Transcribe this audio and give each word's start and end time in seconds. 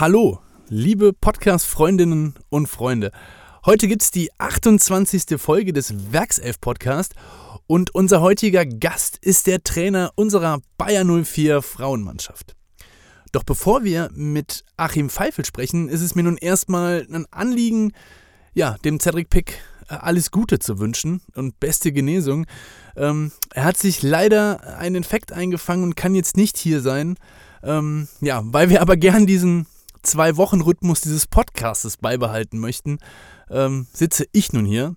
Hallo, 0.00 0.38
liebe 0.68 1.12
Podcast-Freundinnen 1.12 2.34
und 2.50 2.68
Freunde. 2.68 3.10
Heute 3.66 3.88
gibt 3.88 4.02
es 4.02 4.12
die 4.12 4.30
28. 4.38 5.40
Folge 5.40 5.72
des 5.72 6.12
Werkself-Podcast 6.12 7.16
und 7.66 7.92
unser 7.96 8.20
heutiger 8.20 8.64
Gast 8.64 9.18
ist 9.20 9.48
der 9.48 9.64
Trainer 9.64 10.12
unserer 10.14 10.60
Bayer 10.76 11.04
04 11.04 11.62
Frauenmannschaft. 11.62 12.54
Doch 13.32 13.42
bevor 13.42 13.82
wir 13.82 14.08
mit 14.14 14.64
Achim 14.76 15.10
Pfeifel 15.10 15.44
sprechen, 15.44 15.88
ist 15.88 16.02
es 16.02 16.14
mir 16.14 16.22
nun 16.22 16.36
erstmal 16.36 17.04
ein 17.12 17.26
Anliegen, 17.32 17.90
ja, 18.54 18.76
dem 18.84 19.00
Cedric 19.00 19.30
Pick 19.30 19.58
äh, 19.88 19.94
alles 19.94 20.30
Gute 20.30 20.60
zu 20.60 20.78
wünschen 20.78 21.22
und 21.34 21.58
beste 21.58 21.90
Genesung. 21.90 22.46
Ähm, 22.94 23.32
er 23.52 23.64
hat 23.64 23.76
sich 23.76 24.00
leider 24.04 24.78
einen 24.78 24.94
Infekt 24.94 25.32
eingefangen 25.32 25.82
und 25.82 25.96
kann 25.96 26.14
jetzt 26.14 26.36
nicht 26.36 26.56
hier 26.56 26.82
sein. 26.82 27.16
Ähm, 27.64 28.06
ja, 28.20 28.42
weil 28.44 28.70
wir 28.70 28.80
aber 28.80 28.96
gern 28.96 29.26
diesen 29.26 29.66
Zwei-Wochen-Rhythmus 30.08 31.02
dieses 31.02 31.26
Podcastes 31.26 31.98
beibehalten 31.98 32.58
möchten, 32.58 32.98
ähm, 33.50 33.86
sitze 33.92 34.26
ich 34.32 34.54
nun 34.54 34.64
hier. 34.64 34.94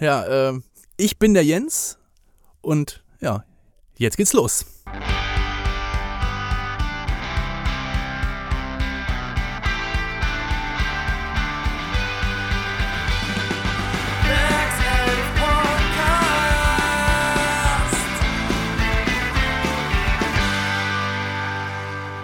Ja, 0.00 0.24
äh, 0.24 0.60
ich 0.96 1.18
bin 1.18 1.34
der 1.34 1.44
Jens 1.44 1.98
und 2.62 3.04
ja, 3.20 3.44
jetzt 3.98 4.16
geht's 4.16 4.32
los. 4.32 4.64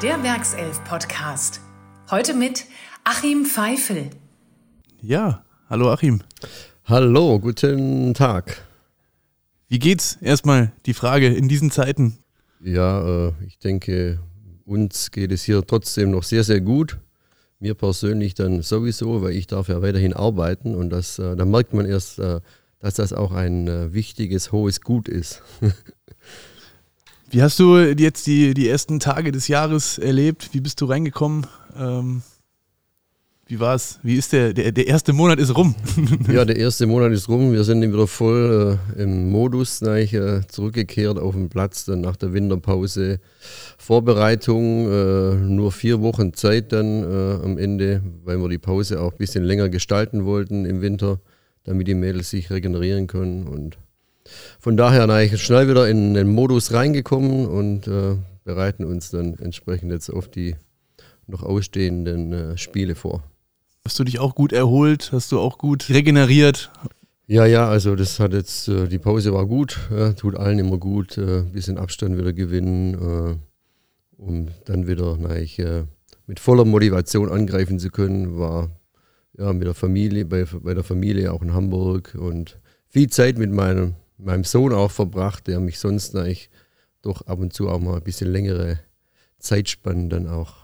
Der 0.02 0.22
Werkself-Podcast. 0.22 1.60
Heute 2.10 2.34
mit 2.34 2.64
Achim 3.04 3.44
Pfeifel. 3.44 4.10
Ja, 5.00 5.44
hallo 5.68 5.92
Achim. 5.92 6.22
Hallo, 6.84 7.38
guten 7.38 8.14
Tag. 8.14 8.64
Wie 9.68 9.78
geht's? 9.78 10.18
Erstmal 10.20 10.72
die 10.86 10.94
Frage 10.94 11.28
in 11.28 11.46
diesen 11.46 11.70
Zeiten. 11.70 12.18
Ja, 12.64 13.28
äh, 13.28 13.32
ich 13.46 13.60
denke, 13.60 14.18
uns 14.64 15.12
geht 15.12 15.30
es 15.30 15.44
hier 15.44 15.64
trotzdem 15.64 16.10
noch 16.10 16.24
sehr, 16.24 16.42
sehr 16.42 16.60
gut. 16.60 16.98
Mir 17.60 17.74
persönlich 17.74 18.34
dann 18.34 18.62
sowieso, 18.62 19.22
weil 19.22 19.36
ich 19.36 19.46
darf 19.46 19.68
ja 19.68 19.80
weiterhin 19.80 20.12
arbeiten 20.12 20.74
und 20.74 20.90
das, 20.90 21.20
äh, 21.20 21.36
da 21.36 21.44
merkt 21.44 21.74
man 21.74 21.86
erst, 21.86 22.18
äh, 22.18 22.40
dass 22.80 22.94
das 22.94 23.12
auch 23.12 23.30
ein 23.30 23.92
wichtiges, 23.92 24.50
hohes 24.50 24.80
Gut 24.80 25.08
ist. 25.08 25.44
Wie 27.30 27.40
hast 27.40 27.60
du 27.60 27.78
jetzt 27.78 28.26
die, 28.26 28.52
die 28.52 28.68
ersten 28.68 28.98
Tage 28.98 29.30
des 29.30 29.46
Jahres 29.46 29.98
erlebt? 29.98 30.48
Wie 30.52 30.60
bist 30.60 30.80
du 30.80 30.86
reingekommen? 30.86 31.46
Ähm, 31.78 32.22
wie 33.50 33.58
war 33.58 33.74
es? 33.74 33.98
Wie 34.04 34.14
ist 34.14 34.32
der, 34.32 34.52
der, 34.52 34.70
der 34.70 34.86
erste 34.86 35.12
Monat 35.12 35.40
ist 35.40 35.56
rum? 35.56 35.74
ja, 36.32 36.44
der 36.44 36.54
erste 36.54 36.86
Monat 36.86 37.10
ist 37.10 37.28
rum. 37.28 37.52
Wir 37.52 37.64
sind 37.64 37.82
wieder 37.82 38.06
voll 38.06 38.78
äh, 38.96 39.02
im 39.02 39.28
Modus 39.32 39.82
ich, 39.82 40.14
äh, 40.14 40.46
zurückgekehrt 40.46 41.18
auf 41.18 41.34
den 41.34 41.48
Platz 41.48 41.84
dann 41.84 42.00
nach 42.00 42.14
der 42.14 42.32
Winterpause. 42.32 43.18
Vorbereitung, 43.76 44.86
äh, 44.86 45.34
nur 45.34 45.72
vier 45.72 46.00
Wochen 46.00 46.32
Zeit 46.32 46.70
dann 46.72 47.02
äh, 47.02 47.44
am 47.44 47.58
Ende, 47.58 48.02
weil 48.24 48.38
wir 48.38 48.48
die 48.48 48.58
Pause 48.58 49.00
auch 49.00 49.10
ein 49.10 49.18
bisschen 49.18 49.42
länger 49.42 49.68
gestalten 49.68 50.24
wollten 50.24 50.64
im 50.64 50.80
Winter, 50.80 51.18
damit 51.64 51.88
die 51.88 51.94
Mädels 51.94 52.30
sich 52.30 52.52
regenerieren 52.52 53.08
können 53.08 53.48
und 53.48 53.78
von 54.60 54.76
daher 54.76 55.08
eigentlich 55.08 55.42
schnell 55.42 55.68
wieder 55.68 55.88
in 55.88 56.14
den 56.14 56.32
Modus 56.32 56.72
reingekommen 56.72 57.48
und 57.48 57.88
äh, 57.88 58.14
bereiten 58.44 58.84
uns 58.84 59.10
dann 59.10 59.34
entsprechend 59.40 59.90
jetzt 59.90 60.08
auf 60.08 60.28
die 60.28 60.54
noch 61.30 61.42
ausstehenden 61.42 62.32
äh, 62.32 62.58
Spiele 62.58 62.94
vor. 62.94 63.22
Hast 63.84 63.98
du 63.98 64.04
dich 64.04 64.18
auch 64.18 64.34
gut 64.34 64.52
erholt? 64.52 65.10
Hast 65.12 65.32
du 65.32 65.40
auch 65.40 65.58
gut 65.58 65.88
regeneriert? 65.88 66.70
Ja, 67.26 67.46
ja, 67.46 67.68
also 67.68 67.96
das 67.96 68.20
hat 68.20 68.32
jetzt, 68.32 68.68
äh, 68.68 68.88
die 68.88 68.98
Pause 68.98 69.32
war 69.32 69.46
gut, 69.46 69.78
ja, 69.90 70.12
tut 70.12 70.36
allen 70.36 70.58
immer 70.58 70.78
gut, 70.78 71.16
ein 71.16 71.28
äh, 71.28 71.42
bisschen 71.42 71.78
Abstand 71.78 72.18
wieder 72.18 72.32
gewinnen, 72.32 72.94
äh, 72.94 73.36
um 74.20 74.48
dann 74.64 74.86
wieder 74.86 75.16
nein, 75.16 75.48
äh, 75.58 75.84
mit 76.26 76.40
voller 76.40 76.64
Motivation 76.64 77.30
angreifen 77.30 77.78
zu 77.78 77.90
können, 77.90 78.38
war 78.38 78.70
ja 79.38 79.52
mit 79.52 79.66
der 79.66 79.74
Familie, 79.74 80.24
bei, 80.24 80.44
bei 80.44 80.74
der 80.74 80.84
Familie 80.84 81.32
auch 81.32 81.42
in 81.42 81.54
Hamburg 81.54 82.16
und 82.18 82.58
viel 82.88 83.08
Zeit 83.08 83.38
mit 83.38 83.52
meinem 83.52 83.94
meinem 84.24 84.44
Sohn 84.44 84.72
auch 84.72 84.90
verbracht, 84.90 85.46
der 85.46 85.60
mich 85.60 85.78
sonst 85.78 86.14
eigentlich 86.16 86.50
doch 87.02 87.26
ab 87.26 87.38
und 87.38 87.52
zu 87.52 87.68
auch 87.68 87.80
mal 87.80 87.96
ein 87.96 88.04
bisschen 88.04 88.30
längere 88.30 88.80
Zeitspannen 89.38 90.10
dann 90.10 90.28
auch 90.28 90.59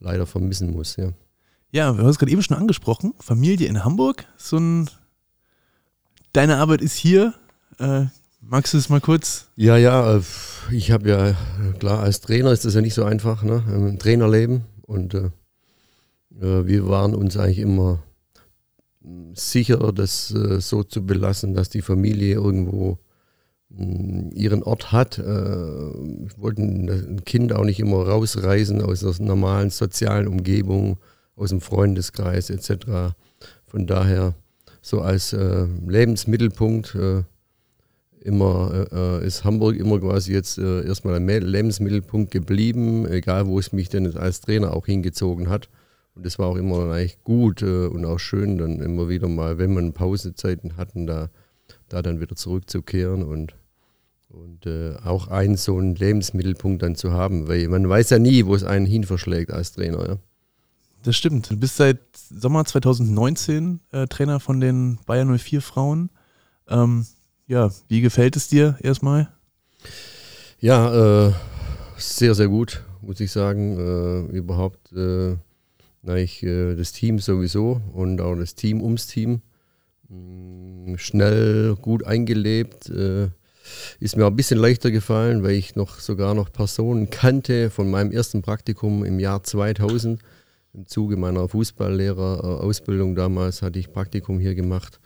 leider 0.00 0.26
vermissen 0.26 0.72
muss. 0.72 0.96
Ja, 0.96 1.12
ja 1.70 1.94
wir 1.96 2.02
haben 2.02 2.10
es 2.10 2.18
gerade 2.18 2.32
eben 2.32 2.42
schon 2.42 2.56
angesprochen. 2.56 3.14
Familie 3.20 3.68
in 3.68 3.84
Hamburg. 3.84 4.26
So 4.36 4.56
ein 4.56 4.90
Deine 6.32 6.58
Arbeit 6.58 6.80
ist 6.80 6.94
hier. 6.94 7.34
Äh, 7.78 8.04
magst 8.40 8.72
du 8.72 8.78
es 8.78 8.88
mal 8.88 9.00
kurz? 9.00 9.48
Ja, 9.56 9.76
ja, 9.76 10.16
äh, 10.16 10.22
ich 10.70 10.92
habe 10.92 11.08
ja, 11.08 11.34
klar, 11.78 12.00
als 12.00 12.20
Trainer 12.20 12.52
ist 12.52 12.64
das 12.64 12.74
ja 12.74 12.80
nicht 12.80 12.94
so 12.94 13.04
einfach, 13.04 13.42
ne? 13.42 13.64
Im 13.68 13.98
Trainerleben. 13.98 14.64
Und 14.82 15.14
äh, 15.14 15.30
äh 16.40 16.66
wir 16.66 16.88
waren 16.88 17.14
uns 17.14 17.36
eigentlich 17.36 17.58
immer 17.58 18.02
sicher, 19.34 19.92
das 19.92 20.30
äh, 20.30 20.60
so 20.60 20.84
zu 20.84 21.04
belassen, 21.04 21.54
dass 21.54 21.68
die 21.68 21.82
Familie 21.82 22.34
irgendwo 22.34 22.98
ihren 23.70 24.62
Ort 24.62 24.92
hat. 24.92 25.18
Äh, 25.18 25.22
wollten 25.24 26.88
ein 26.88 27.24
Kind 27.24 27.52
auch 27.52 27.64
nicht 27.64 27.80
immer 27.80 28.06
rausreißen 28.06 28.82
aus 28.82 29.00
der 29.00 29.14
normalen 29.20 29.70
sozialen 29.70 30.26
Umgebung, 30.26 30.98
aus 31.36 31.50
dem 31.50 31.60
Freundeskreis 31.60 32.50
etc. 32.50 33.14
Von 33.64 33.86
daher 33.86 34.34
so 34.82 35.00
als 35.00 35.32
äh, 35.32 35.66
Lebensmittelpunkt 35.86 36.94
äh, 36.94 37.22
immer 38.22 38.86
äh, 38.92 39.26
ist 39.26 39.44
Hamburg 39.44 39.76
immer 39.76 39.98
quasi 39.98 40.32
jetzt 40.32 40.58
äh, 40.58 40.84
erstmal 40.84 41.14
ein 41.14 41.26
Lebensmittelpunkt 41.26 42.30
geblieben, 42.30 43.06
egal 43.06 43.46
wo 43.46 43.58
es 43.58 43.72
mich 43.72 43.88
denn 43.88 44.16
als 44.16 44.40
Trainer 44.40 44.74
auch 44.74 44.86
hingezogen 44.86 45.48
hat. 45.48 45.68
Und 46.14 46.26
das 46.26 46.38
war 46.38 46.48
auch 46.48 46.56
immer 46.56 46.90
eigentlich 46.92 47.22
gut 47.22 47.62
äh, 47.62 47.86
und 47.86 48.04
auch 48.04 48.18
schön, 48.18 48.58
dann 48.58 48.80
immer 48.80 49.08
wieder 49.08 49.28
mal, 49.28 49.58
wenn 49.58 49.72
man 49.72 49.92
Pausezeiten 49.92 50.76
hatten, 50.76 51.06
da, 51.06 51.30
da 51.88 52.02
dann 52.02 52.20
wieder 52.20 52.36
zurückzukehren 52.36 53.22
und, 53.22 53.54
und 54.30 54.66
äh, 54.66 54.96
auch 55.04 55.28
einen 55.28 55.56
so 55.56 55.76
einen 55.76 55.94
Lebensmittelpunkt 55.94 56.82
dann 56.82 56.94
zu 56.94 57.12
haben, 57.12 57.48
weil 57.48 57.68
man 57.68 57.88
weiß 57.88 58.10
ja 58.10 58.18
nie, 58.18 58.46
wo 58.46 58.54
es 58.54 58.64
einen 58.64 58.86
hin 58.86 59.04
verschlägt 59.04 59.50
als 59.50 59.72
Trainer. 59.72 60.08
Ja. 60.08 60.16
Das 61.02 61.16
stimmt. 61.16 61.50
Du 61.50 61.56
bist 61.56 61.76
seit 61.76 61.98
Sommer 62.14 62.64
2019 62.64 63.80
äh, 63.90 64.06
Trainer 64.06 64.38
von 64.38 64.60
den 64.60 64.98
Bayern 65.06 65.36
04 65.36 65.62
Frauen. 65.62 66.10
Ähm, 66.68 67.06
ja, 67.46 67.70
wie 67.88 68.00
gefällt 68.00 68.36
es 68.36 68.48
dir 68.48 68.76
erstmal? 68.80 69.28
Ja, 70.60 71.28
äh, 71.28 71.32
sehr, 71.96 72.34
sehr 72.34 72.48
gut, 72.48 72.84
muss 73.00 73.18
ich 73.18 73.32
sagen. 73.32 73.78
Äh, 73.78 74.36
überhaupt 74.36 74.92
äh, 74.92 75.36
ich, 76.16 76.42
äh, 76.42 76.76
das 76.76 76.92
Team 76.92 77.18
sowieso 77.18 77.80
und 77.92 78.20
auch 78.20 78.36
das 78.36 78.54
Team 78.54 78.82
ums 78.82 79.06
Team. 79.06 79.40
Mm, 80.08 80.96
schnell, 80.96 81.76
gut 81.80 82.04
eingelebt. 82.04 82.90
Ist 83.98 84.16
mir 84.16 84.26
ein 84.26 84.36
bisschen 84.36 84.58
leichter 84.58 84.90
gefallen, 84.90 85.42
weil 85.42 85.52
ich 85.52 85.76
noch 85.76 86.00
sogar 86.00 86.34
noch 86.34 86.52
Personen 86.52 87.10
kannte 87.10 87.70
von 87.70 87.90
meinem 87.90 88.12
ersten 88.12 88.42
Praktikum 88.42 89.04
im 89.04 89.18
Jahr 89.18 89.42
2000. 89.42 90.20
Im 90.72 90.86
Zuge 90.86 91.16
meiner 91.16 91.48
Fußballlehrerausbildung 91.48 93.14
damals 93.16 93.62
hatte 93.62 93.78
ich 93.78 93.92
Praktikum 93.92 94.38
hier 94.38 94.54
gemacht 94.54 95.00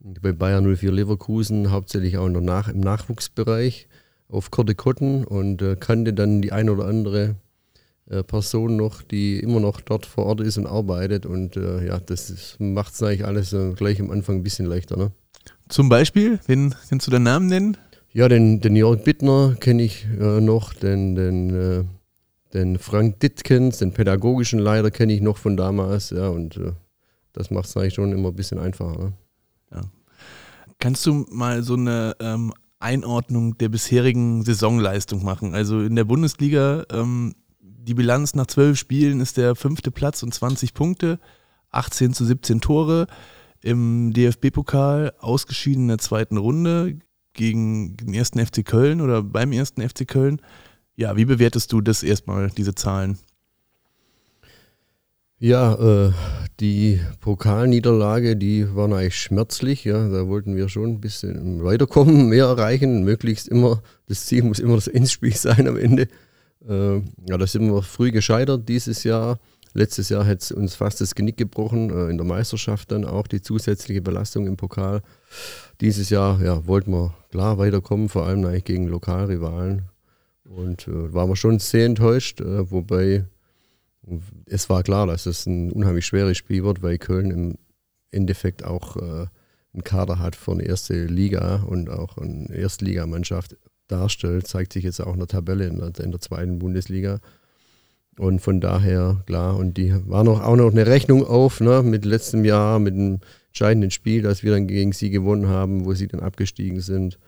bei 0.00 0.32
Bayern 0.32 0.76
04 0.76 0.92
Leverkusen, 0.92 1.70
hauptsächlich 1.70 2.16
auch 2.18 2.28
Nach 2.28 2.68
im 2.68 2.80
Nachwuchsbereich 2.80 3.88
auf 4.28 4.50
Korte 4.50 4.74
Kotten 4.74 5.24
und 5.24 5.62
äh, 5.62 5.76
kannte 5.76 6.12
dann 6.12 6.42
die 6.42 6.52
ein 6.52 6.68
oder 6.68 6.86
andere 6.86 7.36
äh, 8.08 8.22
Person 8.22 8.76
noch, 8.76 9.02
die 9.02 9.38
immer 9.40 9.60
noch 9.60 9.80
dort 9.80 10.06
vor 10.06 10.26
Ort 10.26 10.40
ist 10.40 10.58
und 10.58 10.66
arbeitet. 10.66 11.26
Und 11.26 11.56
äh, 11.56 11.86
ja, 11.86 11.98
das 11.98 12.56
macht 12.58 12.94
es 12.94 13.02
eigentlich 13.02 13.24
alles 13.24 13.52
äh, 13.52 13.72
gleich 13.72 14.00
am 14.00 14.10
Anfang 14.10 14.36
ein 14.36 14.42
bisschen 14.42 14.66
leichter. 14.66 14.96
Ne? 14.96 15.12
Zum 15.68 15.88
Beispiel, 15.88 16.40
wen 16.46 16.74
kannst 16.88 17.06
du 17.06 17.10
den 17.10 17.24
Namen 17.24 17.46
nennen? 17.46 17.76
Ja, 18.16 18.28
den, 18.28 18.62
den 18.62 18.74
Jörg 18.76 19.04
Bittner 19.04 19.56
kenne 19.60 19.82
ich 19.82 20.06
äh, 20.18 20.40
noch, 20.40 20.72
den, 20.72 21.14
den, 21.16 21.50
äh, 21.50 21.84
den 22.54 22.78
Frank 22.78 23.20
Dittkens, 23.20 23.76
den 23.76 23.92
pädagogischen 23.92 24.58
Leiter 24.58 24.90
kenne 24.90 25.12
ich 25.12 25.20
noch 25.20 25.36
von 25.36 25.54
damals. 25.58 26.08
Ja, 26.08 26.28
und 26.28 26.56
äh, 26.56 26.72
das 27.34 27.50
macht 27.50 27.66
es 27.66 27.76
eigentlich 27.76 27.92
schon 27.92 28.12
immer 28.12 28.30
ein 28.30 28.34
bisschen 28.34 28.58
einfacher. 28.58 28.98
Ne? 28.98 29.12
Ja. 29.70 29.82
Kannst 30.78 31.04
du 31.04 31.26
mal 31.30 31.62
so 31.62 31.74
eine 31.74 32.16
ähm, 32.18 32.54
Einordnung 32.78 33.58
der 33.58 33.68
bisherigen 33.68 34.42
Saisonleistung 34.46 35.22
machen? 35.22 35.54
Also 35.54 35.82
in 35.82 35.94
der 35.94 36.04
Bundesliga 36.04 36.84
ähm, 36.90 37.34
die 37.60 37.92
Bilanz 37.92 38.34
nach 38.34 38.46
zwölf 38.46 38.78
Spielen 38.78 39.20
ist 39.20 39.36
der 39.36 39.56
fünfte 39.56 39.90
Platz 39.90 40.22
und 40.22 40.32
20 40.32 40.72
Punkte, 40.72 41.18
18 41.70 42.14
zu 42.14 42.24
17 42.24 42.62
Tore. 42.62 43.08
Im 43.60 44.14
DFB-Pokal 44.14 45.12
ausgeschieden 45.18 45.82
in 45.82 45.88
der 45.88 45.98
zweiten 45.98 46.38
Runde 46.38 46.96
gegen 47.36 47.96
den 47.96 48.14
ersten 48.14 48.44
FC 48.44 48.64
Köln 48.64 49.00
oder 49.00 49.22
beim 49.22 49.52
ersten 49.52 49.86
FC 49.86 50.06
Köln. 50.06 50.40
Ja, 50.96 51.16
wie 51.16 51.24
bewertest 51.26 51.72
du 51.72 51.80
das 51.80 52.02
erstmal, 52.02 52.50
diese 52.50 52.74
Zahlen? 52.74 53.18
Ja, 55.38 55.74
äh, 55.74 56.12
die 56.60 56.98
Pokalniederlage, 57.20 58.36
die 58.36 58.74
war 58.74 58.90
eigentlich 58.90 59.20
schmerzlich. 59.20 59.84
Ja, 59.84 60.08
da 60.08 60.26
wollten 60.28 60.56
wir 60.56 60.70
schon 60.70 60.92
ein 60.92 61.00
bisschen 61.00 61.62
weiterkommen, 61.62 62.30
mehr 62.30 62.46
erreichen, 62.46 63.04
möglichst 63.04 63.46
immer. 63.48 63.82
Das 64.08 64.24
Ziel 64.24 64.42
muss 64.44 64.58
immer 64.58 64.76
das 64.76 64.88
Endspiel 64.88 65.32
sein 65.36 65.68
am 65.68 65.76
Ende. 65.76 66.08
Äh, 66.66 66.96
ja, 67.28 67.36
da 67.36 67.46
sind 67.46 67.70
wir 67.70 67.82
früh 67.82 68.10
gescheitert 68.12 68.66
dieses 68.66 69.04
Jahr. 69.04 69.38
Letztes 69.74 70.08
Jahr 70.08 70.26
hat 70.26 70.40
es 70.40 70.52
uns 70.52 70.74
fast 70.74 71.02
das 71.02 71.14
Genick 71.14 71.36
gebrochen, 71.36 71.90
äh, 71.90 72.08
in 72.08 72.16
der 72.16 72.26
Meisterschaft 72.26 72.90
dann 72.90 73.04
auch 73.04 73.26
die 73.26 73.42
zusätzliche 73.42 74.00
Belastung 74.00 74.46
im 74.46 74.56
Pokal. 74.56 75.02
Dieses 75.80 76.10
Jahr 76.10 76.42
ja, 76.42 76.66
wollten 76.66 76.90
wir 76.92 77.14
klar 77.30 77.58
weiterkommen, 77.58 78.08
vor 78.08 78.26
allem 78.26 78.44
eigentlich 78.44 78.64
gegen 78.64 78.86
Lokalrivalen. 78.86 79.82
Und 80.44 80.88
äh, 80.88 81.12
waren 81.12 81.28
wir 81.28 81.36
schon 81.36 81.58
sehr 81.58 81.86
enttäuscht, 81.86 82.40
äh, 82.40 82.70
wobei 82.70 83.24
es 84.46 84.68
war 84.70 84.82
klar, 84.82 85.06
dass 85.06 85.26
es 85.26 85.46
ein 85.46 85.72
unheimlich 85.72 86.06
schweres 86.06 86.38
Spiel 86.38 86.64
wird, 86.64 86.82
weil 86.82 86.98
Köln 86.98 87.30
im 87.30 87.58
Endeffekt 88.10 88.64
auch 88.64 88.96
äh, 88.96 89.26
einen 89.72 89.84
Kader 89.84 90.18
hat 90.18 90.36
von 90.36 90.60
erste 90.60 91.06
Liga 91.06 91.64
und 91.66 91.90
auch 91.90 92.16
eine 92.16 92.54
Erstligamannschaft 92.54 93.56
darstellt, 93.88 94.46
zeigt 94.46 94.72
sich 94.72 94.84
jetzt 94.84 95.00
auch 95.00 95.12
in 95.12 95.18
der 95.18 95.28
Tabelle 95.28 95.66
in 95.66 95.78
der, 95.78 95.92
in 96.02 96.10
der 96.10 96.20
zweiten 96.20 96.58
Bundesliga. 96.58 97.20
Und 98.18 98.40
von 98.40 98.60
daher, 98.60 99.22
klar, 99.26 99.56
und 99.56 99.76
die 99.76 99.94
war 100.08 100.24
noch, 100.24 100.42
auch 100.42 100.56
noch 100.56 100.70
eine 100.70 100.86
Rechnung 100.86 101.26
auf, 101.26 101.60
ne, 101.60 101.82
mit 101.82 102.04
letztem 102.04 102.44
Jahr, 102.44 102.78
mit 102.78 102.94
dem 102.94 103.20
entscheidenden 103.56 103.90
Spiel, 103.90 104.20
das 104.20 104.42
wir 104.42 104.52
dann 104.52 104.66
gegen 104.66 104.92
sie 104.92 105.08
gewonnen 105.08 105.48
haben, 105.48 105.86
wo 105.86 105.94
sie 105.94 106.06
dann 106.06 106.20
abgestiegen 106.20 106.80
sind. 106.80 107.18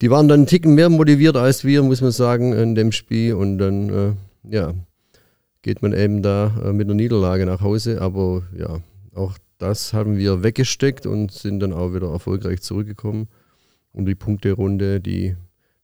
Die 0.00 0.10
waren 0.10 0.28
dann 0.28 0.40
einen 0.40 0.46
Ticken 0.46 0.76
mehr 0.76 0.88
motiviert 0.88 1.36
als 1.36 1.64
wir, 1.64 1.82
muss 1.82 2.00
man 2.00 2.12
sagen, 2.12 2.52
in 2.52 2.76
dem 2.76 2.92
Spiel. 2.92 3.34
Und 3.34 3.58
dann, 3.58 3.88
äh, 3.90 4.12
ja, 4.48 4.74
geht 5.62 5.82
man 5.82 5.92
eben 5.92 6.22
da 6.22 6.54
äh, 6.64 6.72
mit 6.72 6.86
einer 6.86 6.94
Niederlage 6.94 7.46
nach 7.46 7.62
Hause. 7.62 8.00
Aber 8.00 8.44
ja, 8.56 8.80
auch 9.12 9.36
das 9.58 9.92
haben 9.92 10.16
wir 10.16 10.44
weggesteckt 10.44 11.04
und 11.04 11.32
sind 11.32 11.58
dann 11.58 11.72
auch 11.72 11.92
wieder 11.92 12.12
erfolgreich 12.12 12.62
zurückgekommen. 12.62 13.26
Und 13.92 14.06
die 14.06 14.14
Punkterunde, 14.14 15.00
die 15.00 15.34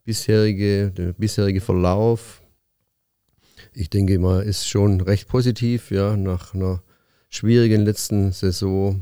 bisherige, 0.04 0.92
der 0.92 1.12
bisherige 1.14 1.60
Verlauf 1.60 2.42
ich 3.74 3.88
denke 3.88 4.18
mal, 4.18 4.42
ist 4.42 4.68
schon 4.68 5.00
recht 5.00 5.28
positiv, 5.28 5.90
ja, 5.90 6.16
nach 6.16 6.54
einer 6.54 6.82
schwierigen 7.30 7.84
letzten 7.86 8.32
Saison. 8.32 9.00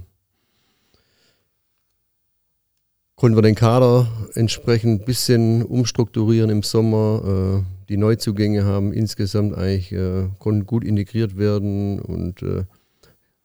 Konnten 3.20 3.36
wir 3.36 3.42
den 3.42 3.54
Kader 3.54 4.08
entsprechend 4.32 5.02
ein 5.02 5.04
bisschen 5.04 5.62
umstrukturieren 5.62 6.48
im 6.48 6.62
Sommer. 6.62 7.60
Äh, 7.60 7.86
die 7.90 7.98
Neuzugänge 7.98 8.64
haben 8.64 8.94
insgesamt 8.94 9.54
eigentlich, 9.54 9.92
äh, 9.92 10.28
konnten 10.38 10.64
gut 10.64 10.84
integriert 10.84 11.36
werden 11.36 12.00
und 12.00 12.42
äh, 12.42 12.64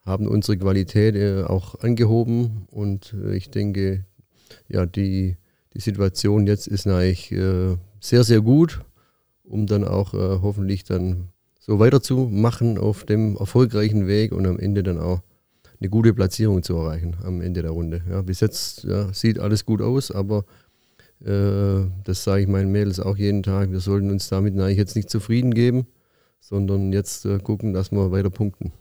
haben 0.05 0.29
unsere 0.29 0.57
Qualität 0.57 1.17
äh, 1.17 1.43
auch 1.43 1.77
angehoben. 1.81 2.69
Und 2.71 3.13
äh, 3.21 3.35
ich 3.35 3.49
denke, 3.49 4.05
ja, 4.69 4.85
die, 4.85 5.35
die 5.73 5.81
Situation 5.81 6.47
jetzt 6.47 6.67
ist 6.67 6.87
eigentlich 6.87 7.33
äh, 7.33 7.75
sehr, 7.99 8.23
sehr 8.23 8.39
gut 8.39 8.79
um 9.43 9.67
dann 9.67 9.83
auch 9.83 10.13
hoffentlich 10.13 10.85
dann 10.85 11.27
so 11.59 11.77
weiterzumachen 11.77 12.79
auf 12.79 13.03
dem 13.03 13.35
erfolgreichen 13.35 14.07
Weg 14.07 14.31
und 14.31 14.47
am 14.47 14.57
Ende 14.57 14.81
dann 14.81 14.99
auch 14.99 15.21
eine 15.79 15.89
gute 15.89 16.13
Platzierung 16.13 16.63
zu 16.63 16.75
erreichen 16.75 17.15
am 17.23 17.41
Ende 17.41 17.61
der 17.61 17.71
Runde. 17.71 18.01
Ja, 18.09 18.21
bis 18.21 18.39
jetzt 18.39 18.83
ja, 18.83 19.13
sieht 19.13 19.39
alles 19.39 19.65
gut 19.65 19.81
aus, 19.81 20.11
aber 20.11 20.45
äh, 21.23 21.85
das 22.03 22.23
sage 22.23 22.43
ich 22.43 22.47
meinen 22.47 22.71
Mädels 22.71 22.99
auch 22.99 23.17
jeden 23.17 23.43
Tag. 23.43 23.71
Wir 23.71 23.79
sollten 23.79 24.11
uns 24.11 24.29
damit 24.29 24.53
eigentlich 24.59 24.77
jetzt 24.77 24.95
nicht 24.95 25.09
zufrieden 25.09 25.53
geben, 25.53 25.87
sondern 26.39 26.93
jetzt 26.93 27.25
äh, 27.25 27.39
gucken, 27.39 27.73
dass 27.73 27.91
wir 27.91 28.11
weiter 28.11 28.29
punkten. 28.29 28.71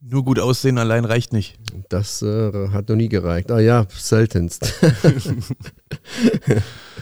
Nur 0.00 0.24
gut 0.24 0.38
aussehen 0.38 0.76
allein 0.76 1.06
reicht 1.06 1.32
nicht. 1.32 1.58
Das 1.88 2.20
äh, 2.20 2.68
hat 2.68 2.88
noch 2.88 2.96
nie 2.96 3.08
gereicht. 3.08 3.50
Ah 3.50 3.60
ja, 3.60 3.86
seltenst. 3.88 4.74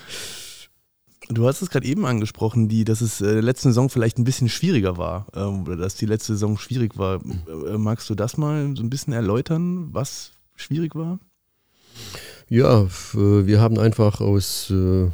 Du 1.29 1.47
hast 1.47 1.63
es 1.63 1.71
gerade 1.71 1.87
eben 1.87 2.05
angesprochen, 2.05 2.69
die, 2.69 2.85
dass 2.85 3.01
es 3.01 3.21
äh, 3.21 3.41
letzte 3.41 3.69
Saison 3.69 3.89
vielleicht 3.89 4.19
ein 4.19 4.25
bisschen 4.25 4.49
schwieriger 4.49 4.97
war, 4.97 5.27
äh, 5.35 5.41
oder 5.41 5.77
dass 5.77 5.95
die 5.95 6.07
letzte 6.07 6.35
Saison 6.35 6.59
schwierig 6.59 6.99
war. 6.99 7.21
Äh, 7.67 7.79
magst 7.79 8.11
du 8.11 8.15
das 8.15 8.37
mal 8.37 8.75
so 8.77 8.83
ein 8.83 8.91
bisschen 8.91 9.13
erläutern, 9.13 9.89
was 9.93 10.33
schwierig 10.57 10.95
war? 10.95 11.19
Ja, 12.49 12.87
wir 13.15 13.61
haben 13.61 13.79
einfach 13.79 14.21
aus 14.21 14.71
äh, 14.71 15.09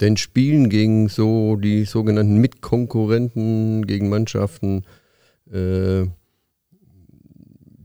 den 0.00 0.16
Spielen 0.16 0.68
gegen 0.68 1.08
so 1.08 1.56
die 1.56 1.84
sogenannten 1.84 2.38
Mitkonkurrenten, 2.38 3.86
gegen 3.86 4.08
Mannschaften, 4.08 4.84
äh, 5.50 6.06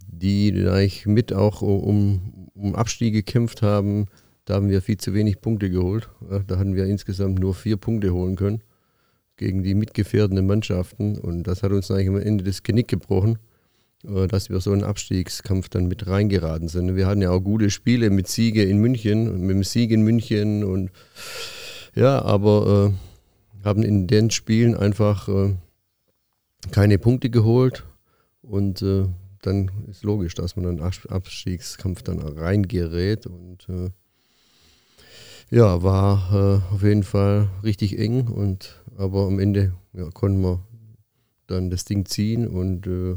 die 0.08 0.68
eigentlich 0.68 1.06
mit 1.06 1.34
auch 1.34 1.62
um, 1.62 2.50
um 2.54 2.76
Abstieg 2.76 3.14
gekämpft 3.14 3.62
haben, 3.62 4.08
da 4.48 4.54
haben 4.54 4.70
wir 4.70 4.82
viel 4.82 4.96
zu 4.96 5.14
wenig 5.14 5.42
Punkte 5.42 5.70
geholt. 5.70 6.10
Da 6.48 6.58
hatten 6.58 6.74
wir 6.74 6.86
insgesamt 6.86 7.38
nur 7.38 7.54
vier 7.54 7.76
Punkte 7.76 8.14
holen 8.14 8.38
können 8.38 8.64
gegen 9.36 9.62
die 9.62 9.76
mitgefährdenden 9.76 10.48
Mannschaften. 10.48 11.18
Und 11.18 11.44
das 11.44 11.64
hat 11.64 11.74
uns 11.74 11.92
eigentlich 11.92 12.08
am 12.08 12.18
Ende 12.18 12.46
das 12.46 12.64
Genick 12.64 12.88
gebrochen, 12.88 13.40
äh, 14.06 14.26
dass 14.28 14.50
wir 14.50 14.62
so 14.62 14.72
einen 14.72 14.86
Abstiegskampf 14.86 15.68
dann 15.68 15.90
mit 15.90 16.08
reingeraten 16.08 16.70
sind. 16.70 16.96
Wir 16.96 17.08
hatten 17.08 17.22
ja 17.22 17.32
auch 17.32 17.42
gute 17.42 17.70
Spiele 17.70 18.10
mit 18.10 18.30
Siege 18.30 18.64
in 18.64 18.78
München, 18.78 19.42
mit 19.42 19.50
dem 19.58 19.64
Sieg 19.66 19.92
in 19.92 20.04
München 20.04 20.64
und 20.64 20.92
ja, 21.94 22.22
aber 22.22 22.94
äh, 22.94 23.66
haben 23.66 23.84
in 23.84 24.08
den 24.08 24.32
Spielen 24.32 24.78
einfach 24.78 25.28
äh, 25.28 25.56
keine 26.72 27.00
Punkte 27.00 27.30
geholt 27.30 27.86
und 28.42 28.82
äh, 28.82 29.08
dann 29.42 29.72
ist 29.90 30.04
logisch, 30.04 30.36
dass 30.36 30.56
man 30.56 30.78
dann 30.78 30.94
Abstiegskampf 31.10 32.02
dann 32.02 32.20
reingerät 32.20 33.28
und 33.28 33.68
äh, 33.68 33.90
ja, 35.50 35.82
war 35.84 36.34
äh, 36.34 36.74
auf 36.74 36.84
jeden 36.84 37.04
Fall 37.04 37.50
richtig 37.64 37.98
eng 37.98 38.28
und 38.28 38.84
aber 38.98 39.28
am 39.28 39.40
Ende 39.40 39.74
ja, 39.94 40.10
konnten 40.12 40.42
wir 40.42 40.60
dann 41.48 41.70
das 41.70 41.86
Ding 41.86 42.06
ziehen 42.06 42.48
und 42.48 42.88
äh, 42.88 43.16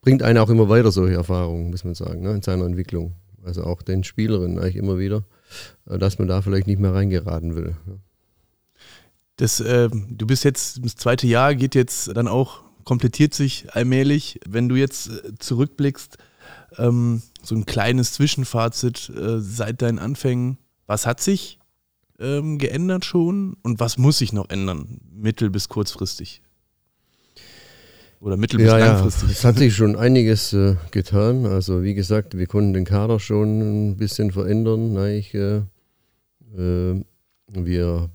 bringt 0.00 0.22
einen 0.22 0.38
auch 0.38 0.50
immer 0.50 0.68
weiter 0.68 0.90
solche 0.90 1.16
Erfahrungen, 1.16 1.70
muss 1.70 1.84
man 1.84 1.94
sagen, 1.94 2.22
ne, 2.22 2.32
in 2.32 2.42
seiner 2.42 2.64
Entwicklung. 2.64 3.14
Also 3.44 3.64
auch 3.64 3.82
den 3.82 4.04
Spielerinnen 4.04 4.58
eigentlich 4.58 4.76
immer 4.76 4.98
wieder, 4.98 5.24
äh, 5.86 5.98
dass 5.98 6.18
man 6.18 6.28
da 6.28 6.42
vielleicht 6.42 6.66
nicht 6.66 6.80
mehr 6.80 6.94
reingeraten 6.94 7.54
will. 7.54 7.76
Ne. 7.86 8.00
Das, 9.36 9.60
äh, 9.60 9.88
du 9.88 10.26
bist 10.26 10.44
jetzt, 10.44 10.84
das 10.84 10.96
zweite 10.96 11.28
Jahr 11.28 11.54
geht 11.54 11.76
jetzt 11.76 12.16
dann 12.16 12.26
auch, 12.26 12.62
komplettiert 12.84 13.34
sich 13.34 13.72
allmählich. 13.72 14.40
Wenn 14.48 14.68
du 14.68 14.74
jetzt 14.74 15.08
äh, 15.08 15.38
zurückblickst, 15.38 16.18
ähm, 16.76 17.22
so 17.42 17.54
ein 17.54 17.64
kleines 17.64 18.12
Zwischenfazit 18.12 19.10
äh, 19.10 19.38
seit 19.40 19.82
deinen 19.82 20.00
Anfängen, 20.00 20.58
was 20.86 21.06
hat 21.06 21.20
sich 21.20 21.58
ähm, 22.18 22.58
geändert 22.58 23.04
schon 23.04 23.56
und 23.62 23.80
was 23.80 23.98
muss 23.98 24.18
sich 24.18 24.32
noch 24.32 24.48
ändern, 24.50 25.00
mittel- 25.12 25.50
bis 25.50 25.68
kurzfristig? 25.68 26.42
Oder 28.20 28.36
mittel- 28.36 28.58
bis 28.58 28.66
ja, 28.66 28.78
langfristig? 28.78 29.28
Ja, 29.28 29.32
es 29.32 29.44
hat 29.44 29.58
sich 29.58 29.74
schon 29.76 29.96
einiges 29.96 30.52
äh, 30.52 30.74
getan. 30.90 31.46
Also 31.46 31.82
wie 31.82 31.94
gesagt, 31.94 32.36
wir 32.36 32.46
konnten 32.46 32.72
den 32.72 32.84
Kader 32.84 33.20
schon 33.20 33.90
ein 33.90 33.96
bisschen 33.96 34.32
verändern. 34.32 34.96
Ich, 35.06 35.34
äh, 35.34 35.62
äh, 36.56 37.02
wir 37.48 38.10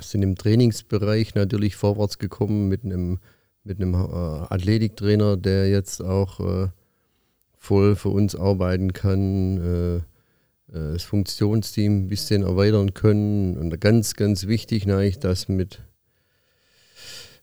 sind 0.00 0.22
im 0.22 0.36
Trainingsbereich 0.36 1.34
natürlich 1.34 1.76
vorwärts 1.76 2.18
gekommen 2.18 2.68
mit 2.68 2.84
einem, 2.84 3.18
mit 3.64 3.80
einem 3.80 3.94
äh, 3.94 3.96
Athletiktrainer, 3.96 5.36
der 5.36 5.68
jetzt 5.68 6.02
auch 6.02 6.40
äh, 6.40 6.68
voll 7.56 7.94
für 7.96 8.08
uns 8.08 8.34
arbeiten 8.34 8.92
kann 8.92 9.58
äh, 9.58 10.00
das 10.68 11.02
Funktionsteam 11.02 12.04
ein 12.04 12.08
bisschen 12.08 12.42
erweitern 12.42 12.94
können. 12.94 13.56
Und 13.56 13.80
ganz, 13.80 14.14
ganz 14.14 14.46
wichtig 14.46 14.86
natürlich, 14.86 15.18
dass 15.18 15.48
mit 15.48 15.80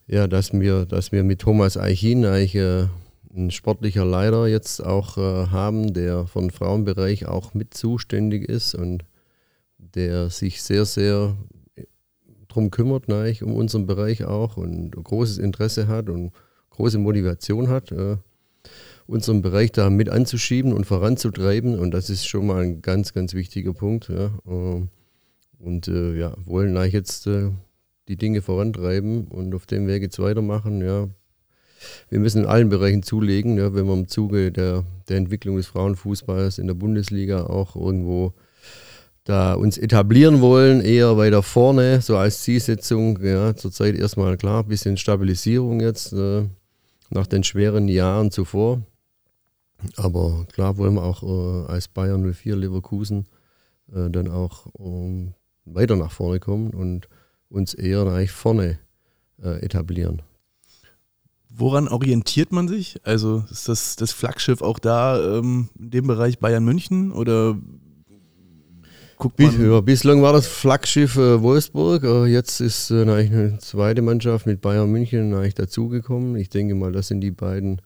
ja, 0.07 0.27
dass 0.27 0.53
wir, 0.53 0.85
dass 0.85 1.11
wir 1.11 1.23
mit 1.23 1.41
Thomas 1.41 1.77
Eichin 1.77 2.25
eigentlich 2.25 2.55
äh, 2.55 2.87
ein 3.35 3.51
sportlicher 3.51 4.05
Leiter 4.05 4.47
jetzt 4.47 4.83
auch 4.83 5.17
äh, 5.17 5.47
haben, 5.47 5.93
der 5.93 6.27
von 6.27 6.51
Frauenbereich 6.51 7.25
auch 7.25 7.53
mit 7.53 7.73
zuständig 7.73 8.47
ist 8.47 8.75
und 8.75 9.03
der 9.77 10.29
sich 10.29 10.61
sehr, 10.61 10.85
sehr 10.85 11.35
darum 12.47 12.71
kümmert, 12.71 13.07
natürlich, 13.07 13.43
um 13.43 13.53
unseren 13.53 13.85
Bereich 13.85 14.23
auch 14.23 14.57
und 14.57 14.91
großes 14.91 15.39
Interesse 15.39 15.87
hat 15.87 16.09
und 16.09 16.31
große 16.69 16.99
Motivation 16.99 17.67
hat. 17.67 17.91
Äh, 17.91 18.17
unseren 19.07 19.41
Bereich 19.41 19.71
da 19.71 19.89
mit 19.89 20.09
anzuschieben 20.09 20.73
und 20.73 20.85
voranzutreiben. 20.85 21.77
Und 21.77 21.91
das 21.91 22.09
ist 22.09 22.27
schon 22.27 22.47
mal 22.47 22.63
ein 22.63 22.81
ganz, 22.81 23.13
ganz 23.13 23.33
wichtiger 23.33 23.73
Punkt. 23.73 24.09
Ja. 24.09 24.31
Ähm, 24.47 24.89
und 25.59 25.87
äh, 25.87 26.17
ja, 26.17 26.33
wollen 26.45 26.75
eigentlich 26.77 26.93
jetzt 26.93 27.27
äh, 27.27 27.51
die 28.07 28.17
Dinge 28.17 28.41
vorantreiben 28.41 29.27
und 29.27 29.53
auf 29.55 29.65
dem 29.65 29.87
Weg 29.87 30.01
jetzt 30.01 30.19
weitermachen. 30.19 30.81
Ja. 30.81 31.07
Wir 32.09 32.19
müssen 32.19 32.43
in 32.43 32.49
allen 32.49 32.69
Bereichen 32.69 33.03
zulegen, 33.03 33.57
ja, 33.57 33.73
wenn 33.73 33.85
wir 33.85 33.93
im 33.93 34.07
Zuge 34.07 34.51
der, 34.51 34.83
der 35.07 35.17
Entwicklung 35.17 35.57
des 35.57 35.67
Frauenfußballs 35.67 36.57
in 36.57 36.67
der 36.67 36.73
Bundesliga 36.73 37.45
auch 37.45 37.75
irgendwo 37.75 38.33
da 39.23 39.53
uns 39.53 39.77
etablieren 39.77 40.39
wollen, 40.39 40.81
eher 40.81 41.17
weiter 41.17 41.41
vorne, 41.41 42.01
so 42.01 42.15
als 42.15 42.43
Zielsetzung. 42.43 43.19
Ja, 43.23 43.55
zurzeit 43.55 43.95
erstmal 43.95 44.37
klar, 44.37 44.63
bisschen 44.63 44.97
Stabilisierung 44.97 45.79
jetzt. 45.79 46.13
Äh, 46.13 46.45
nach 47.09 47.27
den 47.27 47.43
schweren 47.43 47.87
Jahren 47.87 48.31
zuvor. 48.31 48.81
Aber 49.97 50.45
klar 50.51 50.77
wollen 50.77 50.95
wir 50.95 51.03
auch 51.03 51.23
äh, 51.23 51.71
als 51.71 51.87
Bayern 51.87 52.33
04 52.33 52.55
Leverkusen 52.55 53.25
äh, 53.93 54.09
dann 54.09 54.29
auch 54.29 54.67
ähm, 54.79 55.33
weiter 55.65 55.95
nach 55.95 56.11
vorne 56.11 56.39
kommen 56.39 56.71
und 56.71 57.09
uns 57.49 57.73
eher 57.73 58.05
eigentlich 58.07 58.31
vorne 58.31 58.79
äh, 59.41 59.63
etablieren. 59.63 60.21
Woran 61.49 61.87
orientiert 61.87 62.51
man 62.51 62.67
sich? 62.67 62.99
Also 63.03 63.45
ist 63.49 63.69
das, 63.69 63.95
das 63.95 64.11
Flaggschiff 64.11 64.61
auch 64.61 64.77
da 64.77 65.37
ähm, 65.37 65.69
in 65.79 65.89
dem 65.89 66.07
Bereich 66.07 66.39
Bayern 66.39 66.65
München 66.65 67.11
oder 67.13 67.57
guckt 69.17 69.39
man? 69.39 69.71
Ja, 69.71 69.79
bislang 69.79 70.21
war 70.21 70.33
das 70.33 70.47
Flaggschiff 70.47 71.15
äh, 71.15 71.41
Wolfsburg, 71.41 72.03
äh, 72.03 72.25
jetzt 72.25 72.59
ist 72.59 72.91
äh, 72.91 73.03
eigentlich 73.03 73.31
eine 73.31 73.57
zweite 73.59 74.01
Mannschaft 74.01 74.45
mit 74.45 74.59
Bayern 74.59 74.91
München 74.91 75.33
eigentlich 75.33 75.55
dazugekommen. 75.55 76.35
Ich 76.35 76.49
denke 76.49 76.75
mal, 76.75 76.91
das 76.91 77.07
sind 77.07 77.21
die 77.21 77.31
beiden 77.31 77.81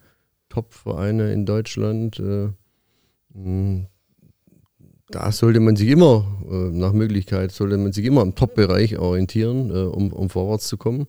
Top-Vereine 0.49 1.31
in 1.33 1.45
Deutschland. 1.45 2.19
Äh, 2.19 2.49
hm, 3.33 3.87
da 5.09 5.31
sollte 5.31 5.59
man 5.59 5.75
sich 5.75 5.89
immer, 5.89 6.25
äh, 6.49 6.71
nach 6.71 6.93
Möglichkeit, 6.93 7.51
sollte 7.51 7.77
man 7.77 7.93
sich 7.93 8.05
immer 8.05 8.21
im 8.21 8.35
Top-Bereich 8.35 8.99
orientieren, 8.99 9.69
äh, 9.71 9.83
um, 9.83 10.13
um 10.13 10.29
vorwärts 10.29 10.67
zu 10.67 10.77
kommen. 10.77 11.07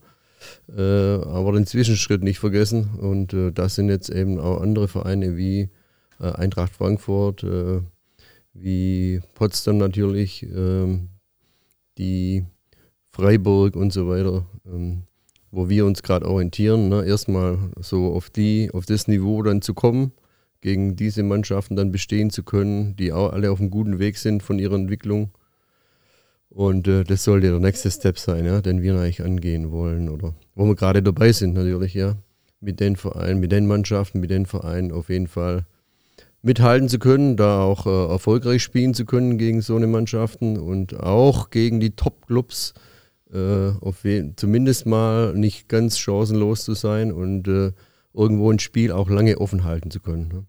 Aber 0.69 1.53
den 1.53 1.67
Zwischenschritt 1.67 2.23
nicht 2.23 2.39
vergessen. 2.39 2.99
Und 2.99 3.37
das 3.55 3.75
sind 3.75 3.91
jetzt 3.91 4.09
eben 4.09 4.41
auch 4.41 4.63
andere 4.63 4.89
Vereine 4.89 5.37
wie 5.37 5.69
Eintracht 6.19 6.73
Frankfurt, 6.73 7.45
wie 8.55 9.21
Potsdam 9.35 9.79
natürlich, 9.79 10.43
ähm, 10.43 11.11
die 11.99 12.45
Freiburg 13.11 13.77
und 13.77 13.93
so 13.93 14.09
weiter, 14.09 14.47
ähm, 14.67 15.03
wo 15.51 15.69
wir 15.69 15.87
uns 15.87 16.03
gerade 16.03 16.29
orientieren. 16.29 16.89
Ne? 16.89 17.05
Erstmal 17.05 17.59
so 17.81 18.13
auf, 18.13 18.31
die, 18.31 18.71
auf 18.73 18.87
das 18.87 19.09
Niveau 19.09 19.43
dann 19.43 19.63
zu 19.63 19.75
kommen, 19.75 20.13
gegen 20.61 20.97
diese 20.97 21.23
Mannschaften 21.23 21.77
dann 21.77 21.91
bestehen 21.93 22.31
zu 22.31 22.43
können, 22.43 22.97
die 22.97 23.13
auch 23.13 23.33
alle 23.33 23.51
auf 23.51 23.61
einem 23.61 23.71
guten 23.71 23.99
Weg 23.99 24.19
sind 24.19 24.43
von 24.43 24.59
ihrer 24.59 24.75
Entwicklung. 24.75 25.31
Und 26.51 26.89
äh, 26.89 27.05
das 27.05 27.25
sollte 27.25 27.51
der 27.51 27.61
nächste 27.61 27.91
Step 27.91 28.19
sein, 28.19 28.45
ja, 28.45 28.61
den 28.61 28.83
wir 28.83 28.95
eigentlich 28.95 29.23
angehen 29.23 29.71
wollen 29.71 30.09
oder 30.09 30.35
wo 30.55 30.67
wir 30.67 30.75
gerade 30.75 31.03
dabei 31.03 31.33
sind 31.33 31.55
natürlich, 31.55 31.95
ja, 31.95 32.17
mit 32.61 32.81
den 32.81 32.97
Vereinen, 32.97 33.41
mit 33.41 33.53
den 33.53 33.67
Mannschaften, 33.67 34.21
mit 34.21 34.31
den 34.31 34.47
Vereinen 34.47 34.93
auf 34.93 35.09
jeden 35.09 35.29
Fall 35.29 35.65
mithalten 36.43 36.89
zu 36.89 36.99
können, 36.99 37.37
da 37.37 37.63
auch 37.63 37.87
äh, 37.87 38.13
erfolgreich 38.13 38.63
spielen 38.63 38.95
zu 38.95 39.05
können 39.05 39.39
gegen 39.39 39.63
so 39.63 39.77
eine 39.77 39.87
Mannschaften 39.87 40.59
und 40.59 40.99
auch 40.99 41.51
gegen 41.51 41.81
die 41.81 41.91
Top-Clubs 41.91 42.75
äh, 43.33 44.33
zumindest 44.37 44.87
mal 44.87 45.35
nicht 45.35 45.69
ganz 45.69 45.99
chancenlos 45.99 46.65
zu 46.65 46.75
sein 46.75 47.13
und 47.13 47.49
äh, 47.49 47.73
irgendwo 48.13 48.51
ein 48.51 48.59
Spiel 48.59 48.93
auch 48.93 49.09
lange 49.09 49.39
offen 49.39 49.65
halten 49.65 49.91
zu 49.91 50.01
können. 50.01 50.29
Ne? 50.29 50.45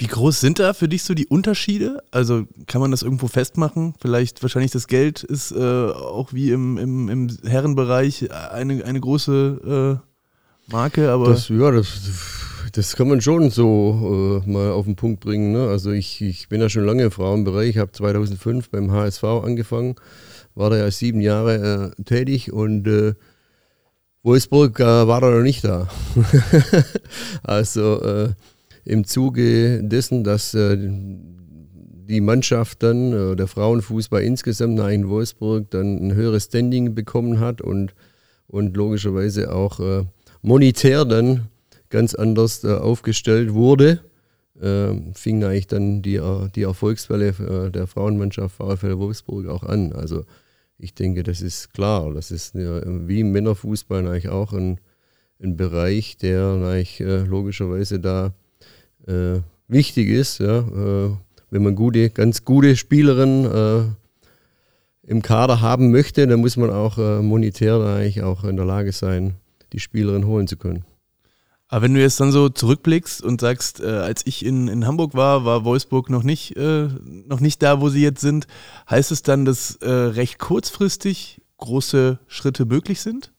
Wie 0.00 0.06
groß 0.06 0.40
sind 0.40 0.58
da 0.58 0.72
für 0.72 0.88
dich 0.88 1.02
so 1.02 1.12
die 1.12 1.26
Unterschiede? 1.26 2.02
Also 2.10 2.46
kann 2.66 2.80
man 2.80 2.90
das 2.90 3.02
irgendwo 3.02 3.28
festmachen? 3.28 3.92
Vielleicht 4.00 4.40
wahrscheinlich 4.42 4.70
das 4.72 4.86
Geld 4.86 5.22
ist 5.22 5.52
äh, 5.52 5.58
auch 5.58 6.32
wie 6.32 6.52
im, 6.52 6.78
im, 6.78 7.08
im 7.10 7.28
Herrenbereich 7.44 8.32
eine, 8.32 8.82
eine 8.82 8.98
große 8.98 10.00
äh, 10.00 10.72
Marke, 10.72 11.10
aber. 11.10 11.26
Das, 11.26 11.50
ja, 11.50 11.70
das, 11.70 12.00
das 12.72 12.96
kann 12.96 13.08
man 13.08 13.20
schon 13.20 13.50
so 13.50 14.42
äh, 14.46 14.50
mal 14.50 14.70
auf 14.70 14.86
den 14.86 14.96
Punkt 14.96 15.20
bringen. 15.20 15.52
Ne? 15.52 15.68
Also 15.68 15.90
ich, 15.90 16.22
ich 16.22 16.48
bin 16.48 16.62
ja 16.62 16.70
schon 16.70 16.86
lange 16.86 17.04
im 17.04 17.10
Frauenbereich, 17.10 17.76
habe 17.76 17.92
2005 17.92 18.70
beim 18.70 18.90
HSV 18.92 19.22
angefangen, 19.24 19.96
war 20.54 20.70
da 20.70 20.76
ja 20.76 20.90
sieben 20.90 21.20
Jahre 21.20 21.92
äh, 21.98 22.02
tätig 22.02 22.52
und 22.52 22.86
äh, 22.86 23.14
Wolfsburg 24.22 24.78
äh, 24.80 24.84
war 24.84 25.20
da 25.20 25.30
noch 25.30 25.42
nicht 25.42 25.64
da. 25.64 25.88
also 27.42 28.28
im 28.84 29.04
Zuge 29.04 29.82
dessen, 29.82 30.24
dass 30.24 30.54
äh, 30.54 30.76
die 32.10 32.20
Mannschaft 32.20 32.82
dann, 32.82 33.12
äh, 33.12 33.36
der 33.36 33.46
Frauenfußball 33.46 34.22
insgesamt 34.22 34.74
nach 34.74 34.88
in 34.88 35.08
Wolfsburg 35.08 35.70
dann 35.70 35.96
ein 35.98 36.14
höheres 36.14 36.44
Standing 36.44 36.94
bekommen 36.94 37.38
hat 37.38 37.60
und, 37.60 37.94
und 38.48 38.76
logischerweise 38.76 39.54
auch 39.54 39.78
äh, 39.78 40.04
monetär 40.42 41.04
dann 41.04 41.48
ganz 41.88 42.14
anders 42.14 42.64
äh, 42.64 42.72
aufgestellt 42.72 43.54
wurde, 43.54 43.90
äh, 43.92 44.09
fing 45.14 45.42
eigentlich 45.44 45.66
dann 45.68 46.02
die, 46.02 46.16
äh, 46.16 46.48
die 46.54 46.62
Erfolgswelle 46.62 47.70
der 47.70 47.86
Frauenmannschaft 47.86 48.56
VfL 48.56 48.98
Wolfsburg 48.98 49.46
auch 49.48 49.62
an. 49.62 49.92
Also 49.92 50.24
ich 50.76 50.94
denke, 50.94 51.22
das 51.22 51.40
ist 51.40 51.72
klar. 51.72 52.12
Das 52.12 52.30
ist 52.30 52.54
wie 52.54 53.20
im 53.20 53.32
Männerfußball 53.32 54.06
eigentlich 54.06 54.28
auch 54.28 54.52
ein, 54.52 54.78
ein 55.42 55.56
Bereich, 55.56 56.16
der 56.18 56.60
eigentlich, 56.62 56.98
logischerweise 57.00 58.00
da 58.00 58.32
äh, 59.06 59.40
wichtig 59.68 60.08
ist, 60.08 60.38
ja, 60.38 60.58
äh, 60.58 61.10
wenn 61.50 61.62
man 61.62 61.74
gute, 61.74 62.10
ganz 62.10 62.44
gute 62.44 62.76
Spielerinnen 62.76 63.44
äh, 63.44 65.10
im 65.10 65.22
Kader 65.22 65.60
haben 65.60 65.90
möchte, 65.90 66.26
dann 66.26 66.40
muss 66.40 66.56
man 66.56 66.70
auch 66.70 66.98
äh, 66.98 67.22
monetär 67.22 67.80
eigentlich 67.80 68.22
auch 68.22 68.44
in 68.44 68.56
der 68.56 68.66
Lage 68.66 68.92
sein, 68.92 69.34
die 69.72 69.80
Spielerin 69.80 70.26
holen 70.26 70.46
zu 70.46 70.56
können. 70.56 70.84
Aber 71.72 71.82
wenn 71.82 71.94
du 71.94 72.00
jetzt 72.00 72.18
dann 72.18 72.32
so 72.32 72.48
zurückblickst 72.48 73.22
und 73.22 73.40
sagst, 73.40 73.78
äh, 73.80 73.86
als 73.86 74.26
ich 74.26 74.44
in, 74.44 74.66
in 74.66 74.88
Hamburg 74.88 75.14
war, 75.14 75.44
war 75.44 75.64
Wolfsburg 75.64 76.10
noch 76.10 76.24
nicht, 76.24 76.56
äh, 76.56 76.88
noch 77.28 77.38
nicht 77.38 77.62
da, 77.62 77.80
wo 77.80 77.88
sie 77.88 78.02
jetzt 78.02 78.20
sind, 78.20 78.48
heißt 78.90 79.12
es 79.12 79.22
dann, 79.22 79.44
dass 79.44 79.76
äh, 79.76 79.88
recht 79.88 80.40
kurzfristig 80.40 81.40
große 81.58 82.18
Schritte 82.26 82.64
möglich 82.64 83.00
sind? 83.00 83.32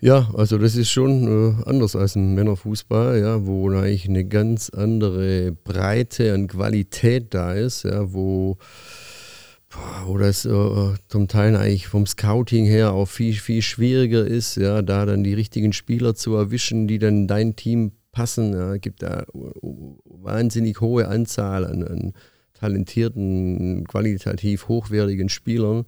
Ja, 0.00 0.30
also 0.34 0.56
das 0.56 0.76
ist 0.76 0.90
schon 0.90 1.60
äh, 1.60 1.68
anders 1.68 1.94
als 1.94 2.16
ein 2.16 2.34
Männerfußball, 2.34 3.18
ja, 3.18 3.44
wo 3.44 3.70
eigentlich 3.70 4.08
eine 4.08 4.24
ganz 4.24 4.70
andere 4.70 5.52
Breite 5.52 6.32
an 6.32 6.48
Qualität 6.48 7.34
da 7.34 7.52
ist, 7.52 7.82
ja, 7.84 8.14
wo, 8.14 8.56
wo 10.06 10.18
das 10.18 10.44
äh, 10.44 10.94
zum 11.08 11.28
Teil 11.28 11.56
eigentlich 11.56 11.88
vom 11.88 12.06
Scouting 12.06 12.64
her 12.64 12.92
auch 12.92 13.06
viel, 13.06 13.34
viel 13.34 13.62
schwieriger 13.62 14.26
ist, 14.26 14.56
ja, 14.56 14.82
da 14.82 15.06
dann 15.06 15.24
die 15.24 15.34
richtigen 15.34 15.72
Spieler 15.72 16.14
zu 16.14 16.34
erwischen, 16.34 16.86
die 16.86 16.98
dann 16.98 17.26
dein 17.26 17.56
Team 17.56 17.92
passen. 18.12 18.52
Ja, 18.52 18.76
gibt 18.76 19.02
da 19.02 19.26
wahnsinnig 20.04 20.80
hohe 20.80 21.08
Anzahl 21.08 21.64
an, 21.64 21.82
an 21.82 22.12
talentierten, 22.54 23.84
qualitativ 23.86 24.68
hochwertigen 24.68 25.28
Spielern. 25.28 25.84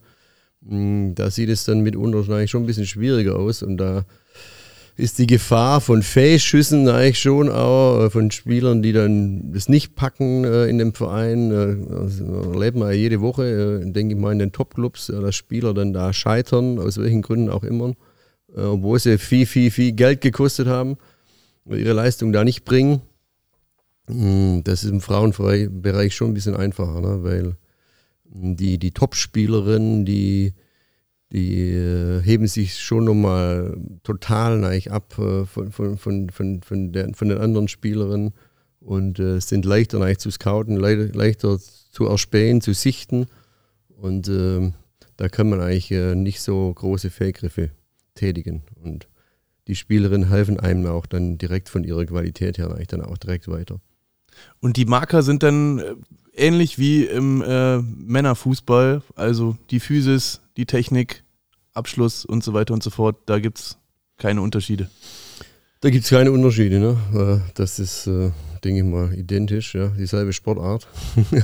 Hm, 0.66 1.14
da 1.14 1.30
sieht 1.30 1.49
es 1.49 1.64
dann 1.64 1.80
mitunter 1.80 2.25
schon 2.47 2.62
ein 2.62 2.66
bisschen 2.66 2.87
schwieriger 2.87 3.37
aus 3.37 3.62
und 3.62 3.78
da 3.78 4.04
ist 4.99 5.21
die 5.21 5.28
Gefahr 5.28 5.81
von 5.81 6.02
Fehlschüssen 6.02 6.88
eigentlich 6.88 7.21
schon 7.21 7.49
auch 7.49 8.00
äh, 8.00 8.11
von 8.11 8.33
Spielern, 8.33 8.83
die 8.83 8.93
dann 8.93 9.52
das 9.52 9.69
nicht 9.69 9.95
packen 9.95 10.43
äh, 10.43 10.67
in 10.67 10.78
dem 10.78 10.93
Verein. 10.93 11.52
Äh, 11.52 11.95
also 11.95 12.52
erlebt 12.52 12.76
man 12.76 12.88
ja 12.88 12.95
jede 12.95 13.21
Woche, 13.21 13.81
denke 13.85 14.17
ich 14.17 14.21
mal, 14.21 14.33
in 14.33 14.40
den 14.40 14.50
Topclubs, 14.50 15.07
dass 15.07 15.37
Spieler 15.37 15.73
dann 15.73 15.93
da 15.93 16.12
scheitern, 16.12 16.81
aus 16.81 16.99
welchen 16.99 17.23
Gründen 17.23 17.49
auch 17.49 17.62
immer, 17.62 17.95
obwohl 18.57 18.99
sie 18.99 19.19
viel, 19.19 19.47
viel, 19.47 19.71
viel 19.71 19.93
Geld 19.93 20.21
gekostet 20.21 20.67
haben, 20.67 20.97
ihre 21.64 21.93
Leistung 21.93 22.33
da 22.33 22.43
nicht 22.43 22.64
bringen. 22.64 23.00
Hm, 24.09 24.62
das 24.64 24.83
ist 24.83 24.90
im 24.90 25.00
Frauenbereich 25.00 26.17
schon 26.17 26.33
ein 26.33 26.35
bisschen 26.35 26.57
einfacher, 26.57 27.00
ne? 27.00 27.23
weil 27.23 27.57
die, 28.25 28.78
die 28.78 28.90
Top-Spielerinnen, 28.90 30.05
die, 30.05 30.55
die 31.32 31.73
äh, 31.73 32.23
heben 32.23 32.47
sich 32.47 32.78
schon 32.78 33.04
nochmal 33.04 33.76
total 34.02 34.64
eigentlich 34.64 34.90
ab 34.90 35.18
äh, 35.18 35.44
von, 35.44 35.70
von, 35.70 35.99
von, 35.99 36.30
von, 36.30 36.62
von, 36.62 36.92
der, 36.92 37.12
von 37.14 37.28
den 37.28 37.38
anderen 37.38 37.68
Spielerinnen 37.68 38.32
und 38.80 39.18
äh, 39.18 39.40
sind 39.40 39.64
leichter 39.64 40.00
eigentlich 40.00 40.18
zu 40.18 40.30
scouten, 40.30 40.76
le 40.76 41.06
leichter 41.06 41.58
zu 41.58 42.06
erspähen, 42.06 42.61
zu 42.61 42.73
sichten. 42.73 43.26
Und 43.88 44.28
ähm, 44.28 44.75
da 45.16 45.28
kann 45.28 45.50
man 45.50 45.61
eigentlich 45.61 45.90
äh, 45.90 46.14
nicht 46.14 46.40
so 46.40 46.73
große 46.73 47.11
Fehlgriffe 47.11 47.70
tätigen. 48.14 48.62
Und 48.82 49.08
die 49.66 49.75
Spielerinnen 49.75 50.30
helfen 50.30 50.58
einem 50.58 50.87
auch 50.87 51.06
dann 51.06 51.37
direkt 51.37 51.68
von 51.68 51.85
ihrer 51.85 52.06
Qualität 52.06 52.56
her 52.56 52.70
eigentlich 52.70 52.88
dann 52.88 53.02
auch 53.02 53.18
direkt 53.18 53.49
weiter. 53.49 53.80
Und 54.61 54.76
die 54.76 54.87
Marker 54.87 55.23
sind 55.23 55.42
dann 55.42 55.82
ähnlich 56.38 56.78
wie 56.78 57.04
im 57.04 57.42
äh, 57.42 57.78
Männerfußball, 57.78 59.02
also 59.14 59.57
die 59.71 59.80
Physis, 59.80 60.40
die 60.57 60.66
Technik, 60.66 61.25
Abschluss 61.75 62.25
und 62.25 62.42
so 62.42 62.52
weiter 62.54 62.75
und 62.75 62.83
so 62.83 62.90
fort, 62.90 63.16
da 63.26 63.38
gibt 63.38 63.59
es 63.59 63.78
keine 64.16 64.42
Unterschiede. 64.42 64.90
Da 65.80 65.90
gibt 65.90 66.04
es 66.04 66.11
keine 66.11 66.33
Unterschiede, 66.33 66.80
ne? 66.80 66.97
Äh, 67.14 67.50
das 67.54 67.78
ist, 67.78 68.09
äh, 68.09 68.33
denke 68.64 68.80
ich 68.80 68.85
mal, 68.85 69.14
identisch, 69.14 69.76
ja, 69.76 69.88
dieselbe 69.88 70.33
Sportart. 70.33 70.88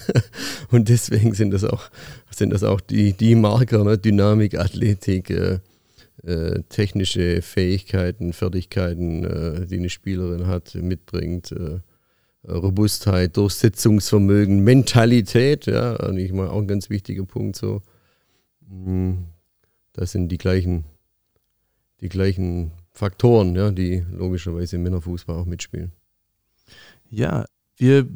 und 0.72 0.88
deswegen 0.88 1.34
sind 1.34 1.52
das 1.52 1.62
auch, 1.62 1.88
sind 2.34 2.52
das 2.52 2.64
auch 2.64 2.80
die, 2.80 3.12
die 3.12 3.36
Marker, 3.36 3.84
ne? 3.84 3.96
Dynamik, 3.96 4.58
Athletik, 4.58 5.30
äh, 5.30 5.60
äh, 6.24 6.62
technische 6.68 7.42
Fähigkeiten, 7.42 8.32
Fertigkeiten, 8.32 9.24
äh, 9.24 9.66
die 9.66 9.76
eine 9.76 9.90
Spielerin 9.90 10.48
hat, 10.48 10.74
mitbringt. 10.74 11.54
Äh, 12.46 12.52
Robustheit, 12.52 13.36
Durchsetzungsvermögen, 13.36 14.62
Mentalität, 14.62 15.66
ja, 15.66 15.96
eigentlich 15.96 16.32
mal 16.32 16.48
auch 16.48 16.60
ein 16.60 16.68
ganz 16.68 16.90
wichtiger 16.90 17.24
Punkt 17.24 17.56
so. 17.56 17.82
Hm, 18.68 19.26
das 19.92 20.12
sind 20.12 20.28
die 20.28 20.38
gleichen, 20.38 20.84
die 22.00 22.08
gleichen 22.08 22.72
Faktoren, 22.92 23.54
ja, 23.56 23.70
die 23.70 24.04
logischerweise 24.12 24.76
im 24.76 24.82
Männerfußball 24.82 25.36
auch 25.36 25.46
mitspielen. 25.46 25.92
Ja, 27.08 27.44
wir 27.76 28.06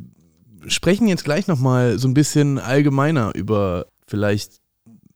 sprechen 0.66 1.08
jetzt 1.08 1.25
gleich 1.25 1.47
nochmal 1.47 1.99
so 1.99 2.08
ein 2.08 2.14
bisschen 2.14 2.58
allgemeiner 2.58 3.35
über 3.35 3.87
vielleicht 4.06 4.61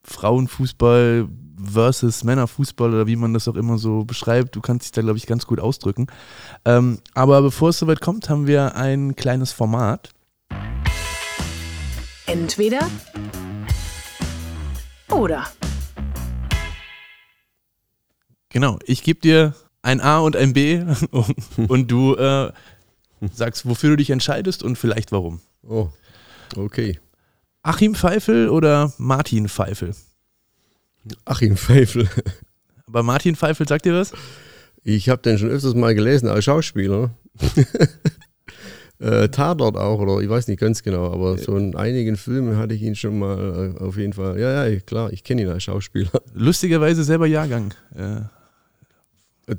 Frauenfußball 0.05 1.29
versus 1.65 2.25
Männerfußball 2.25 2.93
oder 2.93 3.07
wie 3.07 3.17
man 3.17 3.35
das 3.35 3.49
auch 3.49 3.55
immer 3.57 3.79
so 3.79 4.05
beschreibt. 4.05 4.57
Du 4.57 4.61
kannst 4.61 4.87
dich 4.87 4.93
da, 4.93 5.03
glaube 5.03 5.19
ich, 5.19 5.27
ganz 5.27 5.47
gut 5.47 5.61
ausdrücken. 5.61 6.07
Ähm, 6.65 6.99
aber 7.15 7.43
bevor 7.43 7.71
es 7.71 7.79
soweit 7.79 8.01
kommt, 8.01 8.29
haben 8.29 8.47
wir 8.47 8.77
ein 8.77 9.17
kleines 9.17 9.53
Format. 9.53 10.11
Entweder 12.27 12.89
oder. 15.11 15.47
Genau, 18.49 18.79
ich 18.85 19.03
gebe 19.03 19.21
dir 19.21 19.55
ein 19.83 20.01
A 20.01 20.19
und 20.19 20.37
ein 20.37 20.53
B 20.53 20.85
und 21.69 21.91
du 21.91 22.15
äh, 22.15 22.53
sagst, 23.33 23.67
wofür 23.67 23.91
du 23.91 23.97
dich 23.97 24.11
entscheidest 24.11 24.63
und 24.63 24.77
vielleicht 24.77 25.13
warum. 25.13 25.41
Oh, 25.63 25.89
okay. 26.57 27.01
Achim 27.63 27.95
Pfeifel 27.95 28.49
oder 28.49 28.93
Martin 28.99 29.49
Pfeifel? 29.49 29.95
Achim 31.25 31.57
Pfeifel. 31.57 32.09
Aber 32.87 33.03
Martin 33.03 33.37
Pfeifel, 33.37 33.67
sagt 33.67 33.85
dir 33.85 33.95
was? 33.95 34.13
Ich 34.85 35.09
habe 35.09 35.23
den 35.23 35.39
schon 35.39 35.51
öfters 35.51 35.75
mal 35.75 35.95
gelesen 35.95 36.29
als 36.29 36.45
Schauspieler. 36.45 37.11
äh, 38.99 39.29
Tatort 39.29 39.77
auch, 39.77 40.01
oder 40.01 40.21
ich 40.21 40.29
weiß 40.29 40.49
nicht 40.49 40.61
ganz 40.61 40.83
genau, 40.83 41.13
aber 41.13 41.39
so 41.39 41.57
in 41.57 41.77
einigen 41.77 42.17
Filmen 42.17 42.57
hatte 42.57 42.75
ich 42.75 42.83
ihn 42.83 42.97
schon 42.97 43.19
mal 43.19 43.75
äh, 43.79 43.83
auf 43.83 43.97
jeden 43.97 44.13
Fall. 44.13 44.39
Ja, 44.39 44.67
ja, 44.67 44.81
klar, 44.81 45.13
ich 45.13 45.25
kenne 45.25 45.43
ihn 45.43 45.49
als 45.49 45.65
Schauspieler. 45.65 46.11
Lustigerweise 46.35 47.05
selber 47.05 47.27
Jahrgang. 47.27 47.73
Äh. 47.95 48.23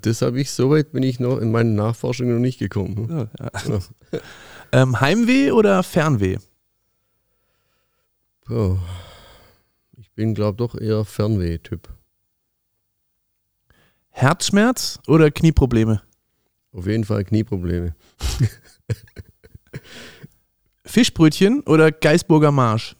Das 0.01 0.21
habe 0.21 0.39
ich, 0.39 0.51
soweit 0.51 0.91
bin 0.91 1.03
ich 1.03 1.19
noch 1.19 1.39
in 1.39 1.51
meinen 1.51 1.75
Nachforschungen 1.75 2.33
noch 2.35 2.41
nicht 2.41 2.59
gekommen. 2.59 3.29
Ja, 3.39 3.49
ja. 3.69 4.19
ähm, 4.71 4.99
Heimweh 4.99 5.51
oder 5.51 5.83
Fernweh? 5.83 6.37
Oh. 8.49 8.77
Ich 10.13 10.15
bin, 10.15 10.35
glaube 10.35 10.63
ich, 10.63 10.67
doch 10.67 10.79
eher 10.79 11.05
Fernweh-Typ. 11.05 11.89
Herzschmerz 14.11 14.99
oder 15.07 15.31
Knieprobleme? 15.31 16.03
Auf 16.71 16.85
jeden 16.85 17.03
Fall 17.03 17.23
Knieprobleme. 17.23 17.95
Fischbrötchen 20.85 21.61
oder 21.61 21.91
Geisburger 21.91 22.51
Marsch? 22.51 22.95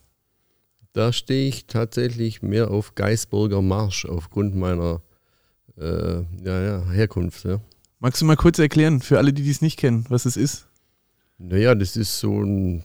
Da 0.92 1.12
stehe 1.12 1.46
ich 1.46 1.68
tatsächlich 1.68 2.42
mehr 2.42 2.72
auf 2.72 2.96
Geisburger 2.96 3.62
Marsch 3.62 4.06
aufgrund 4.06 4.56
meiner 4.56 5.00
äh, 5.76 6.16
ja, 6.42 6.62
ja, 6.62 6.90
Herkunft. 6.90 7.44
Ja. 7.44 7.60
Magst 8.00 8.22
du 8.22 8.26
mal 8.26 8.34
kurz 8.34 8.58
erklären, 8.58 9.00
für 9.00 9.18
alle, 9.18 9.32
die 9.32 9.44
dies 9.44 9.62
nicht 9.62 9.78
kennen, 9.78 10.04
was 10.08 10.24
es 10.24 10.36
ist? 10.36 10.66
Naja, 11.38 11.76
das 11.76 11.96
ist 11.96 12.18
so 12.18 12.42
ein, 12.42 12.82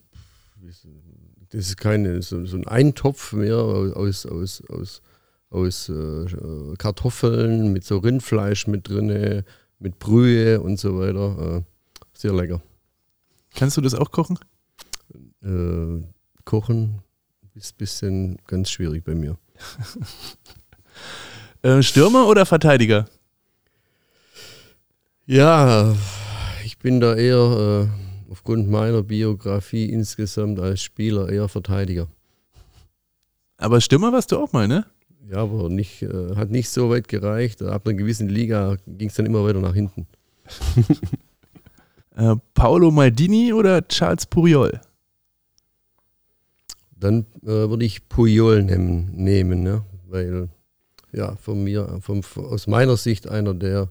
das 1.49 1.67
ist 1.67 1.77
keine, 1.77 2.21
so, 2.21 2.45
so 2.45 2.57
ein 2.57 2.67
Eintopf 2.67 3.33
mehr 3.33 3.57
aus, 3.57 4.25
aus, 4.25 4.63
aus, 4.69 5.01
aus 5.49 5.89
äh, 5.89 6.75
Kartoffeln 6.77 7.73
mit 7.73 7.83
so 7.83 7.97
Rindfleisch 7.97 8.67
mit 8.67 8.87
drin, 8.87 9.43
mit 9.79 9.99
Brühe 9.99 10.61
und 10.61 10.79
so 10.79 10.99
weiter. 10.99 11.57
Äh, 11.57 11.61
sehr 12.13 12.33
lecker. 12.33 12.61
Kannst 13.55 13.77
du 13.77 13.81
das 13.81 13.95
auch 13.95 14.11
kochen? 14.11 14.37
Äh, 15.43 16.03
kochen 16.45 17.01
ist 17.55 17.73
ein 17.73 17.77
bisschen 17.77 18.37
ganz 18.47 18.69
schwierig 18.69 19.03
bei 19.03 19.15
mir. 19.15 19.37
Äh, 21.61 21.83
Stürmer 21.83 22.27
oder 22.27 22.45
Verteidiger? 22.45 23.09
Ja, 25.25 25.93
ich 26.63 26.77
bin 26.77 27.01
da 27.01 27.15
eher 27.15 27.89
äh, 27.89 28.08
aufgrund 28.29 28.69
meiner 28.69 29.03
Biografie 29.03 29.89
insgesamt 29.89 30.59
als 30.59 30.81
Spieler 30.81 31.29
eher 31.29 31.47
Verteidiger. 31.47 32.07
Aber 33.57 33.81
Stürmer 33.81 34.13
warst 34.13 34.31
du 34.31 34.37
auch 34.37 34.53
mal, 34.53 34.67
ne? 34.67 34.85
Ja, 35.29 35.37
aber 35.37 35.69
nicht, 35.69 36.01
äh, 36.01 36.35
hat 36.35 36.49
nicht 36.49 36.69
so 36.69 36.89
weit 36.89 37.07
gereicht. 37.07 37.61
Ab 37.61 37.85
einer 37.85 37.97
gewissen 37.97 38.29
Liga 38.29 38.77
ging 38.87 39.09
es 39.09 39.15
dann 39.15 39.25
immer 39.25 39.43
weiter 39.43 39.59
nach 39.59 39.73
hinten. 39.73 40.07
äh, 42.15 42.35
Paolo 42.53 42.89
Maldini 42.89 43.53
oder 43.53 43.87
Charles 43.87 44.25
Puriol? 44.25 44.79
Dann 46.95 47.25
äh, 47.43 47.47
würde 47.47 47.85
ich 47.85 48.07
Puyol 48.09 48.63
nehmen, 48.63 49.11
nehmen 49.15 49.63
ne? 49.63 49.83
weil 50.07 50.49
ja, 51.11 51.35
von 51.37 51.63
mir, 51.63 51.99
vom, 52.01 52.21
aus 52.35 52.67
meiner 52.67 52.97
Sicht 52.97 53.27
einer 53.27 53.53
der 53.53 53.89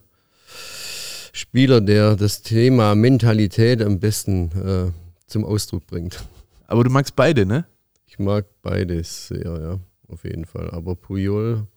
Spieler, 1.38 1.81
der 1.81 2.16
das 2.16 2.42
Thema 2.42 2.96
Mentalität 2.96 3.81
am 3.81 4.01
besten 4.01 4.51
äh, 4.61 4.90
zum 5.29 5.44
Ausdruck 5.44 5.87
bringt. 5.87 6.24
Aber 6.66 6.83
du 6.83 6.90
magst 6.90 7.14
beide, 7.14 7.46
ne? 7.46 7.64
Ich 8.07 8.18
mag 8.18 8.44
beides 8.61 9.29
sehr, 9.29 9.44
ja, 9.44 9.79
auf 10.09 10.24
jeden 10.24 10.46
Fall. 10.46 10.68
Aber 10.72 10.96
Puyol, 10.96 11.68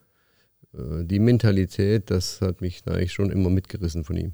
äh, 0.73 1.05
die 1.05 1.19
Mentalität, 1.19 2.09
das 2.09 2.41
hat 2.41 2.61
mich 2.61 2.81
eigentlich 2.87 3.13
schon 3.13 3.29
immer 3.29 3.51
mitgerissen 3.51 4.03
von 4.03 4.17
ihm. 4.17 4.33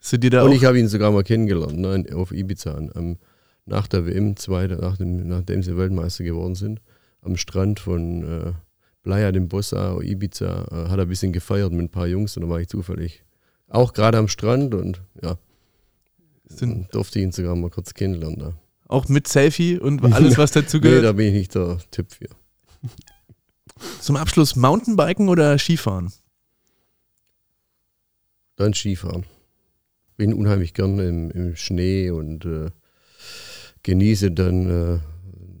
Sind 0.00 0.24
dir 0.24 0.30
da 0.30 0.44
Und 0.44 0.52
ich 0.52 0.64
habe 0.64 0.78
ihn 0.78 0.88
sogar 0.88 1.12
mal 1.12 1.24
kennengelernt, 1.24 1.78
ne, 1.78 2.06
auf 2.14 2.32
Ibiza, 2.32 2.74
am, 2.94 3.18
nach 3.66 3.86
der 3.86 4.06
WM, 4.06 4.34
zweite, 4.36 4.76
nach 4.76 4.96
dem, 4.96 5.28
nachdem 5.28 5.62
sie 5.62 5.76
Weltmeister 5.76 6.24
geworden 6.24 6.54
sind, 6.54 6.80
am 7.20 7.36
Strand 7.36 7.80
von 7.80 8.22
äh, 8.22 8.52
Playa 9.02 9.30
dem 9.30 9.48
Bossa, 9.48 10.00
Ibiza, 10.00 10.68
äh, 10.70 10.88
hat 10.88 10.98
er 10.98 11.02
ein 11.02 11.08
bisschen 11.08 11.34
gefeiert 11.34 11.72
mit 11.72 11.82
ein 11.82 11.90
paar 11.90 12.06
Jungs 12.06 12.34
und 12.38 12.44
da 12.44 12.48
war 12.48 12.62
ich 12.62 12.68
zufällig 12.68 13.24
auch 13.68 13.92
gerade 13.92 14.18
am 14.18 14.28
Strand 14.28 14.74
und 14.74 15.02
ja, 15.22 15.38
Sind 16.46 16.92
durfte 16.94 17.18
ich 17.18 17.24
ihn 17.24 17.32
sogar 17.32 17.54
mal 17.56 17.70
kurz 17.70 17.94
kennenlernen 17.94 18.38
da. 18.38 18.54
Auch 18.88 19.08
mit 19.08 19.28
Selfie 19.28 19.78
und 19.78 20.02
alles, 20.12 20.38
was 20.38 20.52
dazu 20.52 20.80
gehört? 20.80 21.02
nee, 21.02 21.06
da 21.06 21.12
bin 21.12 21.26
ich 21.28 21.34
nicht 21.34 21.54
der 21.54 21.78
Tipp 21.90 22.12
für. 22.12 22.28
Zum 24.00 24.16
Abschluss 24.16 24.56
Mountainbiken 24.56 25.28
oder 25.28 25.58
Skifahren? 25.58 26.12
Dann 28.56 28.74
Skifahren. 28.74 29.24
Bin 30.16 30.34
unheimlich 30.34 30.74
gern 30.74 30.98
im, 30.98 31.30
im 31.30 31.54
Schnee 31.54 32.10
und 32.10 32.44
äh, 32.44 32.70
genieße 33.82 34.32
dann 34.32 34.70
äh, 34.70 34.98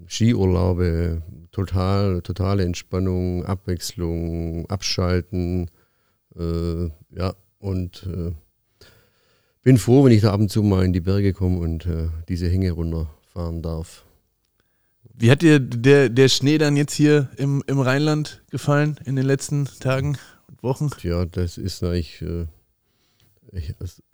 Skiurlaube, 0.08 1.22
total, 1.52 2.22
totale 2.22 2.64
Entspannung, 2.64 3.44
Abwechslung, 3.44 4.68
Abschalten. 4.68 5.70
Äh, 6.36 6.86
ja, 7.10 7.34
und 7.58 8.06
äh, 8.06 8.32
bin 9.62 9.78
froh, 9.78 10.04
wenn 10.04 10.12
ich 10.12 10.22
da 10.22 10.32
ab 10.32 10.40
und 10.40 10.50
zu 10.50 10.62
mal 10.62 10.84
in 10.84 10.92
die 10.92 11.00
Berge 11.00 11.32
komme 11.32 11.58
und 11.58 11.86
äh, 11.86 12.08
diese 12.28 12.48
Hänge 12.48 12.72
runterfahren 12.72 13.62
darf. 13.62 14.04
Wie 15.14 15.30
hat 15.30 15.42
dir 15.42 15.58
der, 15.58 16.08
der 16.08 16.28
Schnee 16.28 16.58
dann 16.58 16.76
jetzt 16.76 16.94
hier 16.94 17.28
im, 17.36 17.62
im 17.66 17.80
Rheinland 17.80 18.42
gefallen 18.50 18.98
in 19.04 19.16
den 19.16 19.26
letzten 19.26 19.66
Tagen 19.80 20.16
und 20.46 20.62
Wochen? 20.62 20.90
Ja, 21.02 21.24
das 21.24 21.58
ist 21.58 21.82
eigentlich 21.82 22.22
äh, 22.22 22.46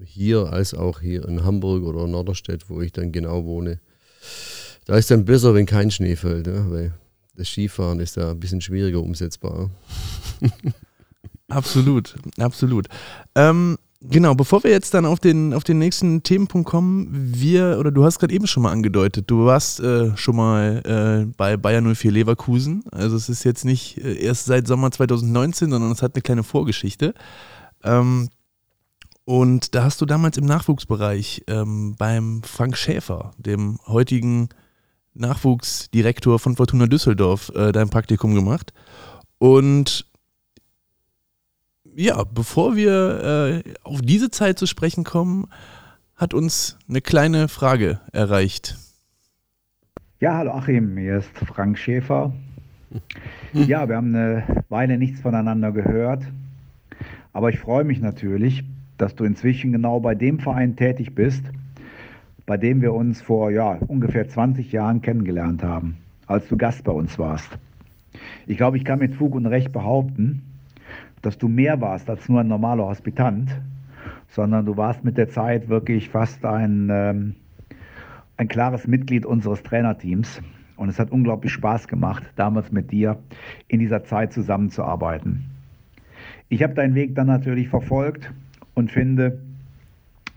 hier 0.03 0.53
als 0.53 0.75
auch 0.75 1.01
hier 1.01 1.29
in 1.29 1.45
Hamburg 1.45 1.85
oder 1.85 2.07
Norderstedt, 2.07 2.71
wo 2.71 2.81
ich 2.81 2.93
dann 2.93 3.13
genau 3.13 3.45
wohne. 3.45 3.81
Da 4.87 4.97
ist 4.97 5.11
dann 5.11 5.25
besser, 5.25 5.55
wenn 5.55 5.67
kein 5.67 5.91
Schnee 5.91 6.17
fällt, 6.17 6.47
ja, 6.47 6.71
weil 6.71 6.95
das 7.37 7.49
Skifahren 7.49 8.01
ist 8.01 8.17
ja 8.17 8.31
ein 8.31 8.41
bisschen 8.41 8.61
schwieriger 8.61 9.01
umsetzbar. 9.01 9.71
absolut, 11.49 12.15
absolut. 12.39 12.87
Ähm, 13.35 13.79
genau, 14.01 14.35
bevor 14.35 14.63
wir 14.65 14.71
jetzt 14.71 14.95
dann 14.95 15.07
auf 15.07 15.21
den, 15.21 15.55
auf 15.55 15.65
den 15.65 15.79
nächsten 15.79 16.23
Themenpunkt 16.23 16.69
kommen, 16.69 17.09
wir, 17.11 17.79
oder 17.79 17.91
du 17.91 18.05
hast 18.05 18.19
gerade 18.19 18.35
eben 18.35 18.47
schon 18.47 18.63
mal 18.63 18.73
angedeutet, 18.73 19.31
du 19.31 19.47
warst 19.47 19.81
äh, 19.81 20.17
schon 20.17 20.37
mal 20.37 20.83
äh, 20.85 21.33
bei 21.37 21.57
Bayern 21.57 21.95
04 21.95 22.13
Leverkusen. 22.13 22.85
Also 22.91 23.17
es 23.17 23.29
ist 23.29 23.45
jetzt 23.45 23.65
nicht 23.65 23.99
äh, 23.99 24.15
erst 24.15 24.47
seit 24.47 24.67
Sommer 24.67 24.91
2019, 24.91 25.71
sondern 25.71 25.91
es 25.91 26.03
hat 26.03 26.15
eine 26.15 26.23
kleine 26.23 26.43
Vorgeschichte. 26.43 27.15
Ähm, 27.83 28.29
und 29.25 29.75
da 29.75 29.85
hast 29.85 30.01
du 30.01 30.07
damals 30.07 30.37
im 30.37 30.45
Nachwuchsbereich 30.45 31.45
ähm, 31.47 31.97
beim 31.97 32.43
Frank 32.43 32.77
Schäfer, 32.77 33.33
dem 33.39 33.79
heutigen 33.87 34.51
Nachwuchsdirektor 35.15 36.39
von 36.39 36.57
Fortuna 36.57 36.87
Düsseldorf 36.87 37.51
äh, 37.55 37.73
dein 37.73 37.89
Praktikum 37.89 38.35
gemacht. 38.35 38.75
Und 39.39 40.07
ja, 41.97 42.25
bevor 42.25 42.77
wir 42.77 43.63
äh, 43.65 43.73
auf 43.83 44.01
diese 44.03 44.31
Zeit 44.31 44.59
zu 44.59 44.67
sprechen 44.67 45.05
kommen, 45.05 45.47
hat 46.17 46.35
uns 46.35 46.79
eine 46.89 47.01
kleine 47.01 47.49
Frage 47.49 48.01
erreicht. 48.13 48.77
Ja, 50.21 50.39
hallo 50.39 50.53
Achim, 50.53 50.97
hier 50.97 51.19
ist 51.19 51.31
Frank 51.47 51.79
Schäfer. 51.79 52.33
Ja, 53.53 53.89
wir 53.89 53.97
haben 53.97 54.15
eine 54.15 54.65
Weile 54.69 54.99
nichts 54.99 55.21
voneinander 55.21 55.73
gehört, 55.73 56.23
aber 57.33 57.51
ich 57.51 57.59
freue 57.59 57.85
mich 57.85 58.01
natürlich, 58.01 58.65
dass 58.99 59.17
du 59.17 59.25
inzwischen 59.25 59.73
genau 59.73 59.99
bei 60.01 60.15
dem 60.15 60.39
Verein 60.39 60.77
tätig 60.77 61.15
bist, 61.15 61.43
bei 62.47 62.57
dem 62.57 62.83
wir 62.83 62.93
uns 62.93 63.21
vor 63.21 63.51
ja, 63.51 63.79
ungefähr 63.89 64.29
20 64.29 64.71
Jahren 64.71 65.03
kennengelernt 65.03 65.63
haben, 65.65 65.97
als 66.27 66.47
du 66.49 66.57
Gast 66.57 66.85
bei 66.85 66.93
uns 66.93 67.19
warst. 67.19 67.49
Ich 68.47 68.57
glaube, 68.57 68.77
ich 68.77 68.85
kann 68.85 69.01
mit 69.01 69.17
Fug 69.17 69.35
und 69.35 69.47
Recht 69.47 69.73
behaupten, 69.73 70.43
dass 71.25 71.39
du 71.39 71.49
mehr 71.49 71.81
warst 71.81 72.09
als 72.11 72.29
nur 72.29 72.41
ein 72.41 72.49
normaler 72.49 72.85
Hospitant, 72.85 73.51
sondern 74.29 74.67
du 74.67 74.77
warst 74.77 75.05
mit 75.05 75.17
der 75.17 75.29
Zeit 75.29 75.69
wirklich 75.69 76.09
fast 76.09 76.45
ein, 76.45 76.89
ähm, 76.91 77.35
ein 78.37 78.49
klares 78.49 78.87
Mitglied 78.87 79.25
unseres 79.25 79.63
Trainerteams. 79.63 80.43
Und 80.77 80.89
es 80.89 80.99
hat 80.99 81.13
unglaublich 81.13 81.53
Spaß 81.53 81.87
gemacht, 81.87 82.25
damals 82.37 82.73
mit 82.73 82.91
dir 82.91 83.19
in 83.69 83.79
dieser 83.79 84.03
Zeit 84.05 84.33
zusammenzuarbeiten. 84.33 85.45
Ich 86.49 86.63
habe 86.63 86.75
deinen 86.75 86.95
Weg 86.95 87.15
dann 87.15 87.29
natürlich 87.29 87.69
verfolgt 87.69 88.33
und 88.75 88.91
finde, 88.91 89.39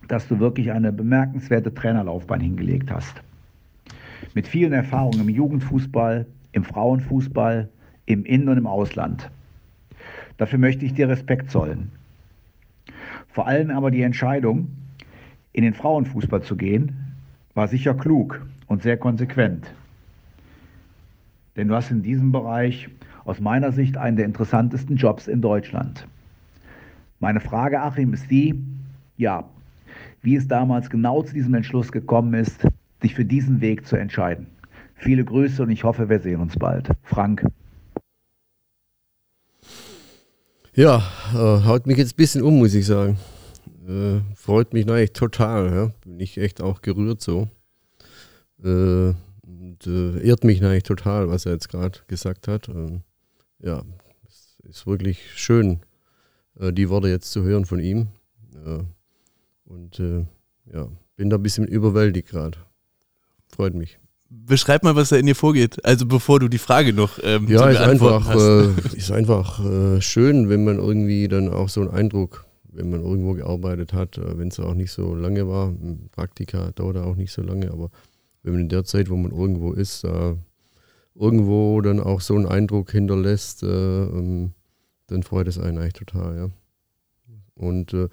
dass 0.08 0.28
du 0.28 0.40
wirklich 0.40 0.72
eine 0.72 0.94
bemerkenswerte 0.94 1.74
Trainerlaufbahn 1.74 2.40
hingelegt 2.40 2.92
hast. 2.92 3.22
Mit 4.34 4.48
vielen 4.48 4.74
Erfahrungen 4.74 5.22
im 5.22 5.30
Jugendfußball, 5.30 6.26
im 6.52 6.64
Frauenfußball, 6.64 7.68
im 8.06 8.24
In- 8.26 8.48
und 8.48 8.58
im 8.58 8.68
Ausland. 8.68 9.30
Dafür 10.38 10.60
möchte 10.60 10.86
ich 10.86 10.94
dir 10.94 11.10
Respekt 11.10 11.52
zollen. 11.52 11.92
Vor 13.28 13.48
allem 13.48 13.70
aber 13.72 13.92
die 13.92 14.02
Entscheidung, 14.02 14.70
in 15.54 15.64
den 15.64 15.74
Frauenfußball 15.74 16.44
zu 16.44 16.56
gehen, 16.56 16.96
war 17.54 17.68
sicher 17.68 17.94
klug 17.94 18.46
und 18.68 18.84
sehr 18.84 18.98
konsequent. 18.98 19.74
Denn 21.56 21.68
du 21.68 21.76
hast 21.76 21.90
in 21.90 22.04
diesem 22.04 22.32
Bereich 22.32 22.90
aus 23.26 23.40
meiner 23.40 23.72
Sicht 23.72 23.98
einen 23.98 24.16
der 24.16 24.26
interessantesten 24.26 24.96
Jobs 24.96 25.28
in 25.28 25.42
Deutschland. 25.42 26.08
Meine 27.20 27.40
Frage, 27.40 27.82
Achim, 27.82 28.14
ist 28.14 28.30
die, 28.30 28.64
ja, 29.18 29.44
wie 30.22 30.36
es 30.36 30.48
damals 30.48 30.90
genau 30.90 31.24
zu 31.24 31.34
diesem 31.34 31.56
Entschluss 31.56 31.92
gekommen 31.92 32.34
ist, 32.36 32.68
dich 33.04 33.16
für 33.16 33.26
diesen 33.26 33.60
Weg 33.60 33.86
zu 33.86 33.96
entscheiden. 33.96 34.48
Viele 34.96 35.26
Grüße 35.26 35.62
und 35.64 35.70
ich 35.70 35.84
hoffe, 35.84 36.10
wir 36.10 36.20
sehen 36.20 36.42
uns 36.42 36.58
bald. 36.58 36.90
Frank. 37.04 37.44
Ja, 40.78 40.98
äh, 41.34 41.66
haut 41.66 41.88
mich 41.88 41.98
jetzt 41.98 42.14
ein 42.14 42.18
bisschen 42.18 42.44
um, 42.44 42.60
muss 42.60 42.76
ich 42.76 42.86
sagen. 42.86 43.18
Äh, 43.88 44.20
freut 44.36 44.74
mich 44.74 44.88
eigentlich 44.88 45.12
total. 45.12 45.74
Ja. 45.74 45.92
Bin 46.06 46.20
ich 46.20 46.38
echt 46.38 46.62
auch 46.62 46.84
gerührt 46.84 47.20
so. 47.20 47.48
Äh, 48.64 49.16
und 49.42 49.88
äh, 49.88 50.20
ehrt 50.22 50.44
mich 50.44 50.64
eigentlich 50.64 50.84
total, 50.84 51.30
was 51.30 51.48
er 51.48 51.54
jetzt 51.54 51.70
gerade 51.70 51.98
gesagt 52.06 52.48
hat. 52.48 52.70
Ähm, 52.70 53.02
ja, 53.58 53.82
es 54.28 54.56
ist 54.70 54.86
wirklich 54.86 55.32
schön, 55.34 55.80
äh, 56.60 56.72
die 56.72 56.90
Worte 56.90 57.08
jetzt 57.08 57.32
zu 57.32 57.42
hören 57.42 57.66
von 57.66 57.80
ihm. 57.80 58.10
und 59.66 60.00
äh, 60.00 60.28
ja, 60.72 60.90
bin 61.16 61.32
da 61.32 61.38
ein 61.38 61.44
bisschen 61.44 61.66
überwältigt 61.66 62.30
gerade. 62.30 62.60
Freut 63.48 63.74
mich. 63.74 63.98
Beschreib 64.30 64.84
mal, 64.84 64.96
was 64.96 65.10
da 65.10 65.16
in 65.16 65.26
dir 65.26 65.36
vorgeht. 65.36 65.84
Also 65.86 66.06
bevor 66.06 66.40
du 66.40 66.48
die 66.48 66.58
Frage 66.58 66.94
noch 66.94 67.20
ähm, 67.24 67.48
ja, 67.48 67.70
ist 67.70 67.80
einfach, 67.80 68.36
äh, 68.36 68.98
ist 68.98 69.12
einfach 69.12 69.64
äh, 69.64 70.02
schön, 70.02 70.50
wenn 70.50 70.66
man 70.66 70.78
irgendwie 70.80 71.28
dann 71.28 71.50
auch 71.50 71.70
so 71.70 71.82
einen 71.82 71.92
Eindruck, 71.92 72.46
wenn 72.70 72.90
man 72.90 73.02
irgendwo 73.02 73.34
gearbeitet 73.34 73.94
hat, 73.94 74.18
äh, 74.18 74.38
wenn 74.38 74.50
es 74.50 74.60
auch 74.60 74.74
nicht 74.74 74.92
so 74.92 75.16
lange 75.16 75.48
war, 75.48 75.74
Praktika 76.12 76.72
dauert 76.72 76.98
auch 76.98 77.16
nicht 77.16 77.32
so 77.32 77.42
lange, 77.42 77.72
aber 77.72 77.90
wenn 78.44 78.54
man 78.54 78.62
in 78.62 78.70
der 78.70 78.84
Zeit, 78.84 79.10
wo 79.10 79.16
man 79.16 79.32
irgendwo 79.32 79.74
ist, 79.74 80.06
irgendwo 81.20 81.82
dann 81.82 82.00
auch 82.00 82.22
so 82.22 82.36
einen 82.36 82.46
Eindruck 82.46 82.92
hinterlässt, 82.92 83.64
äh, 83.64 83.68
ähm, 83.68 84.52
dann 85.08 85.24
freut 85.24 85.48
es 85.48 85.58
einen 85.58 85.78
eigentlich 85.78 85.94
total, 85.94 86.38
ja. 86.38 86.50
Und 87.56 87.94
äh, 87.94 88.08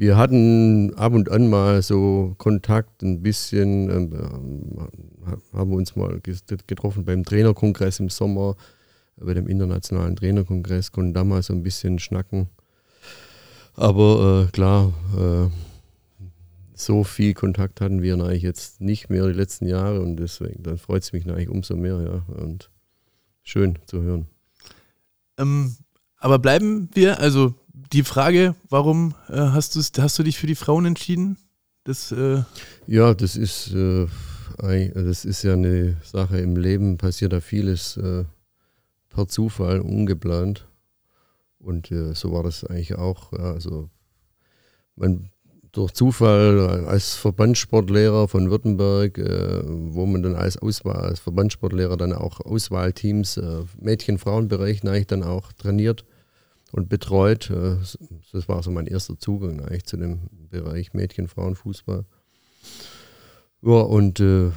wir 0.00 0.16
hatten 0.16 0.94
ab 0.94 1.12
und 1.12 1.30
an 1.30 1.50
mal 1.50 1.82
so 1.82 2.34
Kontakt, 2.38 3.02
ein 3.02 3.20
bisschen, 3.20 3.90
ähm, 3.90 4.78
äh, 5.26 5.36
haben 5.54 5.74
uns 5.74 5.94
mal 5.94 6.18
getroffen 6.22 7.04
beim 7.04 7.22
Trainerkongress 7.22 8.00
im 8.00 8.08
Sommer, 8.08 8.56
bei 9.16 9.34
dem 9.34 9.46
internationalen 9.46 10.16
Trainerkongress, 10.16 10.90
konnten 10.92 11.12
da 11.12 11.22
mal 11.22 11.42
so 11.42 11.52
ein 11.52 11.62
bisschen 11.62 11.98
schnacken. 11.98 12.48
Aber 13.74 14.46
äh, 14.48 14.50
klar, 14.52 14.94
äh, 15.18 15.50
so 16.72 17.04
viel 17.04 17.34
Kontakt 17.34 17.82
hatten 17.82 18.00
wir 18.00 18.14
eigentlich 18.14 18.42
jetzt 18.42 18.80
nicht 18.80 19.10
mehr 19.10 19.26
die 19.26 19.34
letzten 19.34 19.66
Jahre 19.66 20.00
und 20.00 20.16
deswegen, 20.16 20.62
dann 20.62 20.78
freut 20.78 21.02
es 21.02 21.12
mich 21.12 21.28
eigentlich 21.28 21.50
umso 21.50 21.76
mehr, 21.76 22.00
ja. 22.00 22.42
Und 22.42 22.70
schön 23.42 23.78
zu 23.84 24.00
hören. 24.00 24.28
Ähm, 25.36 25.76
aber 26.16 26.38
bleiben 26.38 26.88
wir, 26.94 27.20
also 27.20 27.54
die 27.92 28.04
Frage, 28.04 28.54
warum 28.68 29.14
äh, 29.28 29.36
hast, 29.36 29.76
hast 29.98 30.18
du 30.18 30.22
dich 30.22 30.38
für 30.38 30.46
die 30.46 30.54
Frauen 30.54 30.86
entschieden? 30.86 31.36
Das, 31.84 32.12
äh 32.12 32.42
ja, 32.86 33.14
das 33.14 33.36
ist, 33.36 33.72
äh, 33.72 34.06
das 34.58 35.24
ist 35.24 35.42
ja 35.42 35.54
eine 35.54 35.96
Sache 36.04 36.38
im 36.38 36.56
Leben, 36.56 36.98
passiert 36.98 37.32
da 37.32 37.40
vieles 37.40 37.96
äh, 37.96 38.24
per 39.08 39.28
Zufall, 39.28 39.80
ungeplant. 39.80 40.68
Und 41.58 41.90
äh, 41.90 42.14
so 42.14 42.32
war 42.32 42.42
das 42.42 42.64
eigentlich 42.64 42.94
auch. 42.96 43.32
Ja, 43.32 43.52
also 43.52 43.90
man 44.96 45.30
durch 45.72 45.92
Zufall 45.92 46.86
als 46.86 47.14
Verbandssportlehrer 47.14 48.28
von 48.28 48.50
Württemberg, 48.50 49.18
äh, 49.18 49.62
wo 49.64 50.06
man 50.06 50.22
dann 50.22 50.34
als 50.34 50.56
Auswahl, 50.56 51.00
als 51.00 51.20
Verbandssportlehrer 51.20 51.96
dann 51.96 52.12
auch 52.12 52.40
Auswahlteams, 52.40 53.36
äh, 53.36 53.64
Mädchen-Frauen-Bereich 53.78 54.84
eigentlich 54.84 55.06
dann 55.06 55.22
auch 55.22 55.52
trainiert 55.52 56.04
und 56.72 56.88
betreut. 56.88 57.50
Äh, 57.50 57.76
das 58.32 58.48
war 58.48 58.62
so 58.62 58.70
mein 58.70 58.86
erster 58.86 59.18
Zugang 59.18 59.60
eigentlich 59.60 59.84
zu 59.84 59.96
dem 59.96 60.20
Bereich 60.50 60.92
Mädchen-Frauen-Fußball. 60.94 62.04
Ja, 63.62 63.80
und 63.80 64.20
äh, 64.20 64.50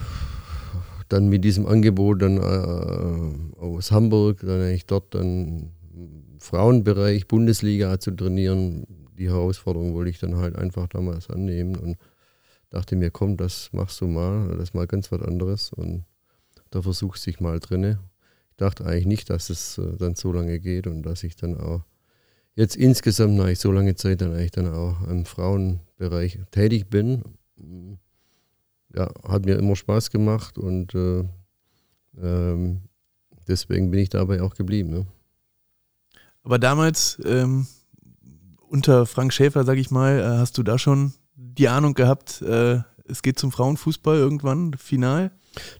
dann 1.10 1.28
mit 1.28 1.44
diesem 1.44 1.66
Angebot 1.66 2.22
dann 2.22 2.38
äh, 2.38 3.60
aus 3.60 3.92
Hamburg, 3.92 4.40
dann 4.42 4.62
eigentlich 4.62 4.86
dort 4.86 5.14
dann 5.14 5.72
Frauenbereich, 6.40 7.28
Bundesliga 7.28 8.00
zu 8.00 8.12
trainieren, 8.12 8.86
die 9.18 9.30
Herausforderung 9.30 9.94
wollte 9.94 10.10
ich 10.10 10.20
dann 10.20 10.38
halt 10.38 10.56
einfach 10.56 10.88
damals 10.88 11.30
annehmen 11.30 11.76
und 11.76 11.98
dachte 12.70 12.96
mir, 12.96 13.12
komm, 13.12 13.38
das 13.38 13.70
machst 13.72 14.02
du 14.02 14.08
mal, 14.08 14.50
das 14.50 14.70
ist 14.70 14.76
mal 14.76 14.88
ganz 14.88 15.12
was 15.12 15.22
anderes 15.22 15.72
und 15.72 16.06
da 16.72 16.82
versuchst 16.82 17.26
du 17.26 17.32
dich 17.32 17.40
mal 17.40 17.60
drinne. 17.60 18.00
Ich 18.52 18.58
dachte 18.58 18.86
eigentlich 18.86 19.06
nicht, 19.06 19.30
dass 19.30 19.50
es 19.50 19.80
dann 20.00 20.16
so 20.16 20.32
lange 20.32 20.60
geht 20.60 20.88
und 20.88 21.04
dass 21.04 21.24
ich 21.24 21.36
dann 21.36 21.56
auch 21.58 21.84
jetzt 22.56 22.76
insgesamt 22.76 23.36
nach 23.36 23.56
so 23.56 23.72
lange 23.72 23.96
Zeit 23.96 24.22
dann 24.22 24.34
eigentlich 24.34 24.52
dann 24.52 24.74
auch 24.74 25.02
im 25.08 25.26
Frauenbereich 25.26 26.40
tätig 26.52 26.90
bin. 26.90 27.24
Ja, 28.96 29.12
hat 29.28 29.46
mir 29.46 29.58
immer 29.58 29.76
Spaß 29.76 30.12
gemacht 30.12 30.58
und 30.58 30.94
äh, 30.94 31.24
ähm, 32.22 32.82
deswegen 33.48 33.90
bin 33.90 34.02
ich 34.02 34.10
dabei 34.10 34.42
auch 34.42 34.54
geblieben. 34.54 34.92
Ne? 34.92 35.08
Aber 36.44 36.60
damals 36.60 37.20
ähm, 37.26 37.66
unter 38.70 39.06
Frank 39.08 39.34
Schäfer, 39.34 39.64
sag 39.64 39.78
ich 39.78 39.90
mal, 39.90 40.20
äh, 40.20 40.38
hast 40.38 40.58
du 40.58 40.64
da 40.64 40.78
schon 40.78 41.14
die 41.36 41.70
Ahnung 41.70 41.96
gehabt, 41.96 42.42
äh, 42.44 42.82
es 43.06 43.22
geht 43.22 43.40
zum 43.40 43.52
Frauenfußball 43.52 44.18
irgendwann, 44.18 44.74
final? 44.76 45.32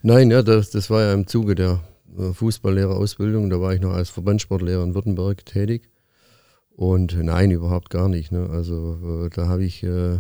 Nein, 0.02 0.32
ja, 0.32 0.42
das, 0.42 0.72
das 0.72 0.90
war 0.90 1.02
ja 1.02 1.14
im 1.14 1.28
Zuge 1.28 1.56
der 1.56 1.82
äh, 2.18 2.34
Fußballlehrerausbildung. 2.34 3.50
Da 3.50 3.62
war 3.62 3.74
ich 3.74 3.82
noch 3.82 3.94
als 3.94 4.10
Verbandssportlehrer 4.10 4.84
in 4.84 4.96
Württemberg 4.96 5.46
tätig. 5.46 5.90
Und 6.76 7.16
nein, 7.22 7.52
überhaupt 7.52 7.90
gar 7.90 8.10
nicht. 8.10 8.32
Ne? 8.32 8.50
Also 8.50 9.26
äh, 9.26 9.30
da 9.30 9.48
habe 9.48 9.64
ich 9.64 9.84
äh, 9.84 10.20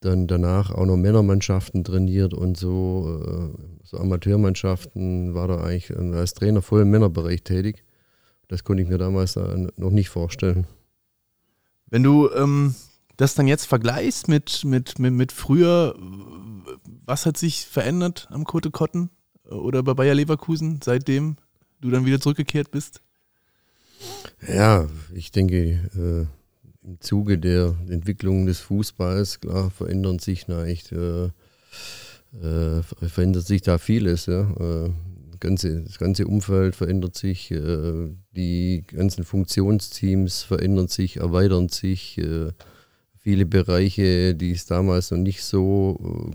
dann 0.00 0.26
danach 0.26 0.70
auch 0.70 0.86
noch 0.86 0.96
Männermannschaften 0.96 1.84
trainiert 1.84 2.32
und 2.32 2.56
so, 2.56 3.20
äh, 3.22 3.62
so 3.84 3.98
Amateurmannschaften, 3.98 5.34
war 5.34 5.48
da 5.48 5.60
eigentlich 5.60 5.90
äh, 5.90 6.14
als 6.14 6.34
Trainer 6.34 6.62
voll 6.62 6.82
im 6.82 6.90
Männerbereich 6.90 7.42
tätig. 7.42 7.84
Das 8.48 8.64
konnte 8.64 8.82
ich 8.82 8.88
mir 8.88 8.98
damals 8.98 9.34
noch 9.34 9.90
nicht 9.90 10.08
vorstellen. 10.08 10.68
Wenn 11.88 12.04
du 12.04 12.30
ähm, 12.30 12.76
das 13.16 13.34
dann 13.34 13.48
jetzt 13.48 13.66
vergleichst 13.66 14.28
mit, 14.28 14.64
mit, 14.64 15.00
mit, 15.00 15.12
mit 15.12 15.32
früher, 15.32 15.96
was 17.04 17.26
hat 17.26 17.36
sich 17.36 17.66
verändert 17.66 18.28
am 18.30 18.44
Kote 18.44 18.70
Kotten 18.70 19.10
oder 19.50 19.82
bei 19.82 19.94
Bayer 19.94 20.14
Leverkusen, 20.14 20.80
seitdem 20.82 21.38
du 21.80 21.90
dann 21.90 22.06
wieder 22.06 22.20
zurückgekehrt 22.20 22.70
bist? 22.70 23.00
Ja, 24.48 24.88
ich 25.14 25.32
denke, 25.32 25.80
äh, 25.96 26.26
im 26.86 27.00
Zuge 27.00 27.38
der 27.38 27.74
Entwicklung 27.88 28.46
des 28.46 28.60
Fußballs, 28.60 29.40
klar, 29.40 29.70
verändern 29.70 30.18
sich 30.18 30.46
na 30.46 30.64
äh, 30.64 31.30
äh, 32.42 32.82
verändert 32.82 33.46
sich 33.46 33.62
da 33.62 33.78
vieles. 33.78 34.26
Ja. 34.26 34.50
Äh, 34.52 34.90
ganze, 35.40 35.82
das 35.82 35.98
ganze 35.98 36.26
Umfeld 36.26 36.76
verändert 36.76 37.16
sich, 37.16 37.50
äh, 37.50 38.08
die 38.32 38.84
ganzen 38.86 39.24
Funktionsteams 39.24 40.42
verändern 40.42 40.88
sich, 40.88 41.16
erweitern 41.16 41.68
sich. 41.68 42.18
Äh, 42.18 42.52
viele 43.18 43.46
Bereiche, 43.46 44.36
die 44.36 44.52
es 44.52 44.66
damals 44.66 45.10
noch 45.10 45.18
nicht 45.18 45.42
so 45.42 46.30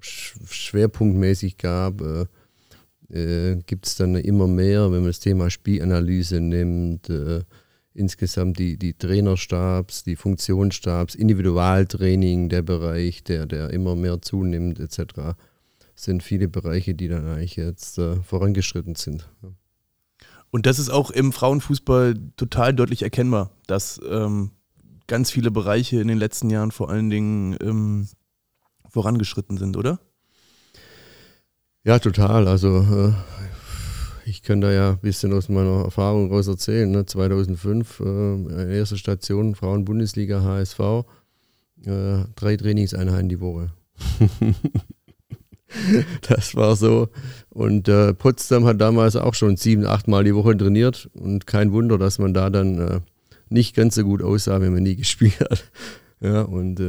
schwerpunktmäßig 0.00 1.56
gab, 1.56 2.02
äh, 3.10 3.56
gibt 3.66 3.86
es 3.86 3.96
dann 3.96 4.14
immer 4.16 4.46
mehr, 4.46 4.90
wenn 4.92 5.00
man 5.00 5.08
das 5.08 5.20
Thema 5.20 5.50
Spielanalyse 5.50 6.40
nimmt, 6.40 7.08
äh, 7.08 7.42
insgesamt 7.94 8.58
die, 8.58 8.76
die 8.76 8.94
Trainerstabs, 8.94 10.04
die 10.04 10.16
Funktionsstabs, 10.16 11.14
Individualtraining, 11.14 12.48
der 12.48 12.62
Bereich, 12.62 13.24
der, 13.24 13.46
der 13.46 13.70
immer 13.70 13.96
mehr 13.96 14.22
zunimmt, 14.22 14.78
etc., 14.78 15.36
sind 15.94 16.22
viele 16.22 16.46
Bereiche, 16.46 16.94
die 16.94 17.08
dann 17.08 17.26
eigentlich 17.26 17.56
jetzt 17.56 17.98
äh, 17.98 18.22
vorangeschritten 18.22 18.94
sind. 18.94 19.28
Und 20.50 20.66
das 20.66 20.78
ist 20.78 20.90
auch 20.90 21.10
im 21.10 21.32
Frauenfußball 21.32 22.14
total 22.36 22.72
deutlich 22.72 23.02
erkennbar, 23.02 23.50
dass 23.66 24.00
ähm, 24.08 24.52
ganz 25.08 25.30
viele 25.30 25.50
Bereiche 25.50 26.00
in 26.00 26.08
den 26.08 26.18
letzten 26.18 26.50
Jahren 26.50 26.70
vor 26.70 26.88
allen 26.88 27.10
Dingen 27.10 27.56
ähm, 27.60 28.08
vorangeschritten 28.88 29.58
sind, 29.58 29.76
oder? 29.76 29.98
Ja, 31.88 31.98
total. 31.98 32.48
Also 32.48 32.80
äh, 32.80 34.28
ich 34.28 34.42
kann 34.42 34.60
da 34.60 34.70
ja 34.70 34.90
ein 34.90 34.98
bisschen 34.98 35.32
aus 35.32 35.48
meiner 35.48 35.84
Erfahrung 35.84 36.30
raus 36.30 36.46
erzählen. 36.46 36.90
Ne? 36.90 37.06
2005, 37.06 38.00
äh, 38.00 38.76
erste 38.76 38.98
Station, 38.98 39.54
Frauen-Bundesliga, 39.54 40.42
HSV, 40.42 40.80
äh, 41.86 42.24
drei 42.36 42.58
Trainingseinheiten 42.58 43.30
die 43.30 43.40
Woche. 43.40 43.72
das 46.28 46.54
war 46.54 46.76
so. 46.76 47.08
Und 47.48 47.88
äh, 47.88 48.12
Potsdam 48.12 48.66
hat 48.66 48.82
damals 48.82 49.16
auch 49.16 49.32
schon 49.32 49.56
sieben, 49.56 49.86
acht 49.86 50.08
Mal 50.08 50.24
die 50.24 50.34
Woche 50.34 50.58
trainiert. 50.58 51.08
Und 51.14 51.46
kein 51.46 51.72
Wunder, 51.72 51.96
dass 51.96 52.18
man 52.18 52.34
da 52.34 52.50
dann 52.50 52.78
äh, 52.78 53.00
nicht 53.48 53.74
ganz 53.74 53.94
so 53.94 54.04
gut 54.04 54.22
aussah, 54.22 54.60
wenn 54.60 54.74
man 54.74 54.82
nie 54.82 54.96
gespielt 54.96 55.40
hat. 55.40 55.64
Ja, 56.20 56.42
und 56.42 56.80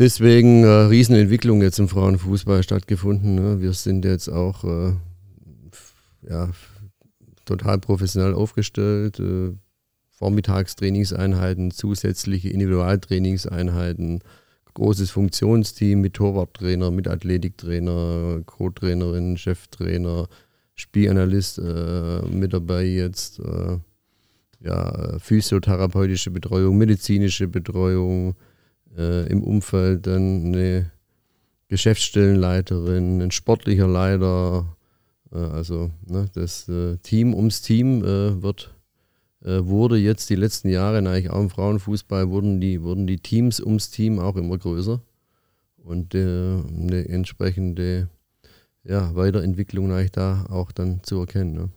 deswegen 0.00 0.64
äh, 0.64 0.66
Riesenentwicklung 0.66 1.62
jetzt 1.62 1.78
im 1.78 1.88
Frauenfußball 1.88 2.62
stattgefunden. 2.62 3.34
Ne? 3.34 3.60
Wir 3.60 3.72
sind 3.74 4.04
jetzt 4.04 4.28
auch 4.28 4.64
äh, 4.64 4.94
ja, 6.28 6.50
total 7.44 7.78
professionell 7.78 8.34
aufgestellt. 8.34 9.20
Äh, 9.20 9.52
Vormittagstrainingseinheiten, 10.10 11.70
zusätzliche 11.70 12.50
Individualtrainingseinheiten, 12.50 14.20
großes 14.74 15.10
Funktionsteam 15.10 16.02
mit 16.02 16.14
Torwarttrainer, 16.14 16.90
mit 16.90 17.08
Athletiktrainer, 17.08 18.42
Co-Trainerin, 18.44 19.38
Cheftrainer, 19.38 20.28
Spielanalyst 20.74 21.58
äh, 21.58 22.20
mit 22.30 22.52
dabei 22.52 22.84
jetzt, 22.84 23.38
äh, 23.38 23.78
ja, 24.62 25.18
physiotherapeutische 25.18 26.30
Betreuung, 26.30 26.76
medizinische 26.76 27.48
Betreuung, 27.48 28.34
äh, 28.96 29.26
im 29.28 29.42
Umfeld 29.42 30.06
dann 30.06 30.46
eine 30.46 30.90
Geschäftsstellenleiterin, 31.68 33.20
ein 33.20 33.30
sportlicher 33.30 33.88
Leiter, 33.88 34.76
äh, 35.32 35.38
also 35.38 35.90
ne, 36.06 36.28
das 36.34 36.68
äh, 36.68 36.96
Team 36.98 37.34
ums 37.34 37.62
Team 37.62 38.04
äh, 38.04 38.42
wird 38.42 38.74
äh, 39.44 39.64
wurde 39.64 39.96
jetzt 39.96 40.28
die 40.30 40.36
letzten 40.36 40.68
Jahre, 40.68 40.98
eigentlich 40.98 41.30
auch 41.30 41.40
im 41.40 41.50
Frauenfußball, 41.50 42.28
wurden 42.28 42.60
die, 42.60 42.82
wurden 42.82 43.06
die 43.06 43.18
Teams 43.18 43.60
ums 43.60 43.90
Team 43.90 44.18
auch 44.18 44.36
immer 44.36 44.58
größer. 44.58 45.00
Und 45.82 46.14
äh, 46.14 46.18
eine 46.18 47.08
entsprechende 47.08 48.08
ja, 48.84 49.14
Weiterentwicklung 49.14 49.92
eigentlich 49.92 50.12
da 50.12 50.46
auch 50.50 50.72
dann 50.72 51.02
zu 51.02 51.20
erkennen. 51.20 51.54
Ne? 51.54 51.68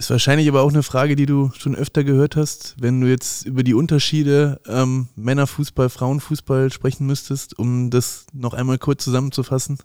Ist 0.00 0.08
wahrscheinlich 0.08 0.48
aber 0.48 0.62
auch 0.62 0.70
eine 0.70 0.82
Frage, 0.82 1.14
die 1.14 1.26
du 1.26 1.50
schon 1.58 1.76
öfter 1.76 2.04
gehört 2.04 2.34
hast, 2.34 2.74
wenn 2.80 3.02
du 3.02 3.06
jetzt 3.06 3.44
über 3.44 3.62
die 3.62 3.74
Unterschiede 3.74 4.58
ähm, 4.66 5.08
Männerfußball, 5.14 5.90
Frauenfußball 5.90 6.72
sprechen 6.72 7.06
müsstest, 7.06 7.58
um 7.58 7.90
das 7.90 8.24
noch 8.32 8.54
einmal 8.54 8.78
kurz 8.78 9.04
zusammenzufassen. 9.04 9.76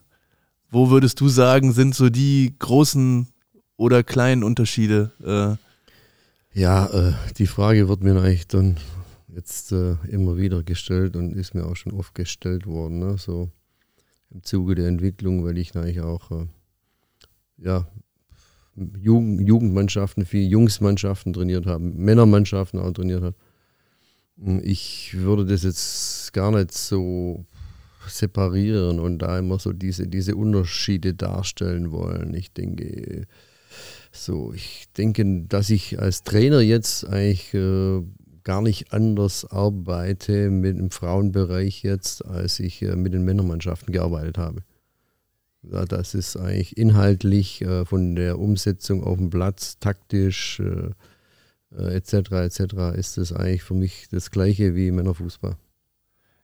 Wo 0.72 0.90
würdest 0.90 1.20
du 1.20 1.28
sagen, 1.28 1.74
sind 1.74 1.96
so 1.96 2.08
die 2.08 2.56
großen 2.58 3.28
oder 3.76 4.04
kleinen 4.04 4.46
Unterschiede 4.46 5.12
äh, 5.22 5.58
ja, 6.58 6.86
äh, 6.86 7.14
die 7.38 7.48
Frage 7.48 7.90
wird 7.90 8.02
mir 8.02 8.16
eigentlich 8.16 8.48
dann 8.48 8.78
jetzt 9.28 9.74
äh, 9.74 9.96
immer 10.08 10.38
wieder 10.38 10.64
gestellt 10.64 11.18
und 11.18 11.34
ist 11.34 11.54
mir 11.54 11.66
auch 11.66 11.76
schon 11.76 11.92
oft 11.92 12.16
gestellt 12.16 12.66
worden, 12.66 13.00
ne? 13.00 13.18
so 13.18 13.50
im 14.32 14.44
Zuge 14.44 14.76
der 14.76 14.88
Entwicklung, 14.88 15.44
weil 15.44 15.58
ich 15.58 15.76
eigentlich 15.76 16.00
auch 16.00 16.32
äh, 16.32 16.46
ja, 17.58 17.86
Jugend, 18.76 19.48
Jugendmannschaften, 19.48 20.26
viele 20.26 20.48
Jungsmannschaften 20.48 21.34
trainiert 21.34 21.66
habe, 21.66 21.84
Männermannschaften 21.84 22.80
auch 22.80 22.92
trainiert 22.92 23.24
habe. 23.24 23.36
Ich 24.64 25.16
würde 25.18 25.46
das 25.46 25.64
jetzt 25.64 26.34
gar 26.34 26.52
nicht 26.52 26.74
so 26.74 27.46
separieren 28.08 29.00
und 29.00 29.20
da 29.20 29.40
immer 29.40 29.60
so 29.60 29.72
diese, 29.72 30.08
diese 30.08 30.36
Unterschiede 30.36 31.14
darstellen 31.14 31.92
wollen. 31.92 32.34
Ich 32.34 32.52
denke, 32.52 33.28
so, 34.12 34.54
ich 34.54 34.86
denke, 34.98 35.46
dass 35.48 35.70
ich 35.70 36.00
als 36.00 36.24
Trainer 36.24 36.60
jetzt 36.60 37.06
eigentlich 37.08 37.54
äh, 37.54 38.02
gar 38.44 38.62
nicht 38.62 38.94
anders 38.94 39.46
arbeite 39.50 40.50
mit 40.50 40.78
dem 40.78 40.92
Frauenbereich 40.92 41.84
jetzt, 41.84 42.26
als 42.26 42.60
ich 42.60 42.82
äh, 42.82 42.96
mit 42.96 43.14
den 43.14 43.24
Männermannschaften 43.24 43.92
gearbeitet 43.92 44.38
habe. 44.38 44.64
Ja, 45.72 45.86
das 45.86 46.14
ist 46.14 46.38
eigentlich 46.38 46.78
inhaltlich 46.78 47.62
äh, 47.62 47.86
von 47.86 48.16
der 48.16 48.40
Umsetzung 48.40 49.04
auf 49.04 49.18
dem 49.18 49.30
Platz, 49.30 49.80
taktisch 49.80 50.62
etc. 51.78 52.32
Äh, 52.32 52.46
etc. 52.46 52.60
Äh, 52.74 53.00
ist 53.00 53.18
das 53.18 53.34
eigentlich 53.34 53.64
für 53.64 53.74
mich 53.74 54.08
das 54.12 54.32
gleiche 54.32 54.76
wie 54.76 54.92
Männerfußball. 54.92 55.58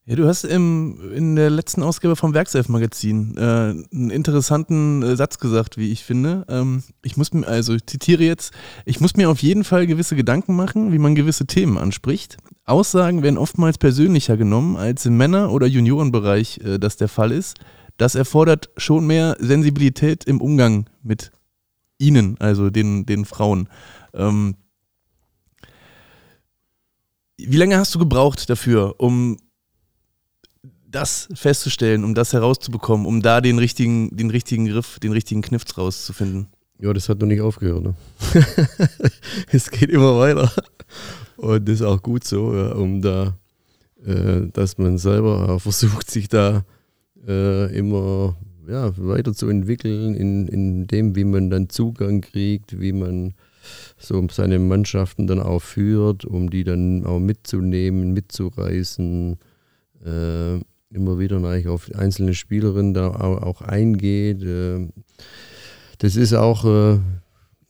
Ja, 0.08 0.16
du 0.16 0.28
hast 0.28 0.46
im, 0.46 1.14
in 1.14 1.36
der 1.36 1.52
letzten 1.52 1.84
Ausgabe 1.84 2.16
vom 2.16 2.34
Werkself-Magazin 2.34 3.38
äh, 3.38 3.42
einen 3.42 4.10
interessanten 4.10 5.04
äh, 5.04 5.16
Satz 5.16 5.38
gesagt, 5.38 5.78
wie 5.78 5.92
ich 5.92 6.04
finde. 6.04 6.44
Ähm, 6.50 6.82
ich 7.04 7.18
muss 7.18 7.32
mir, 7.34 7.48
also 7.48 7.76
ich 7.76 7.86
zitiere 7.86 8.24
jetzt, 8.24 8.52
ich 8.86 9.00
muss 9.00 9.16
mir 9.16 9.30
auf 9.30 9.44
jeden 9.44 9.64
Fall 9.64 9.86
gewisse 9.86 10.16
Gedanken 10.16 10.56
machen, 10.56 10.92
wie 10.92 10.98
man 10.98 11.14
gewisse 11.14 11.46
Themen 11.46 11.78
anspricht. 11.78 12.38
Aussagen 12.66 13.22
werden 13.22 13.38
oftmals 13.38 13.78
persönlicher 13.78 14.38
genommen, 14.38 14.76
als 14.76 15.06
im 15.06 15.18
Männer- 15.18 15.52
oder 15.52 15.68
Juniorenbereich 15.68 16.60
äh, 16.64 16.80
das 16.80 16.98
der 16.98 17.08
Fall 17.08 17.32
ist. 17.32 17.60
Das 18.02 18.16
erfordert 18.16 18.72
schon 18.78 19.06
mehr 19.06 19.38
Sensibilität 19.40 20.24
im 20.24 20.42
Umgang 20.42 20.90
mit 21.04 21.32
ihnen, 22.00 22.36
also 22.40 22.72
den, 22.72 23.06
den 23.06 23.26
Frauen. 23.26 23.70
Ähm, 24.16 24.56
wie 27.38 27.58
lange 27.58 27.78
hast 27.78 27.94
du 27.94 28.00
gebraucht 28.00 28.50
dafür, 28.50 28.96
um 28.98 29.38
das 30.88 31.30
festzustellen, 31.36 32.04
um 32.04 32.16
das 32.16 32.34
herauszubekommen, 32.34 33.06
um 33.06 33.22
da 33.22 33.40
den 33.40 33.60
richtigen, 33.60 34.18
den 34.18 34.32
richtigen 34.32 34.66
Griff, 34.66 34.98
den 34.98 35.12
richtigen 35.12 35.44
Kniff 35.44 35.64
rauszufinden? 35.78 36.48
Ja, 36.80 36.92
das 36.94 37.08
hat 37.08 37.20
noch 37.20 37.28
nicht 37.28 37.42
aufgehört. 37.42 37.84
Ne? 37.84 37.96
es 39.52 39.70
geht 39.70 39.92
immer 39.92 40.18
weiter. 40.18 40.52
Und 41.38 41.70
das 41.70 41.76
ist 41.76 41.82
auch 41.84 42.02
gut 42.02 42.24
so, 42.24 42.52
ja, 42.52 42.72
um 42.72 43.00
da, 43.00 43.38
äh, 44.04 44.48
dass 44.54 44.80
man 44.80 44.98
selber 44.98 45.60
versucht, 45.60 46.10
sich 46.10 46.28
da 46.30 46.58
äh, 46.58 46.62
immer 47.28 48.36
ja, 48.68 48.92
weiterzuentwickeln 48.98 50.16
in, 50.16 50.48
in 50.48 50.88
dem, 50.88 51.16
wie 51.16 51.24
man 51.24 51.50
dann 51.50 51.70
Zugang 51.70 52.22
kriegt, 52.22 52.80
wie 52.80 52.94
man 52.94 53.34
so 53.98 54.26
seine 54.32 54.60
Mannschaften 54.60 55.28
dann 55.28 55.40
auch 55.40 55.62
führt, 55.62 56.26
um 56.26 56.50
die 56.50 56.64
dann 56.64 57.06
auch 57.06 57.20
mitzunehmen, 57.20 58.14
mitzureißen. 58.14 59.38
Äh, 60.06 60.56
immer 60.94 61.20
wieder 61.20 61.40
natürlich 61.40 61.68
auf 61.68 61.90
einzelne 61.96 62.34
Spielerinnen 62.34 62.94
da 62.94 63.10
auch 63.10 63.62
eingeht. 63.62 64.44
Äh, 64.44 64.88
das 66.00 66.16
ist 66.16 66.34
auch 66.34 66.66
äh, 66.66 67.00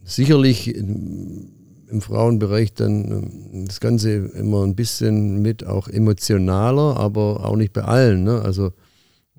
sicherlich 0.03 0.75
im 0.75 1.99
Frauenbereich 1.99 2.73
dann 2.73 3.11
ähm, 3.11 3.65
das 3.67 3.79
Ganze 3.79 4.11
immer 4.11 4.63
ein 4.63 4.75
bisschen 4.75 5.41
mit 5.41 5.65
auch 5.65 5.87
emotionaler, 5.87 6.97
aber 6.97 7.45
auch 7.45 7.55
nicht 7.55 7.73
bei 7.73 7.83
allen. 7.83 8.23
Ne? 8.23 8.41
Also 8.41 8.71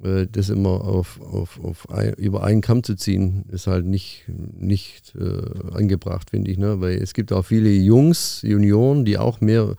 äh, 0.02 0.26
das 0.30 0.48
immer 0.48 0.84
auf, 0.84 1.20
auf, 1.20 1.60
auf 1.62 1.90
ein, 1.90 2.14
über 2.14 2.44
einen 2.44 2.60
Kamm 2.60 2.82
zu 2.82 2.94
ziehen, 2.94 3.44
ist 3.50 3.66
halt 3.66 3.86
nicht, 3.86 4.24
nicht 4.28 5.14
äh, 5.14 5.74
angebracht, 5.74 6.30
finde 6.30 6.50
ich. 6.50 6.58
Ne? 6.58 6.80
Weil 6.80 6.96
es 6.96 7.14
gibt 7.14 7.32
auch 7.32 7.44
viele 7.44 7.70
Jungs, 7.70 8.42
Junioren, 8.42 9.04
die 9.04 9.18
auch 9.18 9.40
mehr 9.40 9.76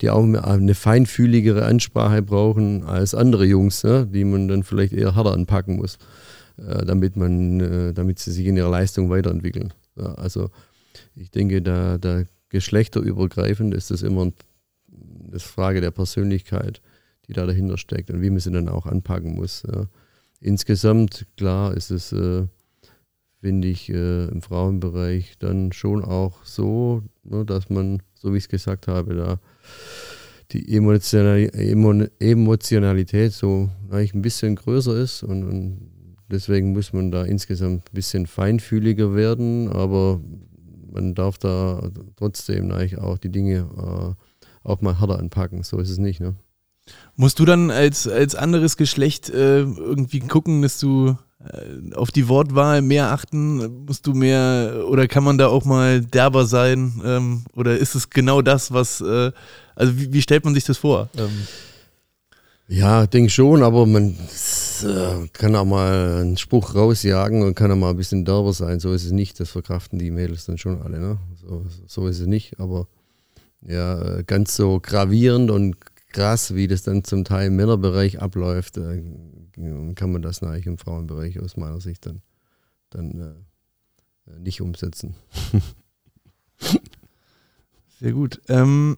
die 0.00 0.10
auch 0.10 0.22
eine 0.22 0.74
feinfühligere 0.74 1.64
Ansprache 1.64 2.22
brauchen 2.22 2.84
als 2.84 3.14
andere 3.14 3.44
Jungs, 3.44 3.84
ne, 3.84 4.06
die 4.06 4.24
man 4.24 4.48
dann 4.48 4.62
vielleicht 4.62 4.92
eher 4.92 5.14
härter 5.14 5.32
anpacken 5.32 5.76
muss, 5.76 5.98
äh, 6.56 6.84
damit, 6.86 7.16
man, 7.16 7.60
äh, 7.60 7.92
damit 7.92 8.18
sie 8.18 8.32
sich 8.32 8.46
in 8.46 8.56
ihrer 8.56 8.70
Leistung 8.70 9.10
weiterentwickeln. 9.10 9.72
Ja, 9.96 10.14
also 10.14 10.50
ich 11.14 11.30
denke, 11.30 11.60
da, 11.60 11.98
da 11.98 12.22
geschlechterübergreifend 12.48 13.74
ist 13.74 13.90
das 13.90 14.02
immer 14.02 14.32
eine 15.28 15.38
Frage 15.38 15.80
der 15.80 15.90
Persönlichkeit, 15.90 16.80
die 17.30 17.34
da 17.34 17.46
dahinter 17.46 17.78
steckt 17.78 18.10
und 18.10 18.20
wie 18.22 18.30
man 18.30 18.40
sie 18.40 18.50
dann 18.50 18.68
auch 18.68 18.86
anpacken 18.86 19.36
muss. 19.36 19.62
Ja. 19.62 19.86
Insgesamt, 20.40 21.28
klar, 21.36 21.76
ist 21.76 21.92
es, 21.92 22.10
äh, 22.12 22.48
finde 23.40 23.68
ich, 23.68 23.88
äh, 23.88 24.24
im 24.24 24.42
Frauenbereich 24.42 25.38
dann 25.38 25.70
schon 25.72 26.04
auch 26.04 26.44
so, 26.44 27.04
ne, 27.22 27.44
dass 27.44 27.70
man, 27.70 28.02
so 28.14 28.32
wie 28.32 28.38
ich 28.38 28.44
es 28.44 28.48
gesagt 28.48 28.88
habe, 28.88 29.14
da 29.14 29.38
die 30.50 30.74
Emotionalität 30.74 33.32
so 33.32 33.70
eigentlich 33.88 34.14
ein 34.14 34.22
bisschen 34.22 34.56
größer 34.56 34.96
ist 34.96 35.22
und, 35.22 35.44
und, 35.44 35.92
deswegen 36.28 36.72
muss 36.72 36.92
man 36.92 37.12
da 37.12 37.24
insgesamt 37.24 37.90
ein 37.90 37.94
bisschen 37.94 38.26
feinfühliger 38.26 39.14
werden, 39.14 39.68
aber 39.68 40.20
man 40.92 41.14
darf 41.14 41.38
da 41.38 41.88
trotzdem 42.16 42.72
eigentlich 42.72 42.98
auch 42.98 43.18
die 43.18 43.30
Dinge 43.30 43.68
äh, 43.76 44.14
auch 44.62 44.80
mal 44.80 44.98
härter 44.98 45.18
anpacken. 45.18 45.62
So 45.62 45.78
ist 45.78 45.90
es 45.90 45.98
nicht. 45.98 46.20
Ne? 46.20 46.34
Musst 47.16 47.38
du 47.38 47.44
dann 47.44 47.70
als, 47.70 48.08
als 48.08 48.34
anderes 48.34 48.76
Geschlecht 48.76 49.28
äh, 49.28 49.60
irgendwie 49.60 50.20
gucken, 50.20 50.62
dass 50.62 50.78
du 50.78 51.16
äh, 51.44 51.94
auf 51.94 52.10
die 52.10 52.28
Wortwahl 52.28 52.82
mehr 52.82 53.12
achten? 53.12 53.84
Musst 53.86 54.06
du 54.06 54.14
mehr 54.14 54.84
oder 54.88 55.06
kann 55.06 55.24
man 55.24 55.38
da 55.38 55.48
auch 55.48 55.64
mal 55.64 56.00
derber 56.00 56.46
sein? 56.46 57.00
Ähm, 57.04 57.44
oder 57.54 57.76
ist 57.76 57.94
es 57.94 58.10
genau 58.10 58.42
das, 58.42 58.72
was, 58.72 59.00
äh, 59.00 59.32
also 59.74 59.98
wie, 59.98 60.12
wie, 60.12 60.22
stellt 60.22 60.44
man 60.44 60.54
sich 60.54 60.64
das 60.64 60.78
vor? 60.78 61.08
Ähm. 61.16 61.46
Ja, 62.68 63.06
denke 63.06 63.30
schon, 63.30 63.64
aber 63.64 63.84
man 63.84 64.16
äh, 64.82 65.26
kann 65.32 65.56
auch 65.56 65.64
mal 65.64 66.20
einen 66.20 66.36
Spruch 66.36 66.74
rausjagen 66.74 67.42
und 67.42 67.54
kann 67.54 67.72
auch 67.72 67.76
mal 67.76 67.90
ein 67.90 67.96
bisschen 67.96 68.24
derber 68.24 68.52
sein. 68.52 68.78
So 68.78 68.92
ist 68.92 69.04
es 69.04 69.10
nicht. 69.10 69.40
Das 69.40 69.50
verkraften 69.50 69.98
die 69.98 70.12
Mädels 70.12 70.46
dann 70.46 70.56
schon 70.56 70.80
alle. 70.80 71.00
Ne? 71.00 71.18
So, 71.42 71.66
so 71.86 72.06
ist 72.06 72.20
es 72.20 72.26
nicht. 72.28 72.60
Aber 72.60 72.86
ja, 73.62 74.18
äh, 74.18 74.24
ganz 74.24 74.54
so 74.54 74.78
gravierend 74.80 75.50
und 75.50 75.76
krass, 76.12 76.54
wie 76.54 76.68
das 76.68 76.82
dann 76.82 77.04
zum 77.04 77.24
Teil 77.24 77.48
im 77.48 77.56
Männerbereich 77.56 78.20
abläuft, 78.20 78.76
äh, 78.76 79.02
kann 79.94 80.12
man 80.12 80.22
das 80.22 80.42
eigentlich 80.42 80.66
im 80.66 80.78
Frauenbereich 80.78 81.40
aus 81.40 81.56
meiner 81.56 81.80
Sicht 81.80 82.06
dann, 82.06 82.22
dann 82.90 83.20
äh, 83.20 84.38
nicht 84.38 84.60
umsetzen. 84.60 85.14
Sehr 88.00 88.12
gut. 88.12 88.40
Ähm, 88.48 88.96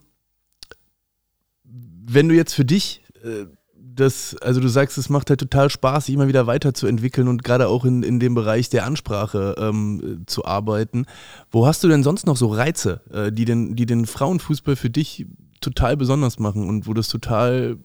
wenn 1.64 2.28
du 2.28 2.34
jetzt 2.34 2.54
für 2.54 2.64
dich 2.64 3.02
äh, 3.24 3.46
das, 3.94 4.36
also 4.40 4.60
du 4.60 4.68
sagst, 4.68 4.98
es 4.98 5.08
macht 5.08 5.30
halt 5.30 5.40
total 5.40 5.70
Spaß, 5.70 6.06
sich 6.06 6.14
immer 6.14 6.28
wieder 6.28 6.46
weiterzuentwickeln 6.46 7.28
und 7.28 7.44
gerade 7.44 7.68
auch 7.68 7.84
in, 7.84 8.02
in 8.02 8.20
dem 8.20 8.34
Bereich 8.34 8.68
der 8.68 8.86
Ansprache 8.86 9.54
ähm, 9.58 10.24
zu 10.26 10.44
arbeiten. 10.44 11.06
Wo 11.50 11.66
hast 11.66 11.84
du 11.84 11.88
denn 11.88 12.02
sonst 12.02 12.26
noch 12.26 12.36
so 12.36 12.48
Reize, 12.48 13.00
äh, 13.10 13.32
die, 13.32 13.44
den, 13.44 13.76
die 13.76 13.86
den 13.86 14.06
Frauenfußball 14.06 14.76
für 14.76 14.90
dich 14.90 15.26
total 15.62 15.96
besonders 15.96 16.38
machen 16.38 16.68
und 16.68 16.86
wo 16.86 16.94
das 16.94 17.08
total 17.08 17.78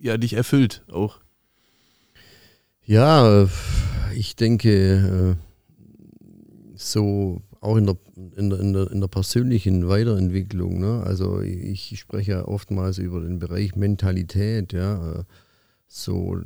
ja, 0.00 0.16
dich 0.16 0.34
erfüllt 0.34 0.84
auch? 0.90 1.20
Ja, 2.84 3.46
ich 4.14 4.36
denke, 4.36 5.36
äh, 5.36 5.48
so 6.74 7.42
auch 7.60 7.76
in 7.76 7.86
der, 7.86 7.96
in 8.36 8.50
der, 8.50 8.60
in 8.60 8.72
der, 8.72 8.90
in 8.90 9.00
der 9.00 9.08
persönlichen 9.08 9.88
Weiterentwicklung. 9.88 10.78
Ne? 10.78 11.02
Also 11.04 11.40
ich 11.40 11.98
spreche 11.98 12.32
ja 12.32 12.44
oftmals 12.46 12.98
über 12.98 13.20
den 13.20 13.38
Bereich 13.38 13.74
Mentalität, 13.74 14.72
ja, 14.72 15.20
äh, 15.20 15.24
so 15.88 16.40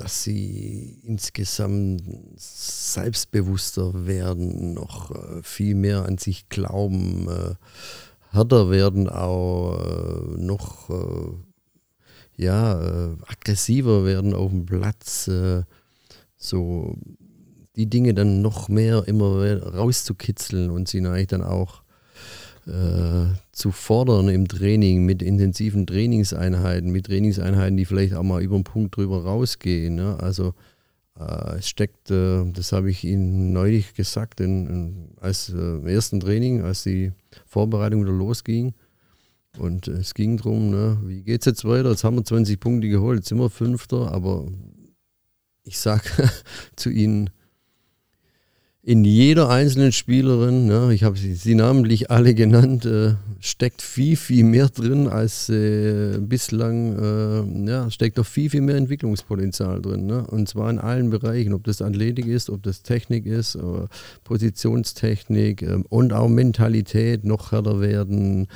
dass 0.00 0.22
sie 0.22 0.98
insgesamt 1.04 2.02
selbstbewusster 2.36 4.06
werden, 4.06 4.72
noch 4.72 5.10
äh, 5.10 5.42
viel 5.42 5.74
mehr 5.74 6.06
an 6.06 6.16
sich 6.16 6.48
glauben, 6.48 7.28
äh, 7.28 7.54
härter 8.30 8.70
werden 8.70 9.08
auch, 9.08 9.76
noch 10.36 10.88
ja, 12.36 12.78
aggressiver 13.26 14.04
werden 14.04 14.34
auf 14.34 14.52
dem 14.52 14.66
Platz, 14.66 15.28
so 16.36 16.96
die 17.74 17.90
Dinge 17.90 18.14
dann 18.14 18.40
noch 18.40 18.68
mehr 18.68 19.08
immer 19.08 19.60
rauszukitzeln 19.60 20.70
und 20.70 20.86
sie 20.88 21.00
dann 21.00 21.42
auch 21.42 21.79
äh, 22.66 23.34
zu 23.52 23.72
fordern 23.72 24.28
im 24.28 24.48
Training 24.48 25.04
mit 25.04 25.22
intensiven 25.22 25.86
Trainingseinheiten, 25.86 26.90
mit 26.90 27.06
Trainingseinheiten, 27.06 27.76
die 27.76 27.84
vielleicht 27.84 28.14
auch 28.14 28.22
mal 28.22 28.42
über 28.42 28.56
den 28.56 28.64
Punkt 28.64 28.96
drüber 28.96 29.24
rausgehen. 29.24 29.94
Ne? 29.94 30.16
Also 30.20 30.54
äh, 31.18 31.58
es 31.58 31.68
steckt, 31.68 32.10
äh, 32.10 32.44
das 32.52 32.72
habe 32.72 32.90
ich 32.90 33.04
Ihnen 33.04 33.52
neulich 33.52 33.94
gesagt, 33.94 34.40
in, 34.40 34.66
in, 34.66 35.08
als 35.20 35.50
äh, 35.50 35.92
ersten 35.92 36.20
Training, 36.20 36.62
als 36.62 36.82
die 36.82 37.12
Vorbereitung 37.46 38.02
wieder 38.02 38.12
losging. 38.12 38.74
Und 39.58 39.88
es 39.88 40.14
ging 40.14 40.36
darum, 40.36 40.70
ne, 40.70 40.98
wie 41.04 41.22
geht 41.22 41.40
es 41.40 41.46
jetzt 41.46 41.64
weiter? 41.64 41.90
Jetzt 41.90 42.04
haben 42.04 42.16
wir 42.16 42.24
20 42.24 42.60
Punkte 42.60 42.88
geholt, 42.88 43.18
jetzt 43.18 43.28
sind 43.28 43.38
wir 43.38 43.50
Fünfter, 43.50 44.12
aber 44.12 44.46
ich 45.64 45.78
sage 45.78 46.04
zu 46.76 46.90
Ihnen, 46.90 47.30
in 48.90 49.04
jeder 49.04 49.50
einzelnen 49.50 49.92
Spielerin, 49.92 50.66
ne, 50.66 50.92
ich 50.92 51.04
habe 51.04 51.16
sie, 51.16 51.34
sie, 51.34 51.54
namentlich 51.54 52.10
alle 52.10 52.34
genannt, 52.34 52.84
äh, 52.86 53.14
steckt 53.38 53.82
viel, 53.82 54.16
viel 54.16 54.42
mehr 54.42 54.68
drin 54.68 55.06
als 55.06 55.48
äh, 55.48 56.18
bislang, 56.18 56.98
äh, 56.98 57.70
ja, 57.70 57.88
steckt 57.92 58.16
noch 58.16 58.26
viel, 58.26 58.50
viel 58.50 58.62
mehr 58.62 58.74
Entwicklungspotenzial 58.74 59.80
drin. 59.80 60.06
Ne? 60.06 60.26
Und 60.26 60.48
zwar 60.48 60.68
in 60.70 60.80
allen 60.80 61.08
Bereichen, 61.08 61.54
ob 61.54 61.62
das 61.62 61.82
Athletik 61.82 62.26
ist, 62.26 62.50
ob 62.50 62.64
das 62.64 62.82
Technik 62.82 63.26
ist, 63.26 63.56
Positionstechnik 64.24 65.62
ähm, 65.62 65.86
und 65.88 66.12
auch 66.12 66.28
Mentalität, 66.28 67.24
noch 67.24 67.52
härter 67.52 67.80
werden, 67.80 68.48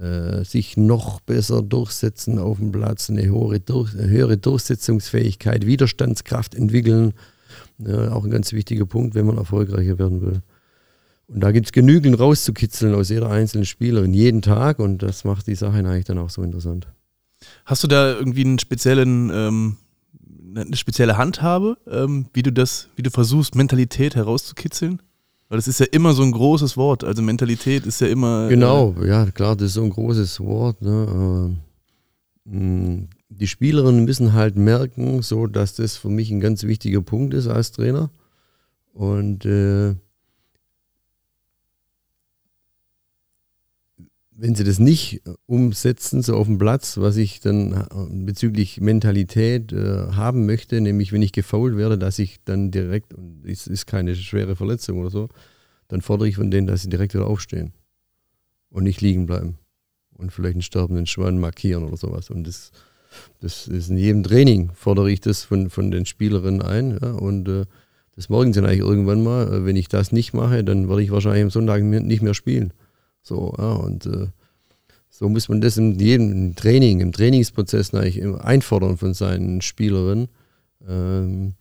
äh, 0.00 0.44
sich 0.44 0.76
noch 0.76 1.18
besser 1.18 1.62
durchsetzen 1.62 2.38
auf 2.38 2.58
dem 2.58 2.70
Platz, 2.70 3.10
eine 3.10 3.24
höhere, 3.24 3.58
Durch 3.58 3.92
höhere 3.94 4.36
Durchsetzungsfähigkeit, 4.36 5.66
Widerstandskraft 5.66 6.54
entwickeln. 6.54 7.12
Ja, 7.86 8.12
auch 8.12 8.24
ein 8.24 8.30
ganz 8.30 8.52
wichtiger 8.52 8.86
Punkt, 8.86 9.14
wenn 9.14 9.26
man 9.26 9.38
erfolgreicher 9.38 9.98
werden 9.98 10.20
will. 10.20 10.42
Und 11.28 11.40
da 11.40 11.52
gibt 11.52 11.66
es 11.66 11.72
genügend 11.72 12.18
rauszukitzeln 12.18 12.94
aus 12.94 13.08
jeder 13.08 13.30
einzelnen 13.30 13.64
Spielerin, 13.64 14.12
jeden 14.12 14.42
Tag. 14.42 14.80
Und 14.80 15.02
das 15.02 15.24
macht 15.24 15.46
die 15.46 15.54
Sache 15.54 15.78
eigentlich 15.78 16.04
dann 16.04 16.18
auch 16.18 16.30
so 16.30 16.42
interessant. 16.42 16.88
Hast 17.64 17.84
du 17.84 17.88
da 17.88 18.14
irgendwie 18.14 18.44
einen 18.44 18.58
speziellen, 18.58 19.30
ähm, 19.32 19.76
eine 20.54 20.76
spezielle 20.76 21.16
Handhabe, 21.16 21.78
ähm, 21.88 22.26
wie 22.32 22.42
du 22.42 22.52
das, 22.52 22.88
wie 22.96 23.02
du 23.02 23.10
versuchst, 23.10 23.54
Mentalität 23.54 24.16
herauszukitzeln? 24.16 25.00
Weil 25.48 25.58
das 25.58 25.68
ist 25.68 25.80
ja 25.80 25.86
immer 25.90 26.12
so 26.12 26.22
ein 26.22 26.32
großes 26.32 26.76
Wort. 26.76 27.04
Also 27.04 27.22
Mentalität 27.22 27.86
ist 27.86 28.00
ja 28.00 28.08
immer. 28.08 28.48
Genau, 28.48 28.94
äh, 29.00 29.08
ja, 29.08 29.26
klar, 29.26 29.56
das 29.56 29.68
ist 29.68 29.74
so 29.74 29.84
ein 29.84 29.90
großes 29.90 30.40
Wort. 30.40 30.82
Ne? 30.82 31.56
Ähm, 32.46 33.08
die 33.30 33.46
Spielerinnen 33.46 34.04
müssen 34.04 34.32
halt 34.32 34.56
merken, 34.56 35.22
so 35.22 35.46
dass 35.46 35.74
das 35.74 35.96
für 35.96 36.10
mich 36.10 36.30
ein 36.30 36.40
ganz 36.40 36.64
wichtiger 36.64 37.00
Punkt 37.00 37.32
ist 37.32 37.46
als 37.46 37.72
Trainer. 37.72 38.10
Und 38.92 39.46
äh, 39.46 39.94
wenn 44.32 44.54
sie 44.54 44.64
das 44.64 44.78
nicht 44.78 45.22
umsetzen, 45.46 46.22
so 46.22 46.34
auf 46.34 46.46
dem 46.46 46.58
Platz, 46.58 46.96
was 46.96 47.16
ich 47.16 47.40
dann 47.40 47.72
äh, 47.72 48.24
bezüglich 48.24 48.80
Mentalität 48.80 49.72
äh, 49.72 50.08
haben 50.12 50.44
möchte, 50.44 50.80
nämlich 50.80 51.12
wenn 51.12 51.22
ich 51.22 51.32
gefault 51.32 51.76
werde, 51.76 51.98
dass 51.98 52.18
ich 52.18 52.42
dann 52.44 52.70
direkt, 52.70 53.14
und 53.14 53.44
es 53.46 53.68
ist 53.68 53.86
keine 53.86 54.16
schwere 54.16 54.56
Verletzung 54.56 54.98
oder 54.98 55.10
so, 55.10 55.28
dann 55.88 56.00
fordere 56.00 56.28
ich 56.28 56.36
von 56.36 56.50
denen, 56.50 56.66
dass 56.66 56.82
sie 56.82 56.88
direkt 56.88 57.14
wieder 57.14 57.26
aufstehen 57.26 57.72
und 58.70 58.84
nicht 58.84 59.00
liegen 59.00 59.26
bleiben 59.26 59.58
und 60.14 60.32
vielleicht 60.32 60.54
einen 60.54 60.62
sterbenden 60.62 61.06
Schwan 61.06 61.38
markieren 61.38 61.84
oder 61.84 61.96
sowas. 61.96 62.30
Und 62.30 62.46
das 62.46 62.72
das 63.40 63.68
ist 63.68 63.90
in 63.90 63.96
jedem 63.96 64.22
Training, 64.22 64.70
fordere 64.74 65.10
ich 65.10 65.20
das 65.20 65.44
von, 65.44 65.70
von 65.70 65.90
den 65.90 66.06
Spielerinnen 66.06 66.62
ein. 66.62 66.98
Ja, 67.00 67.12
und 67.12 67.48
äh, 67.48 67.64
das 68.16 68.28
morgen 68.28 68.52
sind 68.52 68.64
eigentlich 68.64 68.80
irgendwann 68.80 69.22
mal, 69.22 69.52
äh, 69.52 69.64
wenn 69.64 69.76
ich 69.76 69.88
das 69.88 70.12
nicht 70.12 70.34
mache, 70.34 70.62
dann 70.64 70.88
werde 70.88 71.02
ich 71.02 71.10
wahrscheinlich 71.10 71.44
am 71.44 71.50
Sonntag 71.50 71.82
nicht 71.82 72.22
mehr 72.22 72.34
spielen. 72.34 72.72
So, 73.22 73.54
ja, 73.58 73.72
und 73.72 74.06
äh, 74.06 74.26
so 75.08 75.28
muss 75.28 75.48
man 75.48 75.60
das 75.60 75.76
in 75.76 75.98
jedem 75.98 76.54
Training, 76.54 77.00
im 77.00 77.12
Trainingsprozess 77.12 77.94
eigentlich 77.94 78.24
einfordern 78.40 78.96
von 78.96 79.14
seinen 79.14 79.60
Spielerinnen, 79.60 80.28
ähm, 80.88 81.54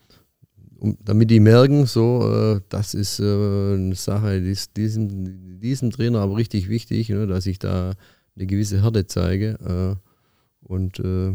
um, 0.80 0.98
damit 1.04 1.30
die 1.30 1.41
merken, 1.41 1.86
so, 1.86 2.30
äh, 2.32 2.62
das 2.69 2.93
ist 2.93 3.19
äh, 3.19 3.24
eine 3.24 3.95
Sache, 3.95 4.41
die 4.41 4.52
ist 4.52 4.78
diesem, 4.78 5.60
diesem 5.60 5.91
Trainer 5.91 6.19
aber 6.19 6.38
richtig 6.38 6.69
wichtig, 6.69 7.10
ne, 7.10 7.28
dass 7.28 7.45
ich 7.45 7.60
da 7.60 7.93
eine 8.36 8.48
gewisse 8.48 8.82
Härte 8.82 9.06
zeige. 9.08 9.98
Äh, 10.00 10.09
und 10.69 10.99
äh, 10.99 11.34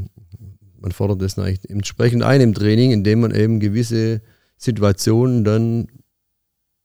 man 0.80 0.92
fordert 0.92 1.20
das 1.20 1.38
eigentlich 1.38 1.68
entsprechend 1.68 2.22
ein 2.22 2.40
im 2.40 2.54
Training, 2.54 2.92
indem 2.92 3.20
man 3.20 3.34
eben 3.34 3.58
gewisse 3.58 4.22
Situationen 4.56 5.42
dann 5.42 5.88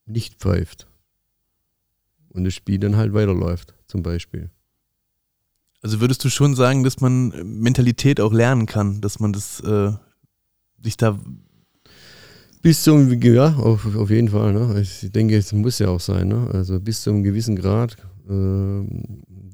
nicht 0.05 0.35
pfeift. 0.39 0.87
Und 2.29 2.45
das 2.45 2.55
Spiel 2.55 2.79
dann 2.79 2.97
halt 2.97 3.13
weiterläuft, 3.13 3.75
zum 3.87 4.01
Beispiel. 4.01 4.49
Also 5.81 6.01
würdest 6.01 6.25
du 6.25 6.29
schon 6.29 6.55
sagen, 6.55 6.83
dass 6.83 6.99
man 7.01 7.29
Mentalität 7.61 8.19
auch 8.19 8.33
lernen 8.33 8.65
kann, 8.65 8.99
dass 8.99 9.19
man 9.19 9.31
das 9.31 9.59
äh, 9.61 9.91
sich 10.81 10.97
da. 10.97 11.19
Bis 12.61 12.83
zum, 12.83 13.21
ja, 13.21 13.53
auf, 13.53 13.95
auf 13.95 14.09
jeden 14.09 14.29
Fall. 14.29 14.53
Ne? 14.53 14.81
Ich 14.81 15.09
denke, 15.11 15.37
es 15.37 15.53
muss 15.53 15.79
ja 15.79 15.89
auch 15.89 16.01
sein. 16.01 16.27
Ne? 16.27 16.49
Also 16.51 16.79
bis 16.79 17.03
zu 17.03 17.11
einem 17.11 17.23
gewissen 17.23 17.55
Grad 17.55 17.95
äh, 18.27 18.83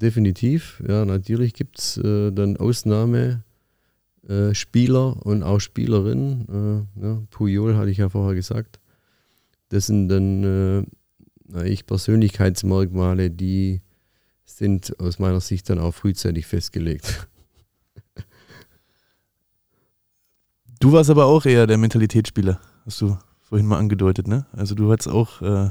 definitiv. 0.02 0.82
Ja, 0.88 1.06
natürlich 1.06 1.54
gibt 1.54 1.80
es 1.80 1.98
äh, 1.98 2.32
dann 2.32 2.58
Ausnahmefehler 2.58 3.44
äh, 4.30 5.28
und 5.28 5.44
auch 5.44 5.60
Spielerinnen. 5.60 6.88
Äh, 7.00 7.06
ja, 7.06 7.22
Puyol 7.30 7.76
hatte 7.76 7.90
ich 7.90 7.98
ja 7.98 8.10
vorher 8.10 8.36
gesagt. 8.36 8.80
Das 9.70 9.88
sind 9.88 10.10
dann 10.10 10.44
äh, 10.44 10.84
ich 11.64 11.86
Persönlichkeitsmerkmale, 11.86 13.30
die 13.30 13.82
sind 14.46 15.00
aus 15.00 15.20
meiner 15.20 15.42
Sicht 15.42 15.70
dann 15.70 15.80
auch 15.80 15.94
frühzeitig 15.94 16.46
festgelegt. 16.46 17.28
Du 20.82 20.92
warst 20.92 21.10
aber 21.10 21.26
auch 21.26 21.46
eher 21.46 21.68
der 21.68 21.78
Mentalitätsspieler, 21.78 22.60
hast 22.86 23.00
du 23.00 23.18
vorhin 23.42 23.66
mal 23.66 23.80
angedeutet, 23.80 24.28
ne? 24.28 24.46
Also 24.52 24.76
du 24.76 24.92
hattest 24.92 25.08
auch 25.08 25.42
äh, 25.42 25.70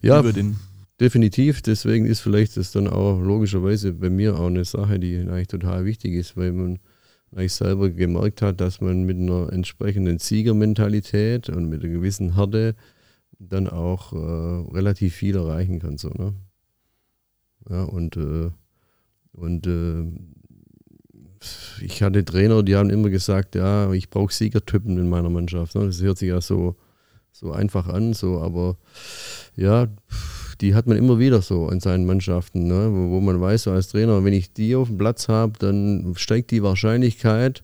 ja, 0.00 0.18
über 0.18 0.32
den 0.32 0.58
Definitiv, 1.02 1.62
deswegen 1.62 2.06
ist 2.06 2.20
vielleicht 2.20 2.56
das 2.56 2.70
dann 2.70 2.86
auch 2.86 3.20
logischerweise 3.20 3.92
bei 3.92 4.08
mir 4.08 4.38
auch 4.38 4.46
eine 4.46 4.64
Sache, 4.64 5.00
die 5.00 5.16
eigentlich 5.18 5.48
total 5.48 5.84
wichtig 5.84 6.14
ist, 6.14 6.36
weil 6.36 6.52
man 6.52 6.78
ich 7.36 7.54
selber 7.54 7.90
gemerkt 7.90 8.40
hat, 8.40 8.60
dass 8.60 8.80
man 8.80 9.02
mit 9.02 9.16
einer 9.16 9.52
entsprechenden 9.52 10.20
Siegermentalität 10.20 11.48
und 11.48 11.68
mit 11.68 11.82
einer 11.82 11.92
gewissen 11.92 12.36
Härte 12.36 12.76
dann 13.40 13.68
auch 13.68 14.12
äh, 14.12 14.70
relativ 14.76 15.16
viel 15.16 15.34
erreichen 15.34 15.80
kann. 15.80 15.98
So, 15.98 16.10
ne? 16.10 16.34
Ja, 17.68 17.82
und 17.82 18.16
äh, 18.16 18.50
und 19.32 19.66
äh, 19.66 20.04
ich 21.84 22.00
hatte 22.04 22.24
Trainer, 22.24 22.62
die 22.62 22.76
haben 22.76 22.90
immer 22.90 23.10
gesagt, 23.10 23.56
ja, 23.56 23.92
ich 23.92 24.08
brauche 24.08 24.32
Siegertypen 24.32 24.96
in 24.98 25.08
meiner 25.08 25.30
Mannschaft. 25.30 25.74
Ne? 25.74 25.84
Das 25.86 26.00
hört 26.00 26.18
sich 26.18 26.28
ja 26.28 26.40
so, 26.40 26.76
so 27.32 27.50
einfach 27.50 27.88
an, 27.88 28.14
so, 28.14 28.40
aber 28.40 28.76
ja, 29.56 29.88
die 30.62 30.74
hat 30.74 30.86
man 30.86 30.96
immer 30.96 31.18
wieder 31.18 31.42
so 31.42 31.68
in 31.68 31.80
seinen 31.80 32.06
Mannschaften, 32.06 32.66
ne? 32.66 32.88
wo, 32.92 33.10
wo, 33.10 33.20
man 33.20 33.40
weiß, 33.40 33.64
so 33.64 33.72
als 33.72 33.88
Trainer, 33.88 34.24
wenn 34.24 34.32
ich 34.32 34.52
die 34.52 34.76
auf 34.76 34.88
dem 34.88 34.96
Platz 34.96 35.28
habe, 35.28 35.54
dann 35.58 36.14
steigt 36.16 36.52
die 36.52 36.62
Wahrscheinlichkeit, 36.62 37.62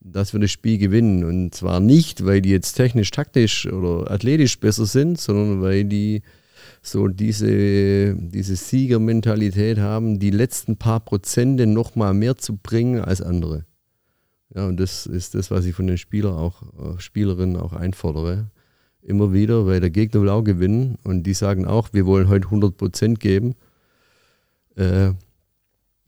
dass 0.00 0.32
wir 0.32 0.40
das 0.40 0.50
Spiel 0.50 0.78
gewinnen. 0.78 1.24
Und 1.24 1.54
zwar 1.54 1.78
nicht, 1.78 2.26
weil 2.26 2.42
die 2.42 2.50
jetzt 2.50 2.74
technisch, 2.74 3.10
taktisch 3.10 3.66
oder 3.66 4.10
athletisch 4.10 4.58
besser 4.58 4.84
sind, 4.84 5.20
sondern 5.20 5.62
weil 5.62 5.84
die 5.84 6.22
so 6.82 7.08
diese, 7.08 8.14
diese 8.16 8.56
Siegermentalität 8.56 9.78
haben, 9.78 10.18
die 10.18 10.30
letzten 10.30 10.76
paar 10.76 11.00
Prozente 11.00 11.66
noch 11.66 11.94
mal 11.94 12.14
mehr 12.14 12.36
zu 12.36 12.56
bringen 12.56 13.00
als 13.00 13.22
andere. 13.22 13.64
Ja, 14.54 14.66
und 14.66 14.80
das 14.80 15.06
ist 15.06 15.34
das, 15.34 15.50
was 15.50 15.64
ich 15.66 15.74
von 15.74 15.86
den 15.86 15.98
Spielern 15.98 16.34
auch, 16.34 16.62
äh, 16.62 16.98
Spielerinnen 16.98 17.56
auch 17.56 17.72
einfordere. 17.72 18.50
Immer 19.02 19.32
wieder, 19.32 19.66
weil 19.66 19.80
der 19.80 19.90
Gegner 19.90 20.20
will 20.20 20.28
auch 20.28 20.42
gewinnen 20.42 20.98
und 21.04 21.22
die 21.22 21.34
sagen 21.34 21.66
auch, 21.66 21.88
wir 21.92 22.06
wollen 22.06 22.28
heute 22.28 22.46
100 22.46 22.76
Prozent 22.76 23.20
geben. 23.20 23.54
Äh, 24.76 25.12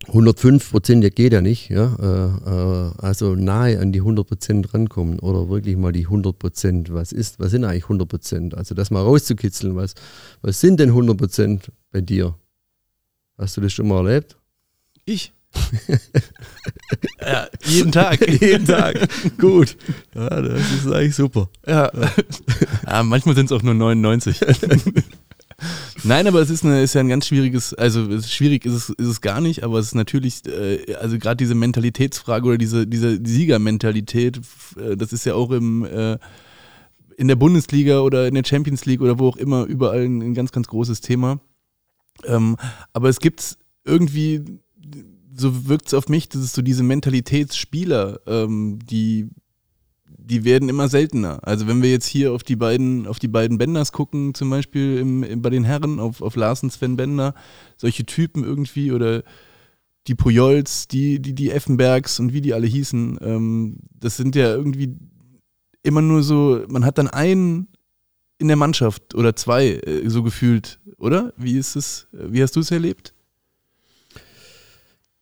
105 0.08 0.70
Prozent 0.70 1.14
geht 1.14 1.32
ja 1.32 1.40
nicht, 1.40 1.70
ja. 1.70 1.94
Äh, 2.00 2.50
äh, 2.50 2.92
also 2.98 3.34
nahe 3.34 3.78
an 3.78 3.92
die 3.92 4.00
100 4.00 4.26
Prozent 4.26 4.74
rankommen 4.74 5.20
oder 5.20 5.48
wirklich 5.48 5.76
mal 5.76 5.92
die 5.92 6.06
100 6.06 6.38
Prozent. 6.38 6.92
Was 6.92 7.12
ist, 7.12 7.38
was 7.38 7.52
sind 7.52 7.64
eigentlich 7.64 7.84
100 7.84 8.08
Prozent? 8.08 8.54
Also 8.56 8.74
das 8.74 8.90
mal 8.90 9.02
rauszukitzeln. 9.02 9.76
Was, 9.76 9.94
was 10.40 10.60
sind 10.60 10.80
denn 10.80 10.90
100 10.90 11.16
Prozent 11.16 11.72
bei 11.92 12.00
dir? 12.00 12.34
Hast 13.38 13.56
du 13.56 13.60
das 13.60 13.72
schon 13.72 13.88
mal 13.88 14.06
erlebt? 14.06 14.36
Ich? 15.04 15.32
ja, 17.20 17.46
jeden 17.64 17.92
Tag. 17.92 18.26
jeden 18.40 18.66
Tag. 18.66 19.08
Gut. 19.38 19.76
Ja, 20.14 20.40
das 20.40 20.60
ist 20.72 20.86
eigentlich 20.86 21.14
super. 21.14 21.48
Ja. 21.66 21.90
ja 22.86 23.02
manchmal 23.02 23.34
sind 23.34 23.46
es 23.46 23.52
auch 23.52 23.62
nur 23.62 23.74
99. 23.74 24.40
Nein, 26.04 26.26
aber 26.26 26.40
es 26.40 26.50
ist, 26.50 26.64
eine, 26.64 26.82
ist 26.82 26.94
ja 26.94 27.00
ein 27.00 27.08
ganz 27.08 27.26
schwieriges, 27.26 27.72
also 27.74 28.20
schwierig 28.22 28.64
ist 28.64 28.72
es, 28.72 28.88
ist 28.90 29.06
es 29.06 29.20
gar 29.20 29.40
nicht, 29.40 29.62
aber 29.62 29.78
es 29.78 29.86
ist 29.86 29.94
natürlich, 29.94 30.44
äh, 30.46 30.94
also 30.96 31.18
gerade 31.18 31.36
diese 31.36 31.54
Mentalitätsfrage 31.54 32.48
oder 32.48 32.58
diese, 32.58 32.86
diese 32.86 33.20
Siegermentalität, 33.24 34.40
äh, 34.76 34.96
das 34.96 35.12
ist 35.12 35.24
ja 35.24 35.34
auch 35.34 35.52
im, 35.52 35.84
äh, 35.84 36.18
in 37.16 37.28
der 37.28 37.36
Bundesliga 37.36 38.00
oder 38.00 38.26
in 38.26 38.34
der 38.34 38.44
Champions 38.44 38.84
League 38.86 39.00
oder 39.00 39.18
wo 39.20 39.28
auch 39.28 39.36
immer 39.36 39.64
überall 39.64 40.02
ein, 40.02 40.20
ein 40.20 40.34
ganz, 40.34 40.50
ganz 40.50 40.66
großes 40.66 41.00
Thema. 41.00 41.40
Ähm, 42.24 42.56
aber 42.92 43.08
es 43.08 43.20
gibt 43.20 43.56
irgendwie, 43.84 44.42
so 45.34 45.68
wirkt 45.68 45.88
es 45.88 45.94
auf 45.94 46.08
mich, 46.08 46.28
dass 46.28 46.42
es 46.42 46.52
so 46.52 46.62
diese 46.62 46.82
Mentalitätsspieler, 46.82 48.20
ähm, 48.26 48.78
die 48.84 49.30
die 50.24 50.44
werden 50.44 50.68
immer 50.68 50.88
seltener. 50.88 51.40
Also 51.42 51.66
wenn 51.66 51.82
wir 51.82 51.90
jetzt 51.90 52.06
hier 52.06 52.32
auf 52.32 52.42
die 52.42 52.56
beiden, 52.56 53.06
auf 53.06 53.18
die 53.18 53.28
beiden 53.28 53.58
Benders 53.58 53.92
gucken, 53.92 54.34
zum 54.34 54.50
Beispiel 54.50 54.98
im, 54.98 55.22
im, 55.22 55.42
bei 55.42 55.50
den 55.50 55.64
Herren, 55.64 56.00
auf, 56.00 56.22
auf 56.22 56.36
Larsen, 56.36 56.70
Sven 56.70 56.96
Bender, 56.96 57.34
solche 57.76 58.04
Typen 58.04 58.44
irgendwie 58.44 58.92
oder 58.92 59.22
die 60.06 60.14
Pujols, 60.14 60.88
die, 60.88 61.20
die, 61.20 61.34
die 61.34 61.50
Effenbergs 61.50 62.18
und 62.20 62.32
wie 62.32 62.40
die 62.40 62.54
alle 62.54 62.66
hießen, 62.66 63.18
ähm, 63.22 63.76
das 63.98 64.16
sind 64.16 64.34
ja 64.34 64.54
irgendwie 64.54 64.96
immer 65.82 66.02
nur 66.02 66.22
so, 66.22 66.64
man 66.68 66.84
hat 66.84 66.98
dann 66.98 67.08
einen 67.08 67.68
in 68.38 68.48
der 68.48 68.56
Mannschaft 68.56 69.14
oder 69.14 69.36
zwei 69.36 69.70
äh, 69.70 70.08
so 70.08 70.22
gefühlt, 70.22 70.80
oder? 70.98 71.32
Wie 71.36 71.56
ist 71.56 71.76
es, 71.76 72.08
wie 72.12 72.42
hast 72.42 72.56
du 72.56 72.60
es 72.60 72.70
erlebt? 72.70 73.11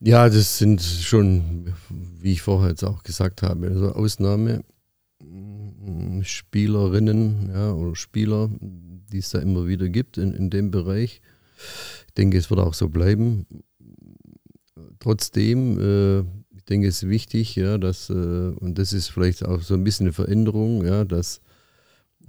Ja, 0.03 0.31
das 0.31 0.57
sind 0.57 0.81
schon, 0.81 1.75
wie 1.91 2.33
ich 2.33 2.41
vorher 2.41 2.71
jetzt 2.71 2.85
auch 2.85 3.03
gesagt 3.03 3.43
habe, 3.43 3.69
also 3.69 3.93
Ausnahme. 3.93 4.65
Spielerinnen 6.23 7.51
ja, 7.53 7.73
oder 7.73 7.95
Spieler, 7.95 8.51
die 8.61 9.19
es 9.19 9.31
da 9.31 9.41
immer 9.41 9.67
wieder 9.67 9.89
gibt 9.89 10.17
in, 10.17 10.33
in 10.33 10.49
dem 10.49 10.71
Bereich. 10.71 11.21
Ich 12.09 12.15
denke, 12.15 12.39
es 12.39 12.49
wird 12.49 12.61
auch 12.61 12.73
so 12.73 12.89
bleiben. 12.89 13.47
Trotzdem, 15.01 15.79
äh, 15.79 16.21
ich 16.57 16.65
denke, 16.69 16.89
es 16.89 17.03
ist 17.03 17.09
wichtig, 17.09 17.57
ja, 17.57 17.77
dass, 17.77 18.09
äh, 18.09 18.13
und 18.13 18.79
das 18.79 18.95
ist 18.95 19.09
vielleicht 19.09 19.45
auch 19.45 19.61
so 19.61 19.75
ein 19.75 19.85
bisschen 19.85 20.07
eine 20.07 20.13
Veränderung, 20.13 20.85
ja, 20.85 21.05
dass, 21.05 21.41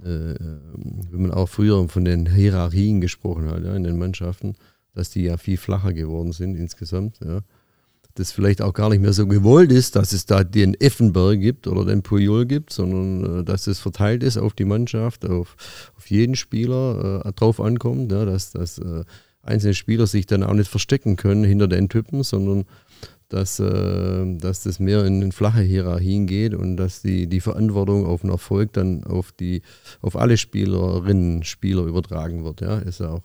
äh, 0.00 0.34
wenn 0.34 1.22
man 1.22 1.30
auch 1.32 1.48
früher 1.48 1.88
von 1.88 2.04
den 2.04 2.34
Hierarchien 2.34 3.00
gesprochen 3.00 3.50
hat, 3.50 3.64
ja, 3.64 3.74
in 3.74 3.84
den 3.84 3.98
Mannschaften, 3.98 4.56
dass 4.94 5.10
die 5.10 5.22
ja 5.22 5.38
viel 5.38 5.56
flacher 5.56 5.92
geworden 5.94 6.32
sind 6.32 6.56
insgesamt, 6.56 7.18
ja 7.24 7.42
das 8.14 8.32
vielleicht 8.32 8.62
auch 8.62 8.74
gar 8.74 8.90
nicht 8.90 9.00
mehr 9.00 9.12
so 9.12 9.26
gewollt 9.26 9.72
ist, 9.72 9.96
dass 9.96 10.12
es 10.12 10.26
da 10.26 10.44
den 10.44 10.74
Effenberg 10.80 11.40
gibt 11.40 11.66
oder 11.66 11.84
den 11.84 12.02
Puyol 12.02 12.46
gibt, 12.46 12.72
sondern 12.72 13.40
äh, 13.40 13.44
dass 13.44 13.66
es 13.66 13.78
verteilt 13.78 14.22
ist 14.22 14.36
auf 14.36 14.54
die 14.54 14.64
Mannschaft, 14.64 15.24
auf, 15.24 15.56
auf 15.96 16.10
jeden 16.10 16.36
Spieler 16.36 17.22
äh, 17.24 17.32
drauf 17.32 17.60
ankommt, 17.60 18.12
ja, 18.12 18.24
dass, 18.24 18.52
dass 18.52 18.78
äh, 18.78 19.04
einzelne 19.42 19.74
Spieler 19.74 20.06
sich 20.06 20.26
dann 20.26 20.42
auch 20.42 20.54
nicht 20.54 20.70
verstecken 20.70 21.16
können 21.16 21.44
hinter 21.44 21.68
den 21.68 21.88
Typen, 21.88 22.22
sondern 22.22 22.64
dass, 23.32 23.58
äh, 23.60 24.36
dass 24.36 24.62
das 24.62 24.78
mehr 24.78 25.04
in, 25.06 25.22
in, 25.22 25.32
flache 25.32 25.62
Hierarchien 25.62 26.26
geht 26.26 26.54
und 26.54 26.76
dass 26.76 27.00
die, 27.00 27.26
die 27.26 27.40
Verantwortung 27.40 28.04
auf 28.04 28.20
den 28.20 28.30
Erfolg 28.30 28.74
dann 28.74 29.04
auf, 29.04 29.32
die, 29.32 29.62
auf 30.02 30.16
alle 30.16 30.36
Spielerinnen, 30.36 31.42
Spieler 31.42 31.84
übertragen 31.84 32.44
wird. 32.44 32.60
Ja, 32.60 32.78
ist 32.78 33.00
auch, 33.00 33.22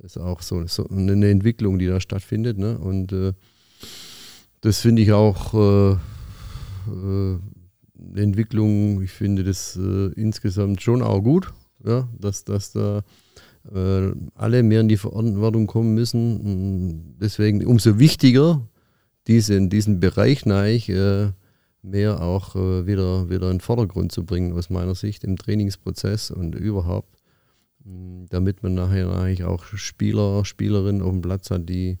ist 0.00 0.18
auch 0.18 0.42
so, 0.42 0.66
so 0.66 0.86
eine 0.88 1.30
Entwicklung, 1.30 1.78
die 1.78 1.86
da 1.86 1.98
stattfindet. 1.98 2.58
Ne? 2.58 2.78
Und 2.78 3.12
äh, 3.12 3.32
das 4.60 4.80
finde 4.80 5.02
ich 5.02 5.12
auch 5.12 5.54
äh, 5.54 5.92
äh, 5.92 7.38
eine 8.10 8.22
Entwicklung, 8.22 9.02
ich 9.02 9.10
finde 9.10 9.44
das 9.44 9.76
äh, 9.76 10.12
insgesamt 10.14 10.82
schon 10.82 11.02
auch 11.02 11.20
gut, 11.20 11.52
ja, 11.84 12.08
dass, 12.18 12.44
dass 12.44 12.72
da 12.72 13.02
äh, 13.72 14.12
alle 14.34 14.62
mehr 14.62 14.80
in 14.80 14.88
die 14.88 14.96
Verantwortung 14.96 15.66
kommen 15.66 15.94
müssen. 15.94 17.16
Deswegen 17.20 17.64
umso 17.66 17.98
wichtiger, 17.98 18.66
diese, 19.26 19.68
diesen 19.68 20.00
Bereich 20.00 20.46
neich, 20.46 20.88
äh, 20.88 21.30
mehr 21.82 22.20
auch 22.20 22.54
wieder, 22.56 23.30
wieder 23.30 23.46
in 23.50 23.58
den 23.58 23.60
Vordergrund 23.60 24.10
zu 24.10 24.26
bringen, 24.26 24.52
aus 24.52 24.68
meiner 24.68 24.96
Sicht, 24.96 25.22
im 25.22 25.36
Trainingsprozess 25.36 26.30
und 26.32 26.56
überhaupt, 26.56 27.16
damit 27.84 28.62
man 28.62 28.74
nachher 28.74 29.10
eigentlich 29.10 29.44
auch 29.44 29.64
Spieler, 29.64 30.44
Spielerinnen 30.44 31.02
auf 31.02 31.12
dem 31.12 31.22
Platz 31.22 31.50
hat, 31.50 31.68
die 31.68 31.98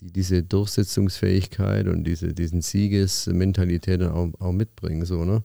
die 0.00 0.12
diese 0.12 0.42
Durchsetzungsfähigkeit 0.42 1.86
und 1.86 2.04
diese, 2.04 2.32
diesen 2.34 2.62
Siegesmentalität 2.62 4.02
auch, 4.02 4.30
auch 4.38 4.52
mitbringen. 4.52 5.04
So, 5.04 5.24
ne? 5.24 5.42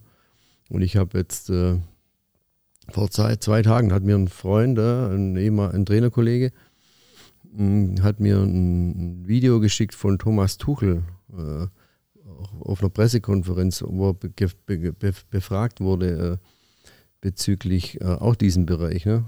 Und 0.70 0.82
ich 0.82 0.98
habe 0.98 1.18
jetzt 1.18 1.50
äh, 1.50 1.78
vor 2.90 3.10
zwei, 3.10 3.36
zwei 3.38 3.62
Tagen 3.62 3.94
hat 3.94 4.04
mir 4.04 4.16
ein 4.16 4.28
Freund, 4.28 4.78
äh, 4.78 5.08
ein, 5.08 5.38
ein 5.38 5.86
Trainerkollege, 5.86 6.52
mh, 7.52 7.58
hm, 7.58 8.04
hat 8.04 8.20
mir 8.20 8.38
ein 8.38 9.28
Video 9.28 9.60
geschickt 9.60 9.96
von 9.96 10.18
Thomas 10.20 10.58
Tuchel 10.58 11.04
äh, 11.32 11.68
auf 12.60 12.82
einer 12.82 12.90
Pressekonferenz, 12.90 13.84
wo 13.86 14.10
er 14.10 14.14
be 14.14 14.30
be 14.66 14.94
be 14.94 15.14
befragt 15.30 15.80
wurde 15.80 16.40
äh, 16.42 16.48
bezüglich 17.22 18.02
äh, 18.02 18.06
auch 18.06 18.36
diesem 18.36 18.66
Bereich. 18.66 19.06
Ne? 19.06 19.26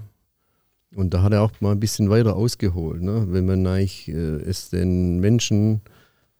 Und 0.94 1.12
da 1.14 1.22
hat 1.22 1.32
er 1.32 1.42
auch 1.42 1.52
mal 1.60 1.72
ein 1.72 1.80
bisschen 1.80 2.10
weiter 2.10 2.36
ausgeholt, 2.36 3.02
ne? 3.02 3.26
wenn 3.28 3.46
man 3.46 3.66
eigentlich, 3.66 4.08
äh, 4.08 4.40
es 4.42 4.70
den 4.70 5.20
Menschen 5.20 5.82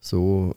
so 0.00 0.54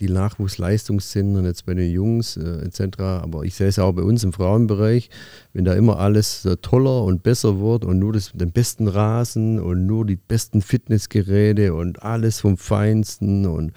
die 0.00 0.08
Nachwuchsleistungszentren 0.08 1.44
jetzt 1.44 1.66
bei 1.66 1.74
den 1.74 1.90
Jungs 1.90 2.36
äh, 2.36 2.64
etc. 2.64 2.98
Aber 3.00 3.44
ich 3.44 3.54
sehe 3.54 3.68
es 3.68 3.78
auch 3.78 3.92
bei 3.92 4.02
uns 4.02 4.24
im 4.24 4.32
Frauenbereich, 4.32 5.08
wenn 5.52 5.64
da 5.64 5.74
immer 5.74 5.98
alles 5.98 6.44
äh, 6.44 6.56
toller 6.56 7.04
und 7.04 7.22
besser 7.22 7.60
wird 7.60 7.84
und 7.84 7.98
nur 7.98 8.12
das, 8.12 8.32
den 8.32 8.52
besten 8.52 8.88
Rasen 8.88 9.60
und 9.60 9.86
nur 9.86 10.04
die 10.04 10.16
besten 10.16 10.62
Fitnessgeräte 10.62 11.74
und 11.74 12.02
alles 12.02 12.40
vom 12.40 12.56
Feinsten 12.56 13.46
und 13.46 13.72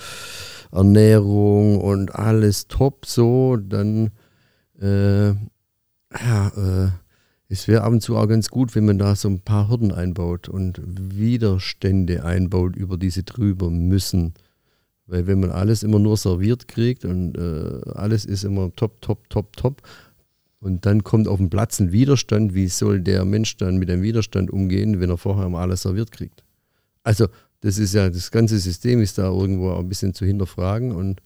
Ernährung 0.71 1.79
und 1.79 2.15
alles 2.15 2.67
top 2.67 3.05
so, 3.05 3.57
dann 3.57 4.09
äh, 4.81 5.27
ja, 5.29 6.47
äh, 6.55 6.89
es 7.49 7.67
wäre 7.67 7.83
ab 7.83 7.91
und 7.93 8.01
zu 8.01 8.17
auch 8.17 8.27
ganz 8.27 8.49
gut, 8.49 8.75
wenn 8.75 8.85
man 8.85 8.97
da 8.97 9.15
so 9.15 9.29
ein 9.29 9.39
paar 9.39 9.69
Hürden 9.69 9.91
einbaut 9.91 10.49
und 10.49 10.81
Widerstände 10.85 12.23
einbaut, 12.25 12.75
über 12.75 12.97
diese 12.97 13.23
drüber 13.23 13.69
müssen. 13.69 14.33
Weil 15.05 15.27
wenn 15.27 15.39
man 15.39 15.51
alles 15.51 15.83
immer 15.83 15.99
nur 15.99 16.17
serviert 16.17 16.67
kriegt 16.67 17.05
und 17.05 17.37
äh, 17.37 17.89
alles 17.91 18.25
ist 18.25 18.43
immer 18.43 18.73
top, 18.75 19.01
top, 19.01 19.29
top, 19.29 19.55
top 19.55 19.81
und 20.59 20.85
dann 20.85 21.03
kommt 21.03 21.29
auf 21.29 21.37
den 21.37 21.49
Platz 21.49 21.79
ein 21.79 21.93
Widerstand, 21.93 22.53
wie 22.53 22.67
soll 22.67 22.99
der 22.99 23.23
Mensch 23.23 23.55
dann 23.55 23.77
mit 23.77 23.87
dem 23.87 24.01
Widerstand 24.01 24.51
umgehen, 24.51 24.99
wenn 24.99 25.09
er 25.09 25.17
vorher 25.17 25.45
immer 25.45 25.59
alles 25.59 25.83
serviert 25.83 26.11
kriegt? 26.11 26.43
Also 27.03 27.27
das 27.61 27.77
ist 27.77 27.93
ja, 27.93 28.09
das 28.09 28.31
ganze 28.31 28.59
System 28.59 29.01
ist 29.01 29.17
da 29.17 29.29
irgendwo 29.29 29.69
auch 29.71 29.79
ein 29.79 29.87
bisschen 29.87 30.13
zu 30.13 30.25
hinterfragen 30.25 30.91
und 30.91 31.21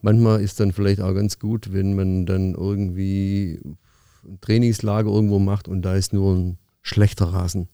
manchmal 0.00 0.40
ist 0.40 0.60
dann 0.60 0.72
vielleicht 0.72 1.00
auch 1.00 1.14
ganz 1.14 1.40
gut, 1.40 1.72
wenn 1.72 1.96
man 1.96 2.26
dann 2.26 2.54
irgendwie 2.54 3.58
ein 4.26 4.40
Trainingslager 4.40 5.10
irgendwo 5.10 5.38
macht 5.38 5.68
und 5.68 5.82
da 5.82 5.94
ist 5.94 6.12
nur 6.12 6.34
ein 6.34 6.58
schlechter 6.82 7.26
Rasen. 7.26 7.68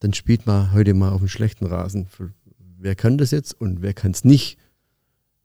Dann 0.00 0.12
spielt 0.12 0.46
man 0.46 0.72
heute 0.72 0.94
mal 0.94 1.10
auf 1.10 1.20
einem 1.20 1.28
schlechten 1.28 1.66
Rasen. 1.66 2.06
Wer 2.78 2.94
kann 2.94 3.18
das 3.18 3.30
jetzt 3.30 3.58
und 3.58 3.82
wer 3.82 3.94
kann 3.94 4.12
es 4.12 4.24
nicht? 4.24 4.58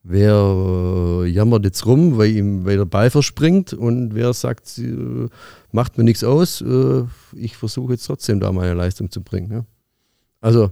Wer 0.03 0.33
äh, 0.33 1.27
jammert 1.27 1.63
jetzt 1.63 1.85
rum, 1.85 2.17
weil 2.17 2.31
ihm 2.31 2.65
weil 2.65 2.77
der 2.77 2.85
Ball 2.85 3.11
verspringt 3.11 3.73
und 3.73 4.15
wer 4.15 4.33
sagt, 4.33 4.77
äh, 4.79 5.27
macht 5.71 5.97
mir 5.97 6.03
nichts 6.03 6.23
aus, 6.23 6.61
äh, 6.61 7.03
ich 7.33 7.55
versuche 7.55 7.93
jetzt 7.93 8.05
trotzdem 8.05 8.39
da 8.39 8.51
meine 8.51 8.73
Leistung 8.73 9.11
zu 9.11 9.21
bringen. 9.21 9.51
Ja? 9.51 9.65
Also 10.41 10.71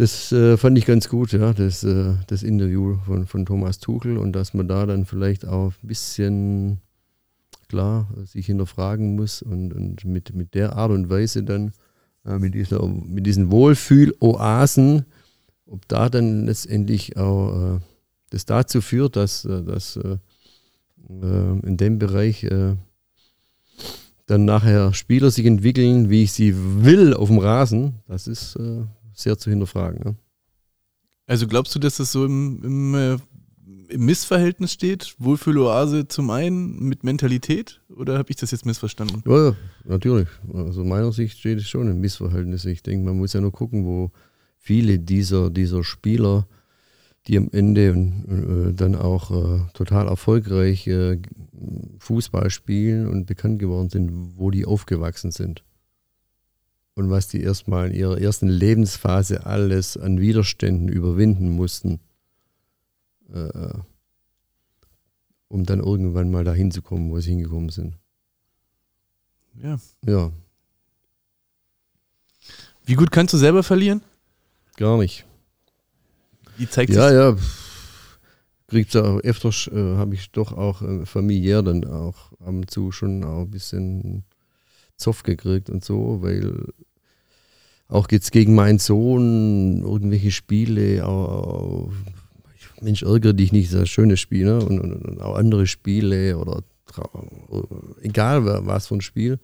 das 0.00 0.32
äh, 0.32 0.56
fand 0.56 0.78
ich 0.78 0.86
ganz 0.86 1.08
gut, 1.08 1.32
ja, 1.32 1.52
das, 1.52 1.84
äh, 1.84 2.14
das 2.26 2.42
Interview 2.42 2.96
von, 3.04 3.26
von 3.26 3.46
Thomas 3.46 3.78
Tuchel 3.78 4.16
und 4.18 4.32
dass 4.32 4.54
man 4.54 4.66
da 4.66 4.86
dann 4.86 5.04
vielleicht 5.04 5.46
auch 5.46 5.72
ein 5.82 5.86
bisschen 5.86 6.80
klar 7.70 8.08
sich 8.24 8.46
hinterfragen 8.46 9.14
muss 9.14 9.42
und, 9.42 9.72
und 9.72 10.04
mit, 10.04 10.34
mit 10.34 10.54
der 10.54 10.76
Art 10.76 10.90
und 10.90 11.08
Weise 11.08 11.42
dann, 11.44 11.72
äh, 12.26 12.38
mit, 12.38 12.54
dieser, 12.54 12.86
mit 12.86 13.26
diesen 13.26 13.50
Wohlfühl-Oasen, 13.50 15.06
ob 15.66 15.86
da 15.88 16.08
dann 16.08 16.46
letztendlich 16.46 17.16
auch 17.16 17.76
äh, 17.76 17.80
das 18.30 18.44
dazu 18.44 18.80
führt, 18.80 19.14
dass, 19.16 19.44
äh, 19.44 19.62
dass 19.62 19.96
äh, 19.96 20.18
äh, 21.08 21.58
in 21.66 21.76
dem 21.76 21.98
Bereich 21.98 22.42
äh, 22.44 22.74
dann 24.26 24.44
nachher 24.44 24.92
Spieler 24.92 25.30
sich 25.30 25.46
entwickeln, 25.46 26.10
wie 26.10 26.24
ich 26.24 26.32
sie 26.32 26.54
will 26.56 27.14
auf 27.14 27.28
dem 27.28 27.38
Rasen, 27.38 27.94
das 28.06 28.28
ist 28.28 28.56
sehr 29.12 29.36
zu 29.36 29.50
hinterfragen. 29.50 30.00
Ne? 30.04 30.14
Also 31.26 31.48
glaubst 31.48 31.74
du, 31.74 31.80
dass 31.80 31.96
das 31.96 32.12
so 32.12 32.24
im, 32.24 32.62
im, 32.62 33.20
im 33.90 34.06
Missverhältnis 34.06 34.72
steht? 34.72 35.14
Wohlfühloase 35.18 36.08
zum 36.08 36.30
einen 36.30 36.88
mit 36.88 37.04
Mentalität? 37.04 37.80
Oder 37.88 38.18
habe 38.18 38.30
ich 38.30 38.36
das 38.36 38.50
jetzt 38.50 38.66
missverstanden? 38.66 39.22
Ja, 39.26 39.54
natürlich. 39.84 40.28
Also 40.52 40.84
meiner 40.84 41.12
Sicht 41.12 41.38
steht 41.38 41.58
es 41.58 41.68
schon 41.68 41.88
im 41.88 42.00
Missverhältnis. 42.00 42.64
Ich 42.64 42.82
denke, 42.82 43.04
man 43.04 43.18
muss 43.18 43.32
ja 43.32 43.40
nur 43.40 43.52
gucken, 43.52 43.84
wo 43.84 44.10
viele 44.58 44.98
dieser, 44.98 45.50
dieser 45.50 45.84
Spieler, 45.84 46.46
die 47.26 47.36
am 47.36 47.48
Ende 47.52 47.88
äh, 47.88 48.72
dann 48.72 48.94
auch 48.94 49.30
äh, 49.30 49.60
total 49.74 50.06
erfolgreich 50.08 50.86
äh, 50.86 51.18
Fußball 51.98 52.50
spielen 52.50 53.06
und 53.06 53.26
bekannt 53.26 53.58
geworden 53.58 53.90
sind, 53.90 54.10
wo 54.36 54.50
die 54.50 54.64
aufgewachsen 54.64 55.30
sind. 55.30 55.64
Und 56.94 57.10
was 57.10 57.28
die 57.28 57.42
erstmal 57.42 57.88
in 57.88 57.94
ihrer 57.94 58.20
ersten 58.20 58.48
Lebensphase 58.48 59.46
alles 59.46 59.96
an 59.96 60.20
Widerständen 60.20 60.88
überwinden 60.88 61.50
mussten, 61.50 62.00
äh, 63.32 63.78
um 65.48 65.64
dann 65.64 65.80
irgendwann 65.80 66.30
mal 66.30 66.44
dahin 66.44 66.70
zu 66.70 66.82
kommen, 66.82 67.10
wo 67.10 67.18
sie 67.20 67.30
hingekommen 67.30 67.70
sind. 67.70 67.96
Ja. 69.62 69.78
Ja. 70.06 70.30
Wie 72.84 72.94
gut 72.94 73.10
kannst 73.10 73.34
du 73.34 73.38
selber 73.38 73.62
verlieren? 73.62 74.02
Gar 74.76 74.98
nicht. 74.98 75.26
Wie 76.56 76.68
zeigt 76.68 76.92
ja, 76.92 77.08
sich 77.08 77.16
ja. 77.16 77.36
Kriegt's 78.68 78.94
auch 78.94 79.18
öfters, 79.20 79.68
äh, 79.72 79.96
habe 79.96 80.14
ich 80.14 80.30
doch 80.30 80.52
auch 80.52 80.82
äh, 80.82 81.04
familiär 81.04 81.62
dann 81.62 81.84
auch 81.84 82.32
ab 82.40 82.48
und 82.48 82.70
zu 82.70 82.92
schon 82.92 83.24
auch 83.24 83.40
ein 83.40 83.50
bisschen 83.50 84.24
Zoff 84.96 85.24
gekriegt 85.24 85.70
und 85.70 85.84
so, 85.84 86.22
weil 86.22 86.72
auch 87.88 88.06
jetzt 88.10 88.30
gegen 88.30 88.54
meinen 88.54 88.78
Sohn 88.78 89.82
irgendwelche 89.82 90.30
Spiele, 90.30 91.04
auch, 91.06 91.90
Mensch, 92.82 93.02
ärgere 93.02 93.34
dich 93.34 93.52
nicht, 93.52 93.68
das 93.68 93.74
ist 93.74 93.80
ein 93.80 93.86
schönes 93.86 94.20
Spiel, 94.20 94.46
ne? 94.46 94.58
und, 94.58 94.80
und, 94.80 94.92
und 94.92 95.20
auch 95.20 95.36
andere 95.36 95.66
Spiele 95.66 96.36
oder 96.38 96.62
egal 98.02 98.44
was 98.66 98.88
für 98.88 98.96
ein 98.96 99.00
Spiel, 99.00 99.38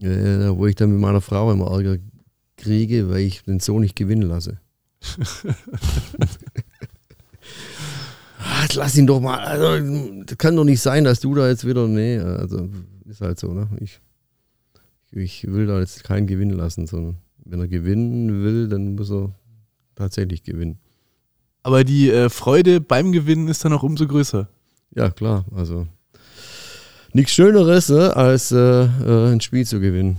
äh, 0.00 0.48
wo 0.50 0.66
ich 0.66 0.74
dann 0.74 0.92
mit 0.92 1.00
meiner 1.00 1.20
Frau 1.20 1.52
immer 1.52 1.70
Ärger 1.70 1.98
kriege, 2.56 3.10
weil 3.10 3.20
ich 3.20 3.42
den 3.42 3.60
Sohn 3.60 3.82
nicht 3.82 3.96
gewinnen 3.96 4.28
lasse. 4.28 4.58
Ach, 8.38 8.68
lass 8.74 8.96
ihn 8.96 9.06
doch 9.06 9.20
mal. 9.20 9.38
Also, 9.38 10.22
das 10.24 10.38
kann 10.38 10.56
doch 10.56 10.64
nicht 10.64 10.80
sein, 10.80 11.04
dass 11.04 11.20
du 11.20 11.34
da 11.34 11.48
jetzt 11.48 11.66
wieder. 11.66 11.86
Nee, 11.86 12.18
also 12.18 12.68
ist 13.06 13.20
halt 13.20 13.38
so, 13.38 13.52
ne? 13.52 13.68
Ich, 13.80 14.00
ich 15.10 15.46
will 15.46 15.66
da 15.66 15.78
jetzt 15.80 16.04
keinen 16.04 16.26
gewinnen 16.26 16.56
lassen, 16.56 16.86
sondern 16.86 17.18
wenn 17.44 17.60
er 17.60 17.68
gewinnen 17.68 18.42
will, 18.42 18.68
dann 18.68 18.94
muss 18.94 19.10
er 19.10 19.34
tatsächlich 19.94 20.42
gewinnen. 20.42 20.78
Aber 21.68 21.84
die 21.84 22.08
äh, 22.10 22.30
Freude 22.30 22.80
beim 22.80 23.12
Gewinnen 23.12 23.46
ist 23.46 23.62
dann 23.62 23.74
auch 23.74 23.82
umso 23.82 24.06
größer. 24.06 24.48
Ja, 24.94 25.10
klar. 25.10 25.44
Also 25.54 25.86
nichts 27.12 27.32
Schöneres, 27.32 27.90
ne, 27.90 28.16
als 28.16 28.52
äh, 28.52 28.84
äh, 28.84 29.32
ein 29.32 29.42
Spiel 29.42 29.66
zu 29.66 29.78
gewinnen. 29.78 30.16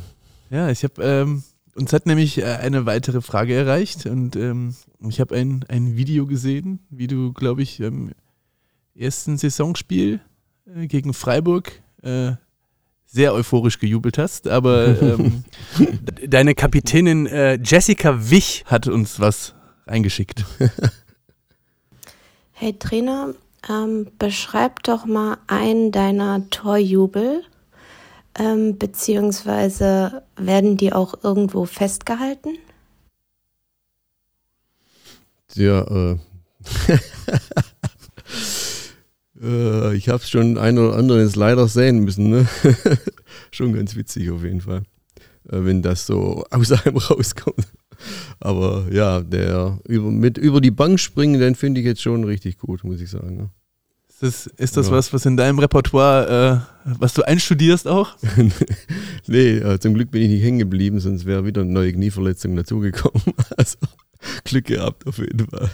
Ja, 0.52 0.70
ich 0.70 0.84
habe 0.84 1.04
ähm, 1.04 1.42
uns 1.74 1.92
hat 1.92 2.06
nämlich 2.06 2.38
äh, 2.38 2.44
eine 2.44 2.86
weitere 2.86 3.22
Frage 3.22 3.56
erreicht 3.56 4.06
und 4.06 4.36
ähm, 4.36 4.76
ich 5.08 5.20
habe 5.20 5.36
ein, 5.36 5.66
ein 5.70 5.98
Video 5.98 6.28
gesehen, 6.28 6.82
wie 6.92 7.08
du, 7.08 7.34
glaube 7.34 7.64
ich, 7.64 7.80
im 7.80 8.12
ersten 8.94 9.36
Saisonspiel 9.40 10.20
äh, 10.68 10.86
gegen 10.86 11.16
Freiburg 11.16 11.82
äh, 12.04 12.34
sehr 13.08 13.34
euphorisch 13.34 13.80
gejubelt 13.80 14.20
hast, 14.20 14.48
aber 14.48 15.02
ähm, 15.02 15.44
deine 16.28 16.54
Kapitänin 16.54 17.26
äh, 17.26 17.56
Jessica 17.56 18.30
Wich 18.30 18.66
hat 18.68 18.88
uns 18.88 19.20
was 19.20 19.56
eingeschickt. 19.88 20.46
Hey 22.62 22.78
Trainer, 22.78 23.36
ähm, 23.70 24.08
beschreib 24.20 24.84
doch 24.84 25.06
mal 25.06 25.38
einen 25.48 25.94
deiner 25.94 26.50
Torjubel 26.50 27.46
ähm, 28.38 28.78
beziehungsweise 28.78 30.24
werden 30.36 30.76
die 30.76 30.92
auch 30.92 31.24
irgendwo 31.24 31.64
festgehalten? 31.64 32.58
Ja, 35.54 35.84
äh, 35.84 36.18
äh 39.42 39.96
ich 39.96 40.10
habe 40.10 40.22
schon 40.26 40.58
ein 40.58 40.78
oder 40.78 40.98
anderes 40.98 41.38
leider 41.38 41.66
sehen 41.70 42.00
müssen. 42.00 42.30
Ne? 42.30 42.46
schon 43.52 43.72
ganz 43.72 43.96
witzig 43.96 44.32
auf 44.32 44.44
jeden 44.44 44.60
Fall, 44.60 44.84
äh, 45.50 45.64
wenn 45.64 45.82
das 45.82 46.06
so 46.06 46.44
aus 46.52 46.74
einem 46.74 46.98
rauskommt. 46.98 47.66
Aber 48.40 48.86
ja, 48.92 49.22
der 49.22 49.80
über, 49.88 50.12
mit 50.12 50.38
über 50.38 50.62
die 50.62 50.72
Bank 50.72 51.00
springen, 51.00 51.40
den 51.40 51.56
finde 51.56 51.82
ich 51.82 51.86
jetzt 51.86 52.02
schon 52.02 52.24
richtig 52.24 52.58
gut, 52.58 52.84
muss 52.84 53.02
ich 53.02 53.10
sagen. 53.10 53.38
Ne? 53.38 53.50
Das, 54.22 54.48
ist 54.48 54.76
das 54.76 54.88
ja. 54.88 54.94
was, 54.94 55.14
was 55.14 55.26
in 55.26 55.38
deinem 55.38 55.60
Repertoire, 55.60 56.66
äh, 56.86 56.94
was 57.00 57.14
du 57.14 57.24
einstudierst 57.24 57.88
auch? 57.88 58.18
nee, 59.28 59.58
äh, 59.58 59.80
zum 59.80 59.94
Glück 59.94 60.12
bin 60.12 60.22
ich 60.22 60.30
nicht 60.30 60.44
hängen 60.44 60.60
geblieben, 60.60 61.00
sonst 61.00 61.26
wäre 61.26 61.46
wieder 61.46 61.62
eine 61.62 61.72
neue 61.72 61.94
Knieverletzung 61.94 62.56
dazugekommen. 62.56 63.22
Also 63.58 63.78
Glück 64.44 64.66
gehabt 64.66 65.08
auf 65.08 65.18
jeden 65.18 65.48
Fall. 65.48 65.70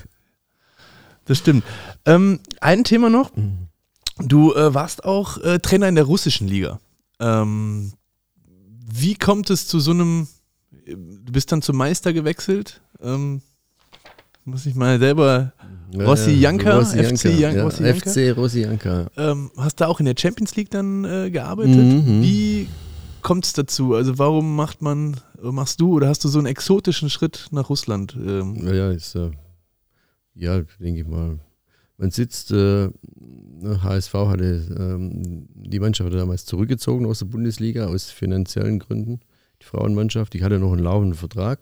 Das 1.26 1.40
stimmt. 1.40 1.64
Ähm, 2.06 2.40
ein 2.62 2.84
Thema 2.84 3.10
noch. 3.10 3.36
Mhm. 3.36 3.68
Du 4.20 4.54
äh, 4.54 4.74
warst 4.74 5.04
auch 5.04 5.40
äh, 5.40 5.60
Trainer 5.60 5.90
in 5.90 5.96
der 5.96 6.06
russischen 6.06 6.48
Liga. 6.48 6.80
Ähm, 7.20 7.94
wie 8.88 9.16
kommt 9.16 9.50
es 9.50 9.68
zu 9.68 9.80
so 9.80 9.92
einem, 9.92 10.28
du 10.86 11.32
bist 11.32 11.52
dann 11.52 11.62
zum 11.62 11.78
Meister 11.78 12.14
gewechselt? 12.14 12.82
Ähm, 13.02 13.42
muss 14.44 14.66
ich 14.66 14.76
mal 14.76 15.00
selber 15.00 15.54
Rossi 15.94 16.32
Janka, 16.32 16.78
Rossi 16.78 17.04
FC, 17.04 17.26
Janka, 17.40 17.58
ja, 17.58 17.64
Rossi 17.64 17.84
Janka. 17.84 18.10
FC 18.12 18.38
Rossi 18.38 18.62
Janka. 18.62 19.08
Ähm, 19.18 19.52
hast 19.58 19.80
du 19.80 19.88
auch 19.88 20.00
in 20.00 20.06
der 20.06 20.16
Champions 20.18 20.56
League 20.56 20.70
dann 20.70 21.04
äh, 21.06 21.32
gearbeitet? 21.32 21.76
Mhm. 21.76 22.22
Wie 22.22 22.68
kommt 23.22 23.46
es 23.46 23.54
dazu? 23.54 23.96
Also 23.96 24.20
warum 24.20 24.56
macht 24.56 24.82
man, 24.82 25.18
machst 25.42 25.82
du 25.82 25.94
oder 25.94 26.08
hast 26.08 26.24
du 26.24 26.28
so 26.28 26.38
einen 26.38 26.48
exotischen 26.48 27.10
Schritt 27.10 27.48
nach 27.52 27.70
Russland? 27.70 28.16
Ähm? 28.16 28.68
Ja, 28.68 28.92
ist, 28.92 29.16
äh, 29.16 29.32
ja, 30.36 30.62
denke 30.80 31.02
ich 31.02 31.08
mal. 31.08 31.40
Man 31.98 32.12
sitzt, 32.12 32.52
äh, 32.52 32.90
HSV 33.64 34.14
ne, 34.14 34.28
hatte, 34.28 34.68
ähm, 34.78 35.48
die 35.56 35.80
Mannschaft 35.80 36.08
hatte 36.08 36.18
damals 36.18 36.46
zurückgezogen 36.46 37.06
aus 37.06 37.20
der 37.20 37.26
Bundesliga 37.26 37.88
aus 37.88 38.12
finanziellen 38.12 38.80
Gründen. 38.80 39.22
Die 39.66 39.70
Frauenmannschaft, 39.70 40.34
die 40.34 40.44
hatte 40.44 40.60
noch 40.60 40.74
einen 40.74 40.84
laufenden 40.84 41.16
Vertrag. 41.16 41.60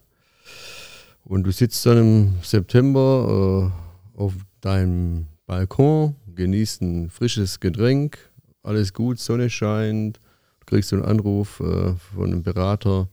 Und 1.23 1.43
du 1.43 1.51
sitzt 1.51 1.85
dann 1.85 1.97
im 1.97 2.33
September 2.43 3.71
äh, 4.17 4.19
auf 4.19 4.33
deinem 4.59 5.27
Balkon, 5.45 6.15
genießt 6.35 6.81
ein 6.81 7.09
frisches 7.09 7.61
Getränk, 7.61 8.17
alles 8.61 8.93
gut, 8.93 9.19
Sonne 9.19 9.49
scheint, 9.49 10.19
kriegst 10.65 10.91
du 10.91 10.97
einen 10.97 11.05
Anruf 11.05 11.61
äh, 11.61 11.93
von 12.15 12.25
einem 12.25 12.43
Berater, 12.43 13.07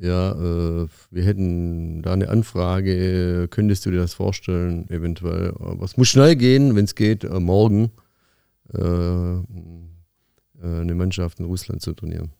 ja, 0.00 0.32
äh, 0.32 0.86
wir 1.10 1.24
hätten 1.24 2.02
da 2.02 2.12
eine 2.14 2.28
Anfrage, 2.28 3.48
könntest 3.48 3.84
du 3.84 3.90
dir 3.90 3.98
das 3.98 4.14
vorstellen, 4.14 4.88
eventuell. 4.88 5.54
Aber 5.58 5.84
es 5.84 5.96
muss 5.96 6.08
schnell 6.08 6.36
gehen, 6.36 6.74
wenn 6.74 6.84
es 6.84 6.94
geht, 6.94 7.24
äh, 7.24 7.40
morgen 7.40 7.90
äh, 8.72 8.80
äh, 8.80 9.42
eine 10.62 10.94
Mannschaft 10.94 11.38
in 11.38 11.46
Russland 11.46 11.82
zu 11.82 11.92
trainieren. 11.92 12.32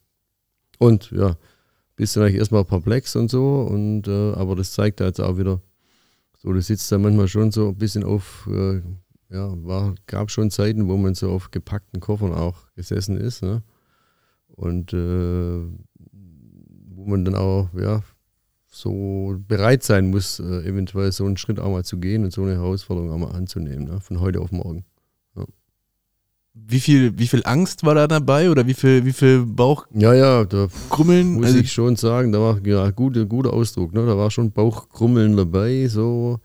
Und 0.78 1.10
ja, 1.10 1.36
bist 2.00 2.16
du 2.16 2.22
eigentlich 2.22 2.36
erstmal 2.36 2.64
perplex 2.64 3.14
und 3.14 3.30
so, 3.30 3.60
und, 3.60 4.08
äh, 4.08 4.32
aber 4.32 4.56
das 4.56 4.72
zeigt 4.72 5.00
da 5.00 5.04
jetzt 5.04 5.20
auch 5.20 5.36
wieder, 5.36 5.60
so, 6.38 6.50
du 6.50 6.62
sitzt 6.62 6.90
da 6.90 6.96
manchmal 6.96 7.28
schon 7.28 7.52
so 7.52 7.68
ein 7.68 7.76
bisschen 7.76 8.04
auf, 8.04 8.48
äh, 8.50 8.80
ja, 9.28 9.52
war, 9.66 9.94
gab 10.06 10.30
schon 10.30 10.50
Zeiten, 10.50 10.88
wo 10.88 10.96
man 10.96 11.14
so 11.14 11.30
auf 11.30 11.50
gepackten 11.50 12.00
Koffern 12.00 12.32
auch 12.32 12.56
gesessen 12.74 13.18
ist. 13.18 13.42
Ne? 13.42 13.62
Und 14.48 14.94
äh, 14.94 15.60
wo 16.88 17.04
man 17.04 17.26
dann 17.26 17.34
auch, 17.34 17.68
ja, 17.74 18.02
so 18.66 19.36
bereit 19.46 19.82
sein 19.82 20.08
muss, 20.08 20.40
äh, 20.40 20.66
eventuell 20.66 21.12
so 21.12 21.26
einen 21.26 21.36
Schritt 21.36 21.60
auch 21.60 21.70
mal 21.70 21.84
zu 21.84 21.98
gehen 21.98 22.24
und 22.24 22.32
so 22.32 22.40
eine 22.44 22.54
Herausforderung 22.54 23.12
auch 23.12 23.18
mal 23.18 23.36
anzunehmen, 23.36 23.84
ne? 23.84 24.00
von 24.00 24.20
heute 24.20 24.40
auf 24.40 24.52
morgen. 24.52 24.86
Wie 26.66 26.80
viel, 26.80 27.18
wie 27.18 27.26
viel 27.26 27.42
Angst 27.44 27.84
war 27.84 27.94
da 27.94 28.06
dabei 28.06 28.50
oder 28.50 28.66
wie 28.66 28.74
viel, 28.74 29.04
wie 29.04 29.12
viel 29.12 29.44
Bauch? 29.44 29.86
Ja, 29.92 30.14
ja, 30.14 30.44
da 30.44 30.68
Krummeln? 30.88 31.34
muss 31.34 31.46
Also- 31.46 31.58
ich 31.58 31.72
schon 31.72 31.96
sagen, 31.96 32.30
da 32.32 32.38
war 32.40 32.64
ja 32.66 32.90
guter, 32.90 33.24
guter 33.26 33.52
Ausdruck, 33.52 33.92
ne? 33.92 34.06
da 34.06 34.16
war 34.16 34.30
schon 34.30 34.52
Bauchkrummeln 34.52 35.36
dabei, 35.36 35.88
so 35.88 36.38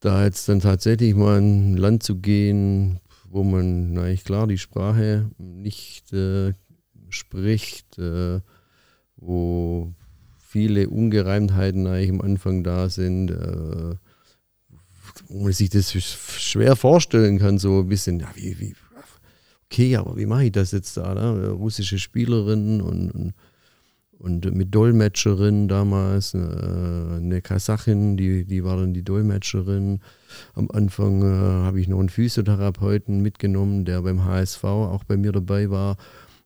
da 0.00 0.24
jetzt 0.24 0.48
dann 0.48 0.60
tatsächlich 0.60 1.14
mal 1.14 1.38
in 1.38 1.72
ein 1.74 1.76
Land 1.76 2.02
zu 2.02 2.16
gehen, 2.16 3.00
wo 3.28 3.42
man, 3.44 3.92
na 3.92 4.08
ich 4.08 4.24
klar, 4.24 4.46
die 4.46 4.58
Sprache 4.58 5.30
nicht 5.38 6.12
äh, 6.12 6.54
spricht, 7.10 7.98
äh, 7.98 8.40
wo 9.16 9.92
viele 10.38 10.88
Ungereimtheiten 10.88 11.86
eigentlich 11.86 12.10
am 12.10 12.20
Anfang 12.22 12.64
da 12.64 12.88
sind, 12.88 13.30
äh, 13.30 13.94
wo 15.28 15.42
man 15.44 15.52
sich 15.52 15.68
das 15.70 15.92
schwer 15.92 16.76
vorstellen 16.76 17.38
kann, 17.38 17.58
so 17.58 17.80
ein 17.80 17.88
bisschen, 17.88 18.20
ja, 18.20 18.28
wie, 18.34 18.58
wie, 18.58 18.74
okay, 19.70 19.96
aber 19.96 20.16
wie 20.16 20.26
mache 20.26 20.46
ich 20.46 20.52
das 20.52 20.72
jetzt 20.72 20.96
da? 20.96 21.14
Ne? 21.14 21.50
Russische 21.50 21.98
Spielerin 21.98 22.80
und, 22.80 23.10
und, 23.12 23.34
und 24.18 24.54
mit 24.54 24.74
Dolmetscherin 24.74 25.68
damals, 25.68 26.34
äh, 26.34 26.38
eine 26.38 27.40
Kasachin, 27.40 28.16
die, 28.16 28.44
die 28.44 28.64
war 28.64 28.76
dann 28.76 28.94
die 28.94 29.04
Dolmetscherin. 29.04 30.00
Am 30.54 30.68
Anfang 30.72 31.22
äh, 31.22 31.64
habe 31.64 31.80
ich 31.80 31.88
noch 31.88 32.00
einen 32.00 32.08
Physiotherapeuten 32.08 33.20
mitgenommen, 33.20 33.84
der 33.84 34.02
beim 34.02 34.24
HSV 34.24 34.64
auch 34.64 35.04
bei 35.04 35.16
mir 35.16 35.30
dabei 35.32 35.70
war. 35.70 35.96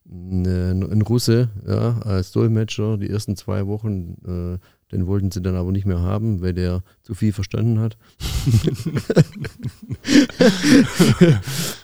Ein, 0.07 0.83
ein 0.83 1.01
Russe, 1.01 1.49
ja, 1.67 1.99
als 2.01 2.31
Dolmetscher, 2.33 2.99
die 2.99 3.09
ersten 3.09 3.37
zwei 3.37 3.67
Wochen, 3.67 4.19
äh, 4.27 4.59
den 4.93 5.07
wollten 5.07 5.31
sie 5.31 5.41
dann 5.41 5.57
aber 5.57 5.73
nicht 5.73 5.87
mehr 5.87 6.01
haben, 6.01 6.43
weil 6.43 6.53
der 6.53 6.83
zu 7.03 7.15
viel 7.15 7.33
verstanden 7.33 7.81
hat. 7.81 7.97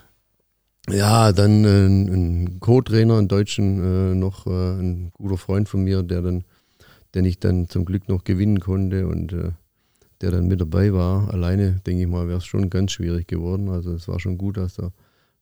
Ja, 0.89 1.33
dann 1.33 1.65
äh, 1.65 1.87
ein 1.87 2.61
Co-Trainer, 2.61 3.19
einen 3.19 3.29
Deutschen, 3.29 4.13
äh, 4.13 4.15
noch 4.15 4.47
äh, 4.47 4.81
ein 4.81 5.13
guter 5.13 5.37
Freund 5.37 5.69
von 5.69 5.85
mir, 5.85 6.03
der 6.03 6.23
dann, 6.23 6.45
den 7.15 7.25
ich 7.25 7.39
dann 7.39 7.69
zum 7.69 7.85
Glück 7.85 8.09
noch 8.09 8.25
gewinnen 8.25 8.61
konnte 8.61 9.07
und 9.07 9.33
äh, 9.33 9.51
der 10.21 10.31
dann 10.33 10.49
mit 10.49 10.61
dabei 10.61 10.93
war. 10.93 11.33
Alleine, 11.33 11.81
denke 11.87 12.03
ich 12.03 12.09
mal, 12.09 12.29
wäre 12.29 12.39
es 12.39 12.47
schon 12.47 12.71
ganz 12.71 12.93
schwierig 12.93 13.29
geworden. 13.29 13.69
Also 13.69 13.93
es 13.93 14.09
war 14.09 14.21
schon 14.21 14.39
gut, 14.39 14.57
dass 14.57 14.75
da 14.75 14.91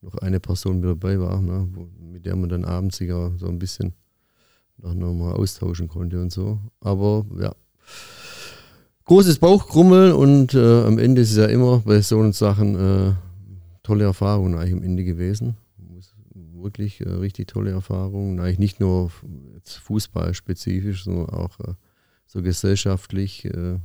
noch 0.02 0.14
eine 0.18 0.40
Person 0.40 0.80
mit 0.80 0.90
dabei 0.90 1.18
war, 1.18 1.40
ne, 1.40 1.68
wo, 1.72 1.88
mit 2.00 2.26
der 2.26 2.36
man 2.36 2.48
dann 2.48 2.64
abends 2.64 3.00
auch 3.10 3.32
so 3.38 3.46
ein 3.48 3.58
bisschen 3.58 3.94
noch 4.78 5.12
mal 5.12 5.32
austauschen 5.32 5.88
konnte 5.88 6.20
und 6.20 6.30
so. 6.30 6.58
Aber 6.80 7.26
ja, 7.40 7.52
großes 9.06 9.38
Bauchkrummeln 9.38 10.12
und 10.12 10.54
äh, 10.54 10.82
am 10.82 10.98
Ende 10.98 11.22
ist 11.22 11.30
es 11.30 11.36
ja 11.36 11.46
immer 11.46 11.80
bei 11.84 12.00
so 12.00 12.30
Sachen 12.32 12.74
äh, 12.76 13.12
tolle 13.88 14.04
Erfahrungen 14.04 14.54
eigentlich 14.54 14.74
am 14.74 14.82
Ende 14.82 15.02
gewesen. 15.02 15.56
Wirklich 16.34 17.00
äh, 17.00 17.08
richtig 17.08 17.48
tolle 17.48 17.70
Erfahrungen. 17.70 18.38
Eigentlich 18.38 18.58
nicht 18.58 18.80
nur 18.80 19.10
fußballspezifisch, 19.64 21.04
sondern 21.04 21.30
auch 21.30 21.58
äh, 21.60 21.72
so 22.26 22.42
gesellschaftlich 22.42 23.46
äh, 23.46 23.78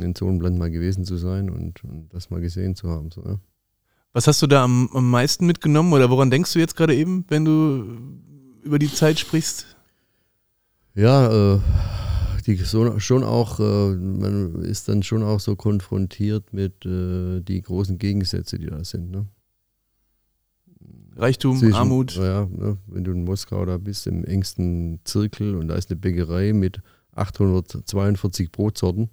in 0.00 0.14
so 0.14 0.28
einem 0.28 0.40
Land 0.40 0.58
mal 0.58 0.70
gewesen 0.70 1.04
zu 1.04 1.16
sein 1.16 1.50
und, 1.50 1.82
und 1.82 2.14
das 2.14 2.30
mal 2.30 2.40
gesehen 2.40 2.76
zu 2.76 2.88
haben. 2.88 3.10
So, 3.10 3.22
ja. 3.24 3.40
Was 4.12 4.28
hast 4.28 4.42
du 4.42 4.46
da 4.46 4.62
am, 4.62 4.88
am 4.92 5.10
meisten 5.10 5.44
mitgenommen 5.44 5.92
oder 5.92 6.08
woran 6.08 6.30
denkst 6.30 6.52
du 6.52 6.60
jetzt 6.60 6.76
gerade 6.76 6.94
eben, 6.94 7.24
wenn 7.28 7.44
du 7.44 7.98
über 8.62 8.78
die 8.78 8.92
Zeit 8.92 9.18
sprichst? 9.18 9.76
Ja, 10.94 11.54
äh, 11.54 11.60
die 12.56 12.64
schon 12.64 13.22
auch, 13.24 13.60
äh, 13.60 13.94
man 13.94 14.62
ist 14.62 14.88
dann 14.88 15.02
schon 15.02 15.22
auch 15.22 15.40
so 15.40 15.56
konfrontiert 15.56 16.52
mit 16.52 16.84
äh, 16.86 17.40
die 17.40 17.62
großen 17.62 17.98
Gegensätze, 17.98 18.58
die 18.58 18.66
da 18.66 18.82
sind. 18.84 19.10
Ne? 19.10 19.26
Reichtum, 21.16 21.58
Zwischen- 21.58 21.74
Armut. 21.74 22.16
Ja, 22.16 22.46
ne, 22.46 22.78
wenn 22.86 23.04
du 23.04 23.12
in 23.12 23.24
Moskau 23.24 23.64
da 23.64 23.78
bist, 23.78 24.06
im 24.06 24.24
engsten 24.24 25.00
Zirkel 25.04 25.54
und 25.54 25.68
da 25.68 25.74
ist 25.74 25.90
eine 25.90 25.98
Bäckerei 26.00 26.52
mit 26.52 26.80
842 27.12 28.50
Brotsorten. 28.52 29.10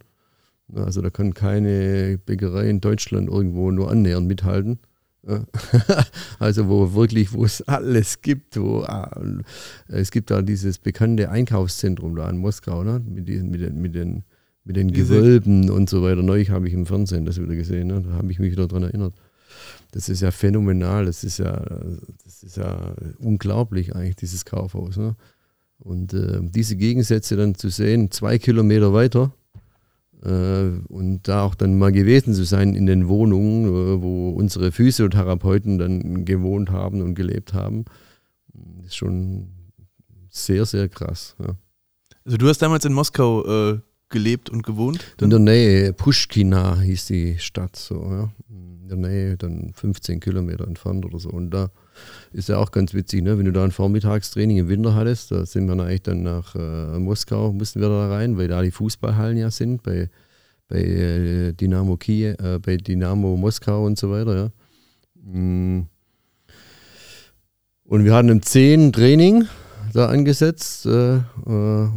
Ne, 0.67 0.83
Also 0.83 1.01
da 1.01 1.09
kann 1.09 1.33
keine 1.33 2.17
Bäckerei 2.25 2.69
in 2.69 2.79
Deutschland 2.81 3.29
irgendwo 3.29 3.71
nur 3.71 3.89
annähernd 3.91 4.27
mithalten. 4.27 4.79
Ja. 5.27 5.45
Also 6.39 6.67
wo 6.67 6.93
wirklich, 6.93 7.33
wo 7.33 7.45
es 7.45 7.61
alles 7.63 8.21
gibt, 8.21 8.57
wo 8.59 8.81
ah, 8.83 9.09
es 9.87 10.11
gibt 10.11 10.29
da 10.31 10.41
dieses 10.41 10.77
bekannte 10.77 11.29
Einkaufszentrum 11.29 12.15
da 12.15 12.29
in 12.29 12.37
Moskau, 12.37 12.83
ne? 12.83 13.01
mit, 13.05 13.27
diesen, 13.27 13.49
mit, 13.49 13.61
den, 13.61 13.81
mit, 13.81 13.95
den, 13.95 14.23
mit 14.63 14.75
den 14.75 14.89
Diese- 14.89 15.15
Gewölben 15.15 15.69
und 15.69 15.89
so 15.89 16.03
weiter. 16.03 16.21
Neulich 16.23 16.49
habe 16.51 16.67
ich 16.67 16.73
im 16.73 16.85
Fernsehen 16.85 17.25
das 17.25 17.41
wieder 17.41 17.55
gesehen, 17.55 17.87
ne? 17.87 18.01
da 18.01 18.11
habe 18.13 18.31
ich 18.31 18.39
mich 18.39 18.51
wieder 18.51 18.67
daran 18.67 18.83
erinnert. 18.83 19.15
Das 19.91 20.09
ist 20.09 20.21
ja 20.21 20.31
phänomenal, 20.31 21.05
das 21.05 21.23
ist 21.23 21.39
ja, 21.39 21.65
das 22.23 22.43
ist 22.43 22.57
ja 22.57 22.93
unglaublich 23.17 23.95
eigentlich, 23.95 24.17
dieses 24.17 24.45
Kaufhaus. 24.45 24.97
Ne? 24.97 25.15
Und 25.79 26.13
äh, 26.13 26.39
diese 26.41 26.75
Gegensätze 26.75 27.35
dann 27.35 27.55
zu 27.55 27.69
sehen, 27.69 28.11
zwei 28.11 28.37
Kilometer 28.37 28.93
weiter, 28.93 29.33
äh, 29.46 29.46
und 30.21 31.21
da 31.23 31.43
auch 31.43 31.55
dann 31.55 31.77
mal 31.77 31.91
gewesen 31.91 32.33
zu 32.33 32.43
sein 32.43 32.73
in 32.73 32.85
den 32.85 33.07
Wohnungen, 33.07 33.65
äh, 33.65 34.01
wo 34.01 34.29
unsere 34.31 34.71
Physiotherapeuten 34.71 35.77
dann 35.77 36.25
gewohnt 36.25 36.71
haben 36.71 37.01
und 37.01 37.15
gelebt 37.15 37.53
haben, 37.53 37.85
ist 38.83 38.95
schon 38.95 39.49
sehr, 40.29 40.65
sehr 40.65 40.89
krass. 40.89 41.35
Ja. 41.39 41.55
Also 42.25 42.37
du 42.37 42.47
hast 42.47 42.61
damals 42.61 42.83
in 42.85 42.93
Moskau 42.93 43.45
äh, 43.45 43.79
gelebt 44.09 44.49
und 44.49 44.63
gewohnt? 44.63 45.15
In 45.21 45.29
der 45.29 45.39
Nähe, 45.39 45.93
Pushkina 45.93 46.79
hieß 46.79 47.07
die 47.07 47.37
Stadt 47.39 47.75
so, 47.75 48.01
ja. 48.09 48.29
In 48.49 48.87
der 48.87 48.97
Nähe, 48.97 49.37
dann 49.37 49.71
15 49.73 50.19
Kilometer 50.19 50.65
entfernt 50.65 51.05
oder 51.05 51.19
so. 51.19 51.29
Und 51.29 51.51
da 51.51 51.69
ist 52.33 52.49
ja 52.49 52.57
auch 52.57 52.71
ganz 52.71 52.93
witzig, 52.93 53.23
ne? 53.23 53.37
wenn 53.37 53.45
du 53.45 53.51
da 53.51 53.63
ein 53.63 53.71
Vormittagstraining 53.71 54.57
im 54.57 54.69
Winter 54.69 54.95
hattest, 54.95 55.31
da 55.31 55.45
sind 55.45 55.65
wir 55.67 55.75
dann 55.75 55.85
eigentlich 55.85 56.03
dann 56.03 56.23
nach 56.23 56.55
äh, 56.55 56.99
Moskau, 56.99 57.53
mussten 57.53 57.81
wir 57.81 57.89
da 57.89 58.09
rein, 58.09 58.37
weil 58.37 58.47
da 58.47 58.61
die 58.61 58.71
Fußballhallen 58.71 59.37
ja 59.37 59.51
sind, 59.51 59.83
bei, 59.83 60.09
bei 60.67 60.79
äh, 60.79 61.53
Dynamo 61.53 61.97
Kiew, 61.97 62.35
äh, 62.39 62.59
bei 62.59 62.77
Dynamo 62.77 63.37
Moskau 63.37 63.85
und 63.85 63.97
so 63.97 64.11
weiter, 64.11 64.35
ja. 64.35 64.51
Mm. 65.31 65.87
Und 67.85 68.03
wir 68.03 68.13
hatten 68.13 68.31
um 68.31 68.41
10 68.41 68.91
Training 68.91 69.45
da 69.93 70.07
angesetzt 70.07 70.85
äh, 70.85 71.15
äh, 71.15 71.21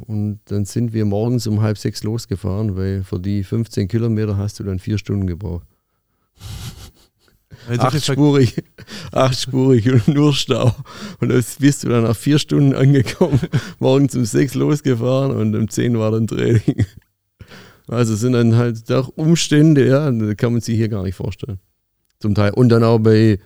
und 0.06 0.40
dann 0.46 0.64
sind 0.64 0.92
wir 0.92 1.04
morgens 1.04 1.46
um 1.46 1.60
halb 1.60 1.76
sechs 1.78 2.02
losgefahren, 2.02 2.76
weil 2.76 3.02
für 3.02 3.18
die 3.18 3.44
15 3.44 3.88
Kilometer 3.88 4.36
hast 4.36 4.58
du 4.60 4.64
dann 4.64 4.78
vier 4.78 4.98
Stunden 4.98 5.26
gebraucht. 5.26 5.66
Also 6.38 6.46
so 6.46 6.46
viel 6.46 7.49
Ver- 7.49 7.49
Achtspurig, 7.68 8.62
achtspurig 9.12 9.90
und 9.90 10.08
nur 10.08 10.32
Stau. 10.34 10.74
Und 11.20 11.28
dann 11.28 11.44
bist 11.58 11.84
du 11.84 11.88
dann 11.88 12.04
nach 12.04 12.16
vier 12.16 12.38
Stunden 12.38 12.74
angekommen, 12.74 13.40
morgens 13.78 14.16
um 14.16 14.24
sechs 14.24 14.54
losgefahren 14.54 15.32
und 15.32 15.54
um 15.54 15.68
zehn 15.68 15.98
war 15.98 16.10
dann 16.10 16.26
Training. 16.26 16.86
Also 17.86 18.14
sind 18.14 18.32
dann 18.32 18.56
halt 18.56 18.88
doch 18.88 19.08
Umstände, 19.16 19.86
ja, 19.86 20.10
das 20.10 20.36
kann 20.36 20.52
man 20.52 20.60
sich 20.60 20.76
hier 20.76 20.88
gar 20.88 21.02
nicht 21.02 21.16
vorstellen. 21.16 21.58
Zum 22.20 22.34
Teil. 22.34 22.52
Und 22.52 22.68
dann 22.68 22.84
auch 22.84 22.98
bei 22.98 23.38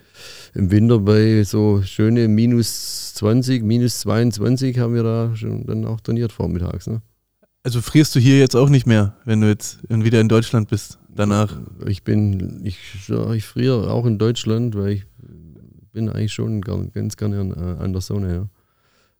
im 0.55 0.71
Winter 0.71 0.99
bei 0.99 1.43
so 1.45 1.83
schöne 1.83 2.29
minus 2.29 3.15
20, 3.15 3.62
minus 3.62 4.01
22 4.01 4.79
haben 4.79 4.95
wir 4.95 5.03
da 5.03 5.35
schon 5.35 5.67
dann 5.67 5.85
auch 5.85 6.01
trainiert 6.01 6.33
vormittags. 6.33 6.87
Ne? 6.87 7.03
also 7.65 7.81
frierst 7.81 8.15
du 8.15 8.21
hier 8.21 8.39
jetzt 8.39 8.55
auch 8.55 8.69
nicht 8.69 8.87
mehr, 8.87 9.17
wenn 9.25 9.41
du 9.41 9.49
jetzt 9.49 9.79
wieder 9.89 10.21
in 10.21 10.29
Deutschland 10.29 10.69
bist 10.69 10.99
danach? 11.15 11.61
Ich 11.87 12.03
bin, 12.03 12.65
ich, 12.65 12.79
ich 13.09 13.45
friere 13.45 13.91
auch 13.91 14.07
in 14.07 14.19
Deutschland, 14.19 14.75
weil 14.77 14.93
ich 14.93 15.07
bin 15.93 16.09
eigentlich 16.09 16.33
schon 16.33 16.61
ganz 16.61 17.17
gerne 17.17 17.41
an, 17.41 17.51
äh, 17.53 17.83
an 17.83 17.93
der 17.93 18.03
Sonne, 18.03 18.35
ja. 18.35 18.49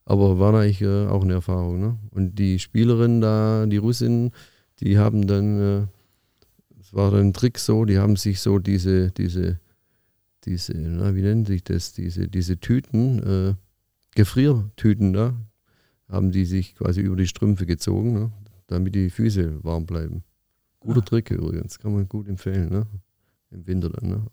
Aber 0.07 0.39
war 0.39 0.53
eigentlich 0.55 0.83
äh, 0.83 1.07
auch 1.07 1.23
eine 1.23 1.35
Erfahrung, 1.35 1.81
ne? 1.81 1.99
Und 2.11 2.39
die 2.39 2.59
Spielerin 2.59 3.23
da, 3.23 3.65
die 3.67 3.79
Russin, 3.79 4.33
die 4.81 4.99
haben 4.99 5.27
dann, 5.27 5.61
äh, 5.61 5.87
es 6.81 6.93
war 6.93 7.11
dann 7.11 7.29
ein 7.29 7.33
Trick 7.33 7.59
so, 7.59 7.87
die 7.87 7.99
haben 7.99 8.17
sich 8.17 8.41
so 8.41 8.59
diese, 8.59 9.13
diese, 9.13 9.61
diese, 10.45 10.75
na, 10.77 11.15
wie 11.15 11.23
nennt 11.23 11.47
sich 11.47 11.65
das, 11.65 11.93
diese, 11.95 12.29
diese 12.29 12.59
Tüten, 12.59 13.23
äh, 13.23 13.55
Gefriertüten 14.15 15.13
da, 15.13 15.35
haben 16.09 16.33
die 16.33 16.45
sich 16.45 16.75
quasi 16.77 17.01
über 17.01 17.17
die 17.17 17.27
Strümpfe 17.27 17.65
gezogen, 17.65 18.13
ne? 18.13 18.33
damit 18.67 18.95
die 18.95 19.11
Füße 19.11 19.65
warm 19.65 19.87
bleiben. 19.87 20.23
Guter 20.85 21.01
Ah. 21.01 21.05
Trick 21.05 21.31
übrigens, 21.31 21.79
kann 21.79 21.93
man 21.95 22.09
gut 22.09 22.29
empfehlen, 22.29 22.69
ne? 22.69 22.87
Im 23.51 23.67
Winter 23.67 23.91
dann, 23.91 24.09
ne? 24.09 24.27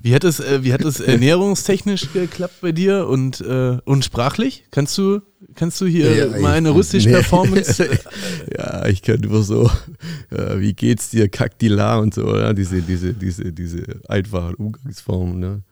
Wie 0.00 0.14
hat 0.14 0.24
es, 0.24 0.40
äh, 0.40 0.64
wie 0.64 0.72
hat 0.72 0.82
es 0.82 1.00
ernährungstechnisch 1.00 2.12
geklappt 2.12 2.60
bei 2.62 2.72
dir 2.72 3.06
und, 3.08 3.40
äh, 3.42 3.78
und 3.84 4.04
sprachlich? 4.04 4.64
Kannst 4.70 4.96
du, 4.96 5.20
kannst 5.54 5.80
du 5.80 5.86
hier 5.86 6.14
ja, 6.16 6.40
mal 6.40 6.54
eine 6.54 6.70
russische 6.70 7.08
nee. 7.08 7.14
Performance? 7.14 7.86
ja, 8.56 8.86
ich 8.86 9.02
kann 9.02 9.20
nur 9.20 9.42
so, 9.42 9.70
äh, 10.30 10.58
wie 10.60 10.72
geht's 10.72 11.10
dir, 11.10 11.28
Kaktila 11.28 11.98
und 11.98 12.14
so, 12.14 12.36
ja, 12.36 12.54
diese, 12.54 12.80
diese, 12.80 13.12
diese, 13.12 13.52
diese 13.52 13.82
einfachen 14.08 14.54
Umgangsformen, 14.54 15.38
ne? 15.38 15.62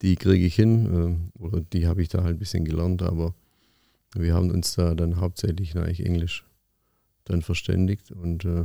die 0.00 0.16
kriege 0.16 0.46
ich 0.46 0.54
hin 0.54 1.28
äh, 1.38 1.42
oder 1.42 1.60
die 1.60 1.86
habe 1.86 2.02
ich 2.02 2.08
da 2.08 2.22
halt 2.22 2.36
ein 2.36 2.38
bisschen 2.38 2.64
gelernt, 2.64 3.02
aber 3.02 3.34
wir 4.14 4.34
haben 4.34 4.50
uns 4.50 4.74
da 4.74 4.94
dann 4.94 5.20
hauptsächlich 5.20 5.76
eigentlich 5.76 6.04
Englisch 6.04 6.44
dann 7.32 7.42
verständigt 7.42 8.10
und 8.10 8.44
äh, 8.44 8.64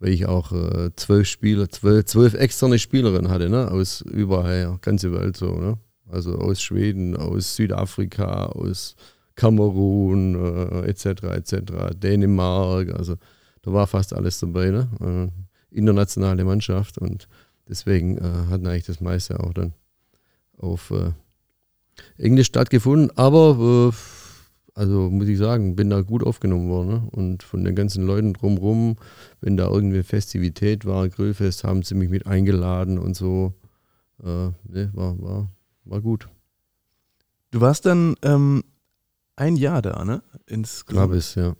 weil 0.00 0.10
ich 0.10 0.26
auch 0.26 0.52
äh, 0.52 0.90
zwölf 0.94 1.26
Spieler, 1.26 1.68
zwölf, 1.68 2.04
zwölf 2.06 2.34
externe 2.34 2.78
Spielerinnen 2.78 3.30
hatte, 3.30 3.48
ne? 3.48 3.70
Aus 3.70 4.00
überall, 4.02 4.78
ganze 4.80 5.12
Welt 5.12 5.36
so, 5.36 5.56
ne? 5.56 5.78
Also 6.08 6.36
aus 6.36 6.62
Schweden, 6.62 7.16
aus 7.16 7.56
Südafrika, 7.56 8.46
aus 8.46 8.94
Kamerun, 9.34 10.34
äh, 10.34 10.88
etc., 10.88 11.22
etc., 11.24 11.94
Dänemark, 11.96 12.94
also 12.94 13.16
da 13.62 13.72
war 13.72 13.86
fast 13.86 14.14
alles 14.14 14.38
dabei, 14.38 14.70
ne? 14.70 14.88
Äh, 15.00 15.76
internationale 15.76 16.44
Mannschaft 16.44 16.98
und 16.98 17.28
deswegen 17.68 18.18
äh, 18.18 18.22
hat 18.50 18.64
eigentlich 18.66 18.86
das 18.86 19.00
meiste 19.00 19.40
auch 19.40 19.52
dann 19.52 19.74
auf 20.56 20.90
äh, 20.90 21.12
Englisch 22.16 22.46
stattgefunden, 22.46 23.10
aber 23.16 23.90
äh, 23.90 24.17
also 24.78 25.10
muss 25.10 25.26
ich 25.26 25.38
sagen, 25.38 25.74
bin 25.74 25.90
da 25.90 26.02
gut 26.02 26.22
aufgenommen 26.22 26.68
worden. 26.68 26.88
Ne? 26.88 27.02
Und 27.10 27.42
von 27.42 27.64
den 27.64 27.74
ganzen 27.74 28.06
Leuten 28.06 28.32
drumherum, 28.32 28.96
wenn 29.40 29.56
da 29.56 29.68
irgendwie 29.68 30.04
Festivität 30.04 30.84
war, 30.84 31.08
Grillfest, 31.08 31.64
haben 31.64 31.82
sie 31.82 31.96
mich 31.96 32.08
mit 32.08 32.28
eingeladen 32.28 32.98
und 32.98 33.16
so. 33.16 33.54
Äh, 34.22 34.50
ne, 34.68 34.90
war, 34.92 35.20
war, 35.20 35.50
war 35.84 36.00
gut. 36.00 36.28
Du 37.50 37.60
warst 37.60 37.86
dann 37.86 38.14
ähm, 38.22 38.62
ein 39.34 39.56
Jahr 39.56 39.82
da, 39.82 40.04
ne? 40.04 40.22
Insgesamt. 40.46 40.88
Glaube 40.88 41.16
es, 41.16 41.34
ja. 41.34 41.56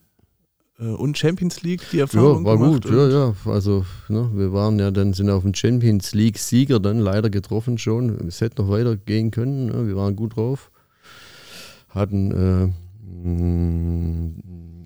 Äh, 0.78 0.84
und 0.84 1.18
Champions 1.18 1.62
League, 1.62 1.82
die 1.90 1.98
Erfahrung 1.98 2.44
Ja, 2.44 2.50
war 2.50 2.56
gut, 2.56 2.84
ja, 2.84 3.08
ja. 3.08 3.34
Also, 3.46 3.84
ne, 4.08 4.30
wir 4.32 4.52
waren 4.52 4.78
ja 4.78 4.92
dann, 4.92 5.12
sind 5.12 5.28
auf 5.28 5.42
dem 5.42 5.54
Champions 5.54 6.14
League-Sieger 6.14 6.78
dann 6.78 7.00
leider 7.00 7.30
getroffen 7.30 7.78
schon. 7.78 8.28
Es 8.28 8.40
hätte 8.40 8.62
noch 8.62 8.70
weitergehen 8.70 9.32
können, 9.32 9.66
ne? 9.66 9.88
wir 9.88 9.96
waren 9.96 10.14
gut 10.14 10.36
drauf. 10.36 10.70
Hatten 11.88 12.30
äh, 12.30 12.72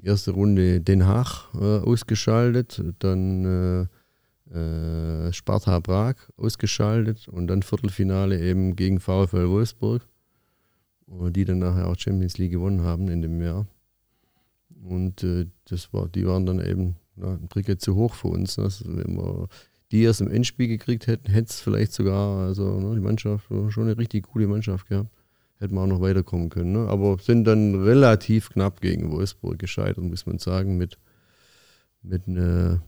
erste 0.02 0.32
Runde 0.32 0.80
Den 0.80 1.06
Haag 1.06 1.48
äh, 1.54 1.78
ausgeschaltet, 1.78 2.82
dann 2.98 3.88
äh, 4.50 4.56
äh, 4.56 5.32
Sparta 5.32 5.80
Prag 5.80 6.16
ausgeschaltet 6.36 7.28
und 7.28 7.46
dann 7.46 7.62
Viertelfinale 7.62 8.40
eben 8.40 8.76
gegen 8.76 9.00
VfL 9.00 9.48
Wolfsburg, 9.48 10.06
die 11.06 11.44
dann 11.44 11.58
nachher 11.58 11.88
auch 11.88 11.98
Champions 11.98 12.38
League 12.38 12.52
gewonnen 12.52 12.82
haben 12.82 13.08
in 13.08 13.22
dem 13.22 13.40
Jahr. 13.40 13.66
Und 14.82 15.22
äh, 15.22 15.46
das 15.66 15.92
war, 15.92 16.08
die 16.08 16.26
waren 16.26 16.46
dann 16.46 16.60
eben 16.60 16.96
na, 17.16 17.34
ein 17.34 17.48
Bricke 17.48 17.78
zu 17.78 17.94
hoch 17.94 18.14
für 18.14 18.28
uns. 18.28 18.56
Ne? 18.58 18.68
Wenn 18.84 19.16
wir 19.16 19.48
die 19.92 20.02
erst 20.02 20.20
im 20.20 20.30
Endspiel 20.30 20.68
gekriegt 20.68 21.06
hätten, 21.06 21.30
hätte 21.30 21.50
es 21.50 21.60
vielleicht 21.60 21.92
sogar, 21.92 22.46
also 22.46 22.80
ne, 22.80 22.94
die 22.94 23.00
Mannschaft, 23.00 23.46
schon 23.68 23.84
eine 23.84 23.98
richtig 23.98 24.26
gute 24.26 24.48
Mannschaft 24.48 24.88
gehabt 24.88 25.10
hätten 25.62 25.76
wir 25.76 25.82
auch 25.82 25.86
noch 25.86 26.00
weiterkommen 26.00 26.50
können. 26.50 26.72
Ne? 26.72 26.88
Aber 26.88 27.16
sind 27.18 27.44
dann 27.44 27.76
relativ 27.76 28.50
knapp 28.50 28.80
gegen 28.80 29.12
Wolfsburg 29.12 29.58
gescheitert, 29.58 30.02
muss 30.02 30.26
man 30.26 30.38
sagen, 30.38 30.76
mit, 30.76 30.98
mit, 32.02 32.26
eine, 32.26 32.82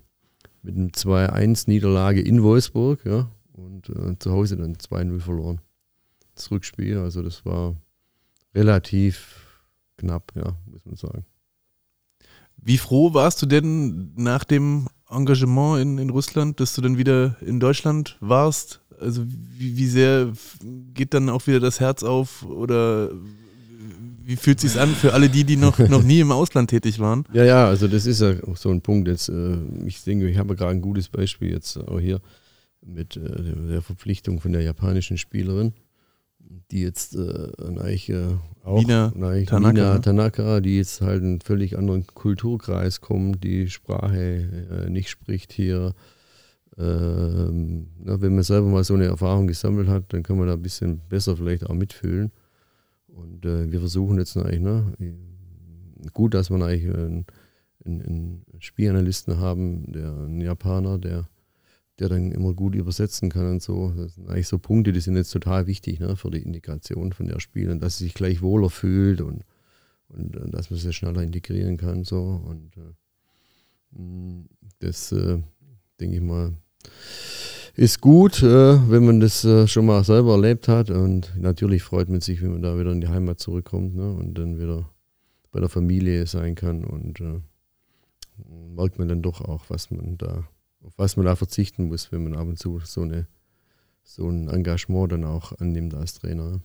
mit 0.62 0.75
einem 0.75 0.89
2-1-Niederlage 0.89 2.20
in 2.20 2.43
Wolfsburg 2.43 3.05
ja? 3.05 3.31
und 3.53 3.89
äh, 3.91 4.18
zu 4.18 4.33
Hause 4.33 4.57
dann 4.57 4.75
2-0 4.75 5.20
verloren. 5.20 5.61
Das 6.35 6.51
Rückspiel, 6.51 6.99
also 6.99 7.22
das 7.22 7.45
war 7.47 7.77
relativ 8.55 9.62
knapp, 9.97 10.33
ja, 10.35 10.57
muss 10.66 10.85
man 10.85 10.97
sagen. 10.97 11.25
Wie 12.57 12.79
froh 12.79 13.14
warst 13.14 13.41
du 13.41 13.47
denn 13.47 14.12
nach 14.16 14.43
dem 14.43 14.89
Engagement 15.11 15.80
in, 15.80 15.98
in 15.98 16.11
Russland, 16.11 16.61
dass 16.61 16.74
du 16.74 16.80
dann 16.80 16.98
wieder 16.98 17.36
in 17.40 17.61
Deutschland 17.61 18.16
warst? 18.20 18.80
Also 19.00 19.24
wie, 19.26 19.76
wie 19.76 19.86
sehr 19.86 20.32
geht 20.94 21.14
dann 21.14 21.28
auch 21.28 21.46
wieder 21.46 21.61
das 21.61 21.80
Herz 21.80 22.02
auf 22.02 22.44
oder 22.44 23.11
wie 24.26 24.36
fühlt 24.36 24.62
es 24.62 24.72
sich 24.72 24.80
an 24.80 24.88
für 24.88 25.12
alle 25.12 25.28
die, 25.28 25.44
die 25.44 25.57
noch, 25.57 25.78
noch 25.90 26.02
nie 26.02 26.20
im 26.20 26.32
Ausland 26.32 26.70
tätig 26.70 26.98
waren? 26.98 27.24
Ja, 27.32 27.44
ja, 27.44 27.68
also 27.68 27.88
das 27.88 28.07
ist 28.07 28.20
ja 28.20 28.34
auch 28.44 28.57
so 28.57 28.70
ein 28.70 28.80
Punkt 28.80 29.09
jetzt. 29.09 29.28
Äh, 29.28 29.57
ich 29.84 30.02
denke, 30.02 30.28
ich 30.28 30.38
habe 30.38 30.57
gerade 30.57 30.72
ein 30.72 30.80
gutes 30.80 31.09
Beispiel 31.09 31.50
jetzt 31.50 31.76
auch 31.76 32.00
hier 32.00 32.20
mit 32.84 33.16
äh, 33.16 33.20
der 33.70 33.82
Verpflichtung 33.82 34.40
von 34.40 34.52
der 34.52 34.62
japanischen 34.62 35.18
Spielerin, 35.18 35.74
die 36.70 36.82
jetzt 36.82 37.14
äh, 37.16 37.49
eigentlich 37.78 38.12
auch 38.64 38.80
Nina, 38.80 39.11
Tanaka, 39.11 39.59
Nina? 39.59 39.99
Tanaka, 39.99 40.61
die 40.61 40.76
jetzt 40.76 41.01
halt 41.01 41.22
einen 41.22 41.40
völlig 41.40 41.78
anderen 41.78 42.07
Kulturkreis 42.07 43.01
kommt, 43.01 43.45
die 43.45 43.68
Sprache 43.68 44.86
nicht 44.88 45.11
spricht 45.11 45.53
hier 45.53 45.95
ähm, 46.76 47.88
na, 47.99 48.20
wenn 48.20 48.34
man 48.34 48.42
selber 48.42 48.68
mal 48.68 48.84
so 48.84 48.95
eine 48.95 49.05
Erfahrung 49.05 49.47
gesammelt 49.47 49.88
hat, 49.88 50.12
dann 50.12 50.22
kann 50.22 50.38
man 50.38 50.49
da 50.49 50.55
ein 50.55 50.62
bisschen 50.62 51.01
besser 51.09 51.36
vielleicht 51.36 51.66
auch 51.66 51.74
mitfühlen. 51.74 52.32
Und 53.07 53.45
äh, 53.45 53.70
wir 53.70 53.78
versuchen 53.78 54.18
jetzt 54.18 54.36
eigentlich, 54.36 54.61
ne, 54.61 54.92
gut, 56.12 56.34
dass 56.34 56.51
wir 56.51 56.57
eigentlich 56.57 56.92
einen, 56.92 57.26
einen, 57.84 58.45
Spielanalysten 58.59 59.38
haben, 59.38 59.92
der 59.92 60.11
ein 60.11 60.40
Japaner, 60.40 60.99
der, 60.99 61.28
der 61.99 62.09
dann 62.09 62.32
immer 62.32 62.55
gut 62.55 62.74
übersetzen 62.74 63.30
kann 63.30 63.49
und 63.49 63.62
so. 63.62 63.92
Das 63.97 64.14
sind 64.14 64.28
eigentlich 64.28 64.49
so 64.49 64.59
Punkte, 64.59 64.92
die 64.92 65.01
sind 65.01 65.16
jetzt 65.16 65.30
total 65.30 65.66
wichtig 65.66 66.01
ne, 66.01 66.16
für 66.16 66.30
die 66.30 66.42
Integration 66.42 67.12
von 67.12 67.26
der 67.26 67.40
Spiel 67.40 67.70
und 67.70 67.80
dass 67.80 67.99
sie 67.99 68.05
sich 68.05 68.14
gleich 68.14 68.42
wohler 68.42 68.70
fühlt 68.70 69.20
und, 69.20 69.45
und, 70.09 70.36
und 70.36 70.53
dass 70.53 70.70
man 70.70 70.80
sie 70.80 70.92
schneller 70.92 71.22
integrieren 71.22 71.76
kann. 71.76 72.05
So. 72.05 72.42
Und 72.45 72.76
äh, 72.76 72.95
das, 74.80 75.12
äh, 75.12 75.38
denke 76.01 76.16
ich 76.16 76.22
mal, 76.22 76.53
ist 77.76 78.01
gut, 78.01 78.42
äh, 78.42 78.90
wenn 78.90 79.05
man 79.05 79.20
das 79.20 79.45
äh, 79.45 79.66
schon 79.66 79.86
mal 79.86 80.05
selber 80.05 80.32
erlebt 80.32 80.68
hat. 80.68 80.90
Und 80.90 81.32
natürlich 81.36 81.82
freut 81.82 82.09
man 82.09 82.20
sich, 82.20 82.42
wenn 82.42 82.53
man 82.53 82.62
da 82.62 82.78
wieder 82.78 82.92
in 82.92 83.01
die 83.01 83.09
Heimat 83.09 83.40
zurückkommt 83.40 83.97
ne? 83.97 84.12
und 84.12 84.34
dann 84.34 84.59
wieder 84.59 84.90
bei 85.51 85.61
der 85.61 85.68
Familie 85.68 86.26
sein 86.26 86.55
kann. 86.55 86.84
Und 86.84 87.20
äh, 87.20 87.40
merkt 88.74 88.99
man 88.99 89.09
dann 89.09 89.22
doch 89.22 89.40
auch, 89.40 89.64
was 89.68 89.90
man 89.90 90.16
da, 90.18 90.45
auf 90.85 90.93
was 90.97 91.16
man 91.16 91.26
da 91.26 91.37
verzichten 91.37 91.85
muss, 91.85 92.12
wenn 92.12 92.24
man 92.24 92.37
ab 92.37 92.47
und 92.47 92.59
zu 92.59 92.80
so, 92.85 93.03
eine, 93.03 93.26
so 94.03 94.28
ein 94.28 94.49
Engagement 94.49 95.12
dann 95.12 95.24
auch 95.24 95.53
annimmt 95.59 95.95
als 95.95 96.14
Trainer. 96.14 96.61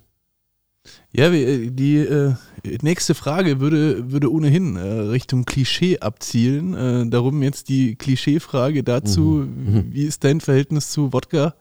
Ja, 1.11 1.31
äh, 1.31 1.69
die 1.71 1.97
äh, 1.97 2.35
nächste 2.81 3.15
Frage 3.15 3.59
würde, 3.59 4.11
würde 4.11 4.31
ohnehin 4.31 4.75
äh, 4.75 4.81
Richtung 4.81 5.45
Klischee 5.45 5.99
abzielen. 5.99 6.73
Äh, 6.73 7.09
darum 7.09 7.43
jetzt 7.43 7.69
die 7.69 7.95
Klischeefrage 7.95 8.83
dazu. 8.83 9.45
Mhm. 9.45 9.85
Wie 9.91 10.05
ist 10.05 10.23
dein 10.23 10.41
Verhältnis 10.41 10.91
zu 10.91 11.11
Wodka? 11.13 11.55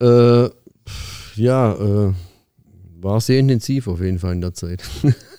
Äh, 0.00 0.50
ja, 1.36 1.72
äh, 1.74 2.12
war 3.00 3.20
sehr 3.20 3.38
intensiv 3.38 3.88
auf 3.88 4.00
jeden 4.00 4.18
Fall 4.18 4.34
in 4.34 4.40
der 4.40 4.54
Zeit. 4.54 4.82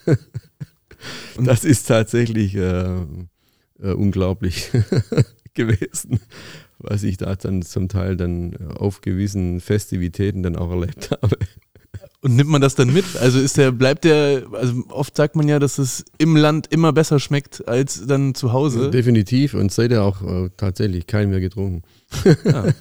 das 1.38 1.64
ist 1.64 1.88
tatsächlich 1.88 2.56
unglaublich 3.90 4.70
gewesen, 5.54 6.20
was 6.80 7.04
ich 7.04 7.18
da 7.18 7.36
dann 7.36 7.62
zum 7.62 7.90
Teil 7.90 8.16
dann 8.16 8.56
auf 8.76 9.02
gewissen 9.02 9.60
Festivitäten 9.60 10.44
dann 10.44 10.56
auch 10.56 10.72
erlebt 10.72 11.12
habe. 11.22 11.38
Und 12.24 12.36
nimmt 12.36 12.52
man 12.52 12.62
das 12.62 12.76
dann 12.76 12.94
mit? 12.94 13.06
Also 13.20 13.40
ist 13.40 13.58
der, 13.58 13.72
bleibt 13.72 14.04
der, 14.04 14.44
also 14.54 14.84
oft 14.90 15.18
sagt 15.18 15.36
man 15.36 15.48
ja, 15.48 15.58
dass 15.58 15.80
es 15.80 16.06
im 16.20 16.36
Land 16.36 16.68
immer 16.68 16.94
besser 16.94 17.20
schmeckt 17.20 17.68
als 17.68 18.06
dann 18.06 18.36
zu 18.36 18.54
Hause. 18.54 18.92
Definitiv 18.92 19.56
und 19.56 19.72
seitdem 19.72 20.00
auch 20.00 20.22
äh, 20.22 20.50
tatsächlich 20.56 21.08
keinen 21.08 21.32
mehr 21.32 21.40
getrunken. 21.40 21.82
Ja. 22.46 22.66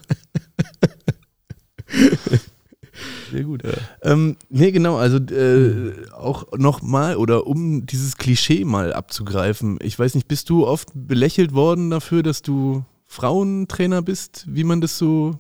Sehr 3.31 3.45
gut. 3.45 3.63
Ja. 3.65 3.73
Ähm, 4.03 4.37
nee, 4.49 4.71
genau, 4.71 4.97
also 4.97 5.19
äh, 5.19 5.93
auch 6.13 6.47
nochmal 6.57 7.17
oder 7.17 7.47
um 7.47 7.87
dieses 7.87 8.17
Klischee 8.17 8.65
mal 8.65 8.93
abzugreifen. 8.93 9.79
Ich 9.83 9.99
weiß 9.99 10.15
nicht, 10.15 10.29
bist 10.29 10.51
du 10.51 10.67
oft 10.67 10.89
belächelt 10.95 11.55
worden 11.55 11.91
dafür, 11.91 12.23
dass 12.23 12.43
du 12.43 12.85
Frauentrainer 13.07 14.03
bist, 14.03 14.45
wie 14.49 14.65
man 14.65 14.81
das 14.81 14.99
so 14.99 15.39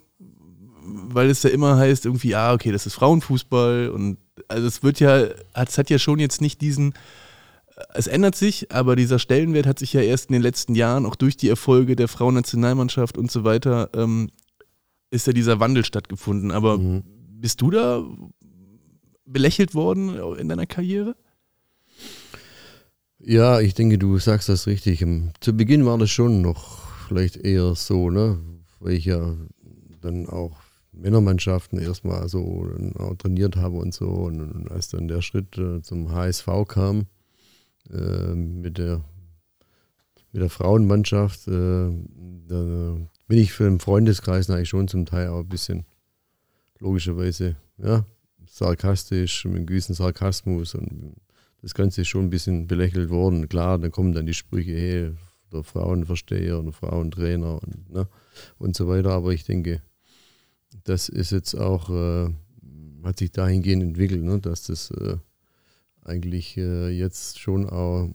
weil 0.82 1.30
es 1.30 1.42
ja 1.42 1.50
immer 1.50 1.76
heißt, 1.76 2.06
irgendwie, 2.06 2.30
ja, 2.30 2.52
okay, 2.52 2.72
das 2.72 2.86
ist 2.86 2.94
Frauenfußball 2.94 3.90
und 3.90 4.18
also 4.48 4.66
es 4.66 4.82
wird 4.82 5.00
ja, 5.00 5.26
es 5.54 5.78
hat 5.78 5.90
ja 5.90 5.98
schon 5.98 6.18
jetzt 6.18 6.40
nicht 6.40 6.60
diesen, 6.60 6.94
es 7.94 8.06
ändert 8.06 8.34
sich, 8.34 8.72
aber 8.72 8.96
dieser 8.96 9.18
Stellenwert 9.18 9.66
hat 9.66 9.78
sich 9.78 9.92
ja 9.92 10.00
erst 10.00 10.28
in 10.28 10.34
den 10.34 10.42
letzten 10.42 10.74
Jahren, 10.74 11.06
auch 11.06 11.16
durch 11.16 11.36
die 11.36 11.48
Erfolge 11.48 11.96
der 11.96 12.08
Frauennationalmannschaft 12.08 13.18
und 13.18 13.30
so 13.30 13.44
weiter, 13.44 13.90
ähm, 13.94 14.30
ist 15.10 15.26
ja 15.26 15.32
dieser 15.32 15.60
Wandel 15.60 15.84
stattgefunden. 15.84 16.50
Aber 16.50 16.78
mhm. 16.78 17.02
Bist 17.40 17.60
du 17.60 17.70
da 17.70 18.04
belächelt 19.24 19.74
worden 19.74 20.16
in 20.38 20.48
deiner 20.48 20.66
Karriere? 20.66 21.16
Ja, 23.18 23.60
ich 23.60 23.74
denke, 23.74 23.98
du 23.98 24.18
sagst 24.18 24.48
das 24.48 24.66
richtig. 24.66 25.04
Zu 25.40 25.56
Beginn 25.56 25.84
war 25.84 25.98
das 25.98 26.10
schon 26.10 26.40
noch 26.40 26.88
vielleicht 27.06 27.36
eher 27.36 27.74
so, 27.74 28.10
ne? 28.10 28.38
Weil 28.78 28.94
ich 28.94 29.04
ja 29.04 29.36
dann 30.00 30.26
auch 30.26 30.56
Männermannschaften 30.92 31.78
erstmal 31.78 32.28
so 32.28 32.66
trainiert 33.18 33.56
habe 33.56 33.76
und 33.76 33.92
so. 33.92 34.06
Und 34.06 34.70
als 34.70 34.88
dann 34.88 35.08
der 35.08 35.22
Schritt 35.22 35.58
äh, 35.58 35.82
zum 35.82 36.12
HSV 36.12 36.46
kam, 36.66 37.06
äh, 37.92 38.34
mit, 38.34 38.78
der, 38.78 39.04
mit 40.32 40.42
der 40.42 40.50
Frauenmannschaft, 40.50 41.46
äh, 41.48 41.90
da 42.48 42.96
bin 43.28 43.38
ich 43.38 43.52
für 43.52 43.64
den 43.64 43.80
Freundeskreis 43.80 44.48
eigentlich 44.50 44.68
schon 44.68 44.88
zum 44.88 45.06
Teil 45.06 45.28
auch 45.28 45.40
ein 45.40 45.48
bisschen 45.48 45.84
logischerweise 46.80 47.56
ja, 47.78 48.04
sarkastisch, 48.46 49.44
mit 49.44 49.56
einem 49.56 49.66
gewissen 49.66 49.94
Sarkasmus 49.94 50.74
und 50.74 51.14
das 51.62 51.74
Ganze 51.74 52.00
ist 52.00 52.08
schon 52.08 52.26
ein 52.26 52.30
bisschen 52.30 52.66
belächelt 52.66 53.10
worden. 53.10 53.48
Klar, 53.48 53.78
dann 53.78 53.90
kommen 53.90 54.12
dann 54.12 54.26
die 54.26 54.34
Sprüche, 54.34 54.72
hey, 54.72 55.12
der 55.52 55.62
Frauenversteher 55.62 56.58
und 56.58 56.72
Frauentrainer 56.72 57.62
und, 57.62 57.90
ne, 57.90 58.08
und 58.58 58.76
so 58.76 58.88
weiter. 58.88 59.10
Aber 59.10 59.32
ich 59.32 59.44
denke, 59.44 59.82
das 60.84 61.08
ist 61.08 61.32
jetzt 61.32 61.54
auch, 61.54 61.90
äh, 61.90 62.32
hat 63.04 63.18
sich 63.18 63.32
dahingehend 63.32 63.82
entwickelt, 63.82 64.22
ne, 64.22 64.38
dass 64.40 64.64
das 64.64 64.90
äh, 64.92 65.16
eigentlich 66.02 66.56
äh, 66.56 66.88
jetzt 66.88 67.38
schon 67.38 67.68
auch 67.68 68.08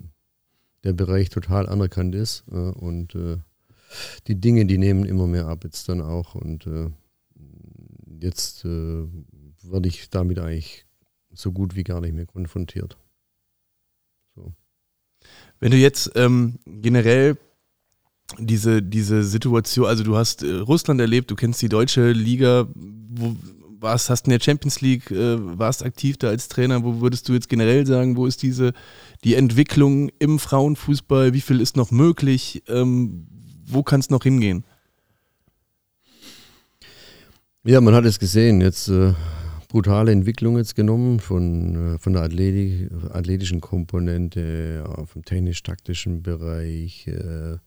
der 0.84 0.94
Bereich 0.94 1.30
total 1.30 1.68
anerkannt 1.68 2.16
ist. 2.16 2.44
und 2.48 3.16
äh, 3.16 3.38
die 4.28 4.40
Dinge, 4.40 4.66
die 4.66 4.78
nehmen 4.78 5.06
immer 5.06 5.28
mehr 5.28 5.48
ab 5.48 5.64
jetzt 5.64 5.90
dann 5.90 6.02
auch. 6.02 6.36
Und 6.36 6.68
äh, 6.68 6.90
jetzt 8.26 8.66
äh, 8.66 9.08
werde 9.64 9.88
ich 9.88 10.10
damit 10.10 10.40
eigentlich 10.40 10.86
so 11.32 11.52
gut 11.52 11.76
wie 11.76 11.84
gar 11.84 12.02
nicht 12.02 12.14
mehr 12.14 12.26
konfrontiert. 12.26 12.98
So. 14.36 14.54
Wenn 15.60 15.72
du 15.72 15.78
jetzt 15.78 16.12
ähm, 16.16 16.60
generell 16.66 17.38
diese, 18.38 18.82
diese 18.82 19.24
Situation, 19.24 19.86
also 19.86 20.04
du 20.04 20.18
hast 20.18 20.44
äh, 20.44 20.56
Russland 20.56 21.00
erlebt, 21.00 21.32
du 21.32 21.36
kennst 21.36 21.62
die 21.62 21.70
deutsche 21.70 22.12
Liga, 22.12 22.68
wo 22.76 23.36
warst, 23.80 24.10
hast 24.10 24.26
in 24.28 24.32
der 24.32 24.40
Champions 24.40 24.82
League, 24.82 25.12
äh, 25.12 25.58
warst 25.58 25.84
aktiv 25.84 26.18
da 26.18 26.28
als 26.28 26.48
Trainer, 26.48 26.84
wo 26.84 27.02
würdest 27.02 27.30
du 27.30 27.34
jetzt 27.34 27.50
generell 27.50 27.86
sagen, 27.86 28.18
wo 28.18 28.26
ist 28.26 28.42
diese, 28.42 28.74
die 29.24 29.36
Entwicklung 29.36 30.10
im 30.20 30.40
Frauenfußball, 30.40 31.34
wie 31.34 31.42
viel 31.42 31.62
ist 31.62 31.78
noch 31.78 31.92
möglich, 31.92 32.64
ähm, 32.68 33.28
wo 33.66 33.84
kann 33.84 34.00
es 34.00 34.10
noch 34.10 34.24
hingehen? 34.24 34.66
Ja, 37.68 37.82
man 37.82 37.96
hat 37.96 38.06
es 38.06 38.20
gesehen, 38.20 38.62
jetzt 38.62 38.90
äh, 38.90 39.16
brutale 39.70 40.12
Entwicklung 40.12 40.56
jetzt 40.58 40.76
genommen 40.76 41.20
von, 41.20 41.96
äh, 41.96 41.98
von 41.98 42.14
der 42.14 42.22
Athletik, 42.22 42.92
athletischen 43.10 43.60
Komponente, 43.60 44.84
ja, 44.86 45.06
vom 45.08 45.26
technisch-taktischen 45.26 46.22
Bereich. 46.22 47.08
Äh, 47.08 47.58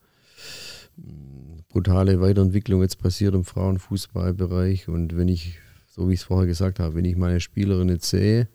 brutale 1.68 2.20
Weiterentwicklung 2.20 2.82
jetzt 2.82 3.00
passiert 3.00 3.34
im 3.34 3.44
Frauenfußballbereich. 3.44 4.86
Und 4.86 5.16
wenn 5.16 5.26
ich, 5.26 5.58
so 5.88 6.08
wie 6.08 6.14
ich 6.14 6.20
es 6.20 6.26
vorher 6.26 6.46
gesagt 6.46 6.78
habe, 6.78 6.94
wenn 6.94 7.04
ich 7.04 7.16
meine 7.16 7.40
Spielerin 7.40 7.88
jetzt 7.88 8.08
sehe, 8.08 8.46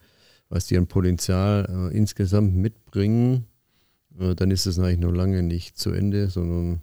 was 0.47 0.67
die 0.67 0.77
an 0.77 0.87
Potenzial 0.87 1.67
äh, 1.69 1.97
insgesamt 1.97 2.55
mitbringen, 2.55 3.47
äh, 4.17 4.33
dann 4.33 4.49
ist 4.49 4.65
es 4.65 4.79
eigentlich 4.79 4.99
noch 4.99 5.11
lange 5.11 5.43
nicht 5.43 5.77
zu 5.77 5.91
Ende, 5.91 6.29
sondern 6.29 6.81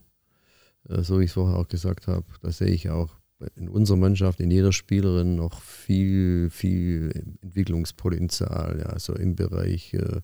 äh, 0.87 1.01
so 1.01 1.19
wie 1.19 1.25
ich 1.25 1.31
es 1.31 1.35
vorher 1.35 1.59
auch 1.59 1.69
gesagt 1.69 2.09
habe, 2.09 2.27
da 2.43 2.53
sehe 2.53 2.69
ich 2.69 2.91
auch 2.91 3.20
in 3.57 3.69
unserer 3.69 3.97
Mannschaft, 3.97 4.41
in 4.41 4.51
jeder 4.51 4.73
Spielerin 4.73 5.37
noch 5.37 5.61
viel, 5.61 6.51
viel 6.51 7.11
Entwicklungspotenzial, 7.43 8.81
ja, 8.81 8.87
also 8.87 9.15
im 9.15 9.37
Bereich 9.37 9.95
äh, 9.95 10.21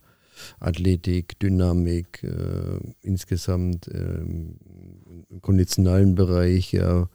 Athletik, 0.61 1.39
Dynamik, 1.39 2.23
äh, 2.23 2.79
insgesamt 3.03 3.89
äh, 3.89 4.21
im 4.21 5.41
konditionalen 5.41 6.15
Bereich, 6.15 6.73
ja, 6.73 7.09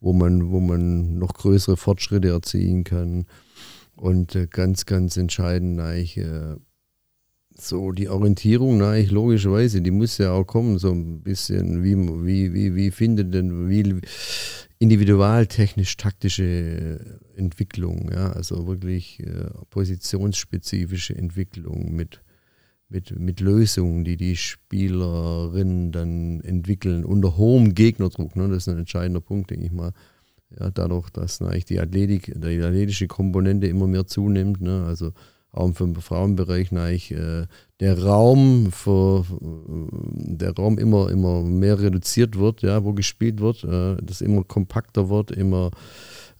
wo 0.00 0.12
man, 0.12 0.50
wo 0.50 0.60
man 0.60 1.18
noch 1.18 1.34
größere 1.34 1.76
Fortschritte 1.76 2.28
erzielen 2.28 2.84
kann. 2.84 3.26
Und 3.96 4.34
äh, 4.34 4.46
ganz, 4.50 4.86
ganz 4.86 5.16
entscheidend 5.16 5.80
eigentlich 5.80 6.16
äh, 6.16 6.56
so 7.56 7.92
die 7.92 8.08
Orientierung, 8.08 8.78
na, 8.78 8.96
ich 8.96 9.10
logischerweise, 9.10 9.80
die 9.80 9.92
muss 9.92 10.18
ja 10.18 10.32
auch 10.32 10.44
kommen, 10.44 10.78
so 10.78 10.90
ein 10.90 11.22
bisschen, 11.22 11.84
wie, 11.84 11.96
wie, 11.96 12.52
wie, 12.52 12.74
wie 12.74 12.90
findet 12.90 13.32
denn, 13.32 13.68
wie 13.68 14.00
individualtechnisch-taktische 14.78 17.18
Entwicklung, 17.36 18.10
ja, 18.12 18.32
also 18.32 18.66
wirklich 18.66 19.20
äh, 19.20 19.50
positionsspezifische 19.70 21.16
Entwicklung 21.16 21.94
mit, 21.94 22.20
mit, 22.88 23.18
mit 23.18 23.40
Lösungen, 23.40 24.04
die 24.04 24.16
die 24.16 24.36
Spielerinnen 24.36 25.92
dann 25.92 26.40
entwickeln, 26.40 27.04
unter 27.04 27.36
hohem 27.36 27.74
Gegnerdruck, 27.74 28.36
ne, 28.36 28.48
das 28.48 28.58
ist 28.58 28.68
ein 28.68 28.78
entscheidender 28.78 29.20
Punkt, 29.20 29.50
denke 29.50 29.66
ich 29.66 29.72
mal. 29.72 29.92
Ja, 30.58 30.70
dadurch, 30.70 31.10
dass 31.10 31.42
eigentlich 31.42 31.64
die 31.64 31.80
Athletik, 31.80 32.32
die 32.36 32.62
athletische 32.62 33.08
Komponente 33.08 33.66
immer 33.66 33.88
mehr 33.88 34.06
zunimmt, 34.06 34.60
ne, 34.60 34.84
also 34.86 35.12
auch 35.50 35.80
im 35.80 35.94
Frauenbereich 35.94 36.72
neich, 36.72 37.12
äh, 37.12 37.46
der 37.80 38.02
Raum 38.02 38.70
für, 38.70 39.24
der 39.40 40.54
Raum 40.54 40.78
immer, 40.78 41.10
immer 41.10 41.42
mehr 41.42 41.80
reduziert 41.80 42.38
wird, 42.38 42.62
ja, 42.62 42.84
wo 42.84 42.92
gespielt 42.92 43.40
wird, 43.40 43.64
äh, 43.64 43.96
das 44.02 44.20
immer 44.20 44.44
kompakter 44.44 45.08
wird, 45.08 45.32
immer 45.32 45.70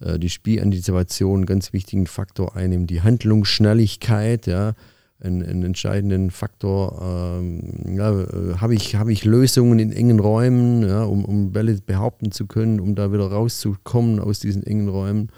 äh, 0.00 0.18
die 0.18 0.30
Spielantizipation 0.30 1.40
einen 1.40 1.46
ganz 1.46 1.72
wichtigen 1.72 2.06
Faktor 2.06 2.54
einnimmt, 2.56 2.90
die 2.90 3.02
Handlungsschnelligkeit, 3.02 4.46
ja, 4.46 4.74
einen, 5.20 5.42
einen 5.42 5.62
entscheidenden 5.64 6.30
Faktor. 6.30 7.00
Ähm, 7.02 7.96
ja, 7.96 8.12
äh, 8.12 8.54
Habe 8.58 8.74
ich, 8.74 8.94
hab 8.96 9.08
ich 9.08 9.24
Lösungen 9.24 9.78
in 9.78 9.92
engen 9.92 10.20
Räumen, 10.20 10.86
ja, 10.86 11.04
um, 11.04 11.24
um 11.24 11.52
Bälle 11.52 11.78
behaupten 11.84 12.30
zu 12.30 12.46
können, 12.46 12.80
um 12.80 12.94
da 12.94 13.12
wieder 13.12 13.26
rauszukommen 13.26 14.20
aus 14.20 14.38
diesen 14.40 14.64
engen 14.64 14.88
Räumen? 14.88 15.30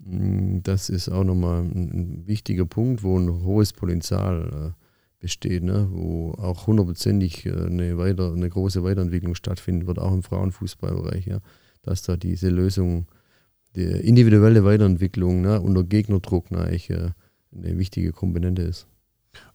Mm, 0.00 0.60
das 0.62 0.88
ist 0.88 1.08
auch 1.08 1.24
nochmal 1.24 1.62
ein, 1.62 2.22
wichtiger 2.26 2.64
Punkt, 2.64 3.02
wo 3.02 3.18
ein 3.18 3.44
hohes 3.44 3.72
Potenzial 3.72 4.72
äh, 4.72 4.81
besteht, 5.22 5.62
ne? 5.62 5.88
wo 5.90 6.32
auch 6.32 6.66
hundertprozentig 6.66 7.46
äh, 7.46 7.52
eine, 7.52 7.96
weiter, 7.96 8.32
eine 8.32 8.50
große 8.50 8.82
Weiterentwicklung 8.82 9.34
stattfinden 9.36 9.86
wird, 9.86 9.98
auch 9.98 10.12
im 10.12 10.22
Frauenfußballbereich, 10.22 11.26
ja? 11.26 11.38
dass 11.82 12.02
da 12.02 12.16
diese 12.16 12.50
Lösung, 12.50 13.06
die 13.76 13.84
individuelle 13.84 14.64
Weiterentwicklung 14.64 15.40
ne? 15.40 15.60
unter 15.60 15.84
Gegnerdruck 15.84 16.50
ne, 16.50 16.58
eigentlich, 16.58 16.90
äh, 16.90 17.10
eine 17.54 17.78
wichtige 17.78 18.12
Komponente 18.12 18.62
ist. 18.62 18.88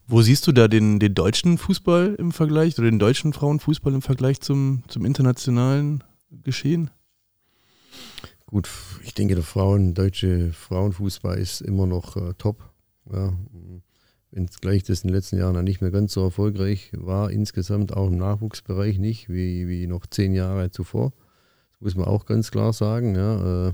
Wo 0.06 0.22
siehst 0.22 0.46
du 0.46 0.52
da 0.52 0.68
den, 0.68 0.98
den 0.98 1.14
deutschen 1.14 1.58
Fußball 1.58 2.14
im 2.18 2.32
Vergleich 2.32 2.78
oder 2.78 2.90
den 2.90 2.98
deutschen 2.98 3.34
Frauenfußball 3.34 3.92
im 3.92 4.02
Vergleich 4.02 4.40
zum, 4.40 4.82
zum 4.88 5.04
internationalen 5.04 6.02
Geschehen? 6.30 6.90
Gut, 8.46 8.70
ich 9.04 9.12
denke, 9.12 9.34
der 9.34 9.44
Frauen, 9.44 9.92
deutsche 9.92 10.50
Frauenfußball 10.52 11.36
ist 11.36 11.60
immer 11.60 11.86
noch 11.86 12.16
äh, 12.16 12.32
top. 12.38 12.64
Ja. 13.12 13.34
Wenn 14.30 14.44
es 14.44 14.60
gleich 14.60 14.82
das 14.82 15.02
in 15.02 15.08
den 15.08 15.14
letzten 15.14 15.38
Jahren 15.38 15.64
nicht 15.64 15.80
mehr 15.80 15.90
ganz 15.90 16.12
so 16.12 16.22
erfolgreich 16.22 16.92
war, 16.94 17.30
insgesamt 17.30 17.96
auch 17.96 18.08
im 18.08 18.18
Nachwuchsbereich 18.18 18.98
nicht, 18.98 19.28
wie, 19.30 19.68
wie 19.68 19.86
noch 19.86 20.06
zehn 20.06 20.34
Jahre 20.34 20.70
zuvor. 20.70 21.12
Das 21.72 21.80
muss 21.80 21.96
man 21.96 22.06
auch 22.06 22.26
ganz 22.26 22.50
klar 22.50 22.72
sagen. 22.72 23.14
Ja. 23.14 23.68
Äh, 23.68 23.72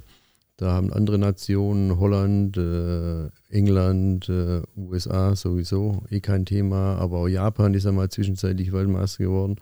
da 0.57 0.73
haben 0.73 0.93
andere 0.93 1.19
Nationen, 1.19 1.99
Holland, 1.99 2.57
äh, 2.57 3.29
England, 3.49 4.29
äh, 4.29 4.63
USA 4.77 5.35
sowieso 5.35 6.05
eh 6.11 6.21
kein 6.21 6.47
Thema, 6.47 6.97
aber 6.99 7.19
auch 7.19 7.29
Japan 7.29 7.75
ist 7.75 7.87
einmal 7.87 8.09
zwischenzeitlich 8.09 8.73
Weltmeister 8.73 9.25
geworden. 9.25 9.57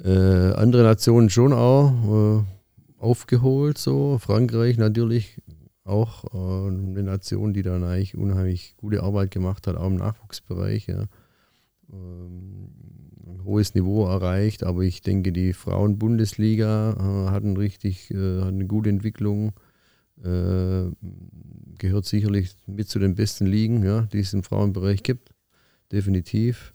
Andere 0.00 0.84
Nationen 0.84 1.28
schon 1.28 1.52
auch 1.52 2.44
aufgeholt, 2.98 3.78
so. 3.78 4.18
Frankreich 4.18 4.78
natürlich 4.78 5.40
auch 5.88 6.24
äh, 6.32 6.68
eine 6.68 7.02
Nation, 7.02 7.52
die 7.52 7.62
dann 7.62 7.84
eigentlich 7.84 8.16
unheimlich 8.16 8.74
gute 8.76 9.02
Arbeit 9.02 9.30
gemacht 9.30 9.66
hat, 9.66 9.76
auch 9.76 9.86
im 9.86 9.96
Nachwuchsbereich. 9.96 10.86
Ja. 10.86 11.04
Ähm, 11.92 12.70
ein 13.26 13.44
hohes 13.44 13.74
Niveau 13.74 14.06
erreicht, 14.06 14.64
aber 14.64 14.82
ich 14.82 15.02
denke, 15.02 15.32
die 15.32 15.52
Frauenbundesliga 15.52 16.92
äh, 16.92 17.30
hat, 17.30 17.44
richtig, 17.44 18.10
äh, 18.10 18.40
hat 18.40 18.48
eine 18.48 18.66
gute 18.66 18.90
Entwicklung, 18.90 19.52
äh, 20.22 20.84
gehört 21.78 22.06
sicherlich 22.06 22.56
mit 22.66 22.88
zu 22.88 22.98
den 22.98 23.14
besten 23.14 23.46
Ligen, 23.46 23.84
ja, 23.84 24.02
die 24.02 24.20
es 24.20 24.32
im 24.32 24.42
Frauenbereich 24.42 25.02
gibt, 25.02 25.32
definitiv. 25.92 26.74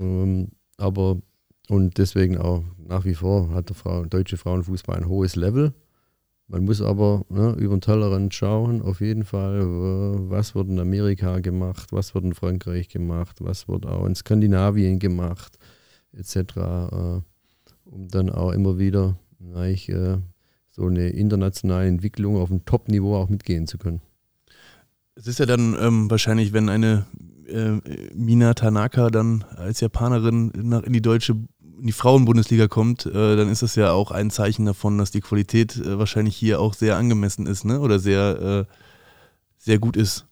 Ähm, 0.00 0.48
aber 0.76 1.20
und 1.68 1.98
deswegen 1.98 2.38
auch 2.38 2.64
nach 2.78 3.04
wie 3.04 3.14
vor 3.14 3.50
hat 3.50 3.70
der 3.70 3.76
Frau, 3.76 4.04
deutsche 4.04 4.36
Frauenfußball 4.36 4.96
ein 4.96 5.08
hohes 5.08 5.36
Level. 5.36 5.74
Man 6.48 6.64
muss 6.64 6.80
aber 6.80 7.24
ne, 7.28 7.56
über 7.58 7.76
den 7.76 7.80
Tellerrand 7.80 8.32
schauen, 8.32 8.80
auf 8.80 9.00
jeden 9.00 9.24
Fall, 9.24 9.62
was 10.30 10.54
wird 10.54 10.68
in 10.68 10.78
Amerika 10.78 11.40
gemacht, 11.40 11.92
was 11.92 12.14
wird 12.14 12.24
in 12.24 12.34
Frankreich 12.34 12.88
gemacht, 12.88 13.38
was 13.40 13.66
wird 13.66 13.84
auch 13.84 14.06
in 14.06 14.14
Skandinavien 14.14 15.00
gemacht, 15.00 15.58
etc., 16.12 16.36
äh, 16.36 17.20
um 17.84 18.08
dann 18.08 18.30
auch 18.30 18.52
immer 18.52 18.78
wieder 18.78 19.16
äh, 19.40 20.18
so 20.70 20.86
eine 20.86 21.08
internationale 21.08 21.88
Entwicklung 21.88 22.36
auf 22.36 22.50
einem 22.50 22.64
Top-Niveau 22.64 23.16
auch 23.16 23.28
mitgehen 23.28 23.66
zu 23.66 23.78
können. 23.78 24.00
Es 25.16 25.26
ist 25.26 25.38
ja 25.38 25.46
dann 25.46 25.74
ähm, 25.80 26.10
wahrscheinlich, 26.10 26.52
wenn 26.52 26.68
eine 26.68 27.06
äh, 27.48 27.80
Mina 28.14 28.54
Tanaka 28.54 29.10
dann 29.10 29.44
als 29.56 29.80
Japanerin 29.80 30.52
nach, 30.54 30.82
in 30.82 30.92
die 30.92 31.02
deutsche 31.02 31.36
in 31.86 31.90
die 31.90 31.92
Frauenbundesliga 31.92 32.66
kommt, 32.66 33.06
äh, 33.06 33.36
dann 33.36 33.48
ist 33.48 33.62
das 33.62 33.76
ja 33.76 33.92
auch 33.92 34.10
ein 34.10 34.30
Zeichen 34.30 34.66
davon, 34.66 34.98
dass 34.98 35.12
die 35.12 35.20
Qualität 35.20 35.76
äh, 35.76 36.00
wahrscheinlich 36.00 36.34
hier 36.34 36.60
auch 36.60 36.74
sehr 36.74 36.96
angemessen 36.96 37.46
ist, 37.46 37.64
ne? 37.64 37.78
Oder 37.78 38.00
sehr, 38.00 38.66
äh, 38.68 38.72
sehr 39.56 39.78
gut 39.78 39.96
ist. 39.96 40.26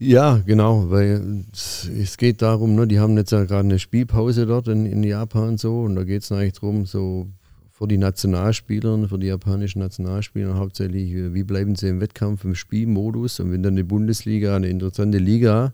Ja, 0.00 0.38
genau, 0.44 0.90
weil 0.90 1.44
es 1.52 2.16
geht 2.16 2.42
darum, 2.42 2.74
ne, 2.74 2.88
die 2.88 2.98
haben 2.98 3.16
jetzt 3.16 3.30
ja 3.30 3.44
gerade 3.44 3.68
eine 3.68 3.78
Spielpause 3.78 4.44
dort 4.44 4.66
in, 4.66 4.86
in 4.86 5.04
Japan 5.04 5.56
so 5.56 5.82
und 5.82 5.94
da 5.94 6.02
geht 6.02 6.24
es 6.24 6.32
eigentlich 6.32 6.54
darum, 6.54 6.84
so 6.84 7.28
für 7.70 7.86
die 7.86 7.98
Nationalspieler, 7.98 9.06
für 9.06 9.20
die 9.20 9.28
japanischen 9.28 9.78
Nationalspieler 9.78 10.56
hauptsächlich, 10.56 11.14
wie 11.14 11.44
bleiben 11.44 11.76
sie 11.76 11.86
im 11.86 12.00
Wettkampf, 12.00 12.42
im 12.42 12.56
Spielmodus 12.56 13.38
und 13.38 13.52
wenn 13.52 13.62
dann 13.62 13.76
die 13.76 13.84
Bundesliga 13.84 14.56
eine 14.56 14.66
interessante 14.66 15.18
Liga 15.18 15.72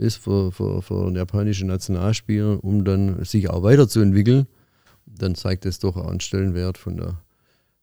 ist 0.00 0.16
für, 0.16 0.50
für, 0.50 0.82
für 0.82 1.12
japanische 1.12 1.66
Nationalspieler, 1.66 2.62
um 2.64 2.84
dann 2.84 3.24
sich 3.24 3.50
auch 3.50 3.62
weiterzuentwickeln, 3.62 4.46
dann 5.06 5.34
zeigt 5.34 5.64
das 5.64 5.78
doch 5.78 5.96
auch 5.96 6.08
einen 6.08 6.20
Stellenwert 6.20 6.78
von 6.78 6.96
der, 6.96 7.20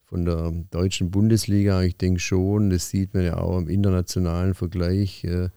von 0.03 0.25
der 0.25 0.51
deutschen 0.71 1.11
Bundesliga. 1.11 1.83
Ich 1.83 1.97
denke 1.97 2.19
schon, 2.19 2.69
das 2.69 2.89
sieht 2.89 3.13
man 3.13 3.23
ja 3.23 3.37
auch 3.37 3.57
im 3.59 3.69
internationalen 3.69 4.53
Vergleich. 4.53 5.23
Äh, 5.23 5.49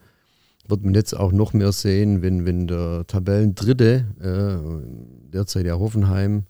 wird 0.69 0.85
man 0.85 0.95
jetzt 0.95 1.15
auch 1.15 1.33
noch 1.33 1.53
mehr 1.53 1.73
sehen, 1.73 2.23
wenn, 2.23 2.47
wenn 2.47 2.67
der 2.67 3.05
Tabellendritte, 3.07 4.05
äh, 4.21 5.33
derzeit 5.33 5.67
ja 5.67 5.79
Hoffenheim, 5.79 6.45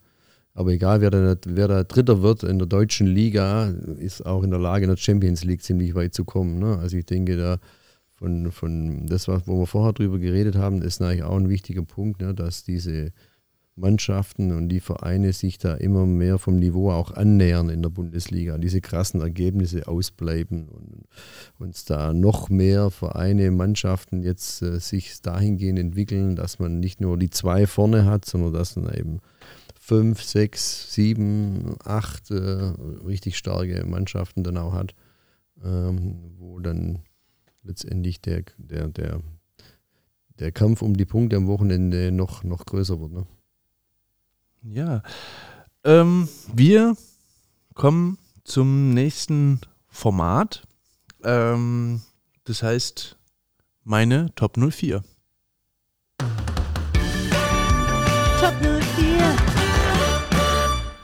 aber 0.52 0.72
egal 0.72 1.00
wer 1.00 1.10
da, 1.10 1.36
wer 1.46 1.68
da 1.68 1.84
Dritter 1.84 2.22
wird 2.22 2.42
in 2.42 2.58
der 2.58 2.66
deutschen 2.66 3.06
Liga, 3.06 3.72
ist 3.98 4.26
auch 4.26 4.42
in 4.42 4.50
der 4.50 4.60
Lage, 4.60 4.84
in 4.84 4.90
der 4.90 4.96
Champions 4.96 5.44
League 5.44 5.62
ziemlich 5.62 5.94
weit 5.94 6.12
zu 6.12 6.24
kommen. 6.24 6.58
Ne? 6.58 6.78
Also 6.78 6.96
ich 6.96 7.06
denke, 7.06 7.36
da 7.36 7.58
von, 8.20 8.52
von 8.52 9.06
das, 9.06 9.28
wo 9.28 9.60
wir 9.60 9.66
vorher 9.66 9.94
drüber 9.94 10.18
geredet 10.18 10.54
haben, 10.54 10.82
ist 10.82 11.00
eigentlich 11.00 11.22
auch 11.22 11.36
ein 11.36 11.48
wichtiger 11.48 11.82
Punkt, 11.82 12.20
ne? 12.20 12.34
dass 12.34 12.64
diese 12.64 13.12
Mannschaften 13.76 14.52
und 14.52 14.68
die 14.68 14.80
Vereine 14.80 15.32
sich 15.32 15.56
da 15.56 15.72
immer 15.72 16.04
mehr 16.04 16.38
vom 16.38 16.58
Niveau 16.58 16.90
auch 16.90 17.12
annähern 17.12 17.70
in 17.70 17.80
der 17.80 17.88
Bundesliga, 17.88 18.58
diese 18.58 18.82
krassen 18.82 19.22
Ergebnisse 19.22 19.88
ausbleiben 19.88 20.68
und 20.68 21.06
uns 21.58 21.86
da 21.86 22.12
noch 22.12 22.50
mehr 22.50 22.90
Vereine, 22.90 23.50
Mannschaften 23.50 24.22
jetzt 24.22 24.60
äh, 24.60 24.78
sich 24.80 25.22
dahingehend 25.22 25.78
entwickeln, 25.78 26.36
dass 26.36 26.58
man 26.58 26.78
nicht 26.78 27.00
nur 27.00 27.16
die 27.16 27.30
zwei 27.30 27.66
vorne 27.66 28.04
hat, 28.04 28.26
sondern 28.26 28.52
dass 28.52 28.76
man 28.76 28.92
eben 28.92 29.20
fünf, 29.80 30.22
sechs, 30.22 30.92
sieben, 30.92 31.76
acht 31.84 32.30
äh, 32.30 32.34
richtig 32.34 33.38
starke 33.38 33.82
Mannschaften 33.86 34.44
dann 34.44 34.58
auch 34.58 34.74
hat, 34.74 34.94
ähm, 35.64 36.34
wo 36.38 36.60
dann 36.60 37.00
letztendlich 37.62 38.20
der, 38.20 38.44
der, 38.56 38.88
der, 38.88 39.20
der 40.38 40.52
Kampf 40.52 40.82
um 40.82 40.96
die 40.96 41.04
Punkte 41.04 41.36
am 41.36 41.46
Wochenende 41.46 42.12
noch, 42.12 42.44
noch 42.44 42.64
größer 42.66 43.00
wird. 43.00 43.12
Ne? 43.12 43.26
Ja. 44.62 45.02
Ähm, 45.84 46.28
wir 46.54 46.96
kommen 47.74 48.18
zum 48.44 48.92
nächsten 48.92 49.60
Format. 49.88 50.66
Ähm, 51.22 52.02
das 52.44 52.62
heißt, 52.62 53.16
meine 53.84 54.34
Top 54.34 54.56
04. 54.56 55.02
Top 58.40 58.54
04. 58.62 59.36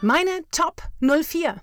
Meine 0.03 0.31
Top 0.51 0.83
04. 1.01 1.57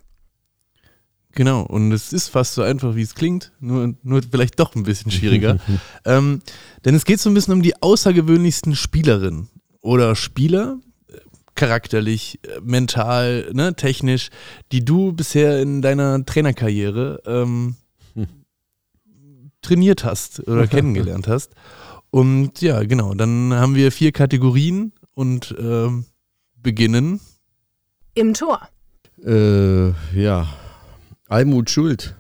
Genau, 1.36 1.62
und 1.64 1.92
es 1.92 2.14
ist 2.14 2.30
fast 2.30 2.54
so 2.54 2.62
einfach, 2.62 2.96
wie 2.96 3.02
es 3.02 3.16
klingt, 3.16 3.52
nur, 3.60 3.96
nur 4.04 4.22
vielleicht 4.22 4.60
doch 4.60 4.76
ein 4.76 4.84
bisschen 4.84 5.12
schwieriger. 5.12 5.58
ähm, 6.06 6.42
denn 6.86 6.94
es 6.94 7.06
geht 7.06 7.20
so 7.20 7.30
ein 7.30 7.34
bisschen 7.34 7.54
um 7.54 7.64
die 7.64 7.82
außergewöhnlichsten 7.82 8.76
Spielerinnen 8.76 9.50
oder 9.82 10.16
Spieler, 10.16 10.78
charakterlich, 11.56 12.40
äh, 12.44 12.60
mental, 12.62 13.50
ne, 13.52 13.76
technisch, 13.76 14.30
die 14.72 14.86
du 14.86 15.14
bisher 15.14 15.60
in 15.60 15.82
deiner 15.82 16.24
Trainerkarriere 16.24 17.24
ähm, 17.26 17.76
trainiert 19.62 20.04
hast 20.04 20.48
oder 20.48 20.68
kennengelernt 20.68 21.28
hast. 21.28 21.54
Und 22.12 22.62
ja, 22.62 22.84
genau, 22.84 23.16
dann 23.16 23.54
haben 23.56 23.74
wir 23.74 23.92
vier 23.92 24.12
Kategorien 24.12 24.94
und 25.16 25.56
ähm, 25.58 26.06
beginnen. 26.62 27.20
Im 28.14 28.36
Tor. 28.36 28.62
Äh, 29.26 29.90
ja, 30.16 30.48
Almut 31.34 31.72
Schuld. 31.72 32.16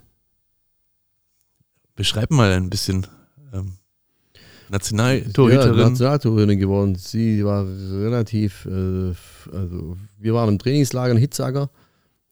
Beschreib 1.95 2.31
mal 2.31 2.51
ein 2.51 2.71
bisschen. 2.71 3.05
Ähm, 3.53 3.73
Nationaltorhüterin. 4.69 5.77
Ja, 5.77 5.89
Nationaltorhüterin 5.89 6.57
geworden. 6.57 6.95
Sie 6.95 7.45
war 7.45 7.63
relativ, 7.63 8.65
äh, 8.65 9.13
also 9.55 9.97
wir 10.17 10.33
waren 10.33 10.49
im 10.49 10.57
Trainingslager 10.57 11.11
in 11.11 11.19
Hitzager 11.19 11.69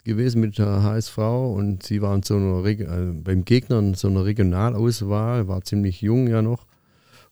gewesen 0.06 0.42
mit 0.42 0.58
der 0.58 0.82
HSV 0.82 1.20
und 1.20 1.84
sie 1.84 2.02
waren 2.02 2.24
so 2.24 2.38
einer, 2.38 2.66
äh, 2.66 3.12
beim 3.14 3.46
Gegner 3.46 3.78
in 3.78 3.94
so 3.94 4.08
einer 4.08 4.26
Regionalauswahl, 4.26 5.48
war 5.48 5.62
ziemlich 5.62 6.02
jung 6.02 6.28
ja 6.28 6.42
noch. 6.42 6.66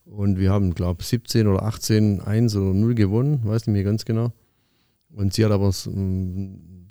Und 0.06 0.38
wir 0.38 0.52
haben, 0.52 0.76
glaube 0.76 1.02
ich, 1.02 1.08
17 1.08 1.48
oder 1.48 1.64
18, 1.64 2.22
1 2.22 2.56
oder 2.56 2.76
0 2.76 2.94
gewonnen, 2.94 3.42
weiß 3.46 3.66
nicht 3.66 3.74
mehr 3.74 3.84
ganz 3.84 4.06
genau. 4.06 4.32
Und 5.10 5.34
sie 5.34 5.44
hat 5.44 5.52
aber 5.52 5.72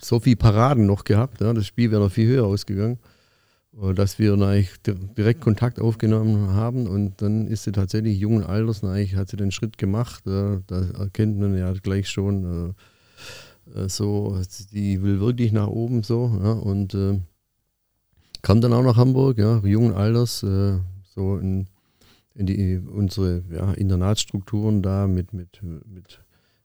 so, 0.01 0.17
so 0.17 0.21
viel 0.21 0.37
Paraden 0.37 0.87
noch 0.87 1.05
gehabt, 1.05 1.41
ja, 1.41 1.53
das 1.53 1.67
Spiel 1.67 1.91
wäre 1.91 2.03
noch 2.03 2.13
viel 2.13 2.29
höher 2.29 2.47
ausgegangen. 2.47 2.99
Äh, 3.81 3.95
dass 3.95 4.19
wir 4.19 4.35
eigentlich 4.35 4.71
direkt 4.83 5.41
Kontakt 5.41 5.81
aufgenommen 5.81 6.55
haben 6.55 6.87
und 6.87 7.23
dann 7.23 7.47
ist 7.47 7.65
sie 7.65 7.73
tatsächlich 7.73 8.19
jungen 8.19 8.45
Alters, 8.45 8.85
eigentlich 8.85 9.17
hat 9.17 9.29
sie 9.29 9.37
den 9.37 9.51
Schritt 9.51 9.79
gemacht. 9.79 10.23
Da 10.27 10.61
erkennt 10.99 11.39
man 11.39 11.57
ja 11.57 11.73
gleich 11.73 12.09
schon 12.09 12.75
äh, 13.75 13.81
äh, 13.81 13.89
so, 13.89 14.41
die 14.73 15.03
will 15.03 15.21
wirklich 15.21 15.53
nach 15.53 15.69
oben 15.69 16.03
so 16.03 16.39
ja, 16.43 16.53
und 16.53 16.95
äh, 16.95 17.21
kam 18.43 18.61
dann 18.61 18.73
auch 18.73 18.83
nach 18.83 18.97
Hamburg, 18.97 19.39
ja, 19.39 19.59
jungen 19.59 19.95
Alters, 19.95 20.43
äh, 20.43 20.79
so 21.05 21.39
in, 21.39 21.67
in 22.35 22.47
die, 22.47 22.79
unsere 22.79 23.43
ja, 23.51 23.73
Internatsstrukturen 23.73 24.83
da 24.83 25.07
mit, 25.07 25.33
mit, 25.33 25.61
mit 25.63 26.21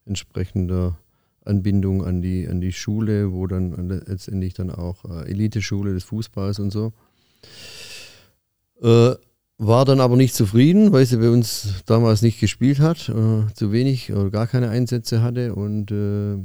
entsprechender 0.05 0.97
Anbindung 1.45 2.03
an 2.03 2.21
die, 2.21 2.47
an 2.47 2.61
die 2.61 2.71
Schule, 2.71 3.33
wo 3.33 3.47
dann 3.47 3.89
letztendlich 4.07 4.53
dann 4.53 4.71
auch 4.71 5.05
äh, 5.05 5.29
Eliteschule 5.29 5.93
des 5.93 6.03
Fußballs 6.05 6.59
und 6.59 6.71
so. 6.71 6.93
Äh, 8.81 9.15
war 9.57 9.85
dann 9.85 10.01
aber 10.01 10.17
nicht 10.17 10.35
zufrieden, 10.35 10.91
weil 10.91 11.05
sie 11.05 11.17
bei 11.17 11.29
uns 11.29 11.83
damals 11.85 12.21
nicht 12.21 12.39
gespielt 12.39 12.79
hat, 12.79 13.09
äh, 13.09 13.53
zu 13.53 13.71
wenig 13.71 14.11
oder 14.11 14.29
gar 14.29 14.47
keine 14.47 14.69
Einsätze 14.69 15.21
hatte 15.21 15.55
und 15.55 15.91
äh, 15.91 16.37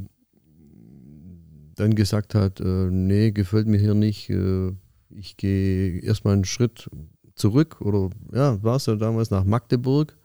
dann 1.75 1.95
gesagt 1.95 2.35
hat, 2.35 2.59
äh, 2.59 2.89
nee, 2.89 3.31
gefällt 3.31 3.67
mir 3.67 3.79
hier 3.79 3.93
nicht, 3.93 4.29
äh, 4.29 4.71
ich 5.09 5.37
gehe 5.37 5.99
erstmal 6.01 6.33
einen 6.33 6.45
Schritt 6.45 6.89
zurück 7.35 7.81
oder 7.81 8.09
ja, 8.33 8.61
war 8.63 8.75
es 8.75 8.85
ja 8.85 8.95
damals 8.95 9.31
nach 9.31 9.43
Magdeburg 9.43 10.15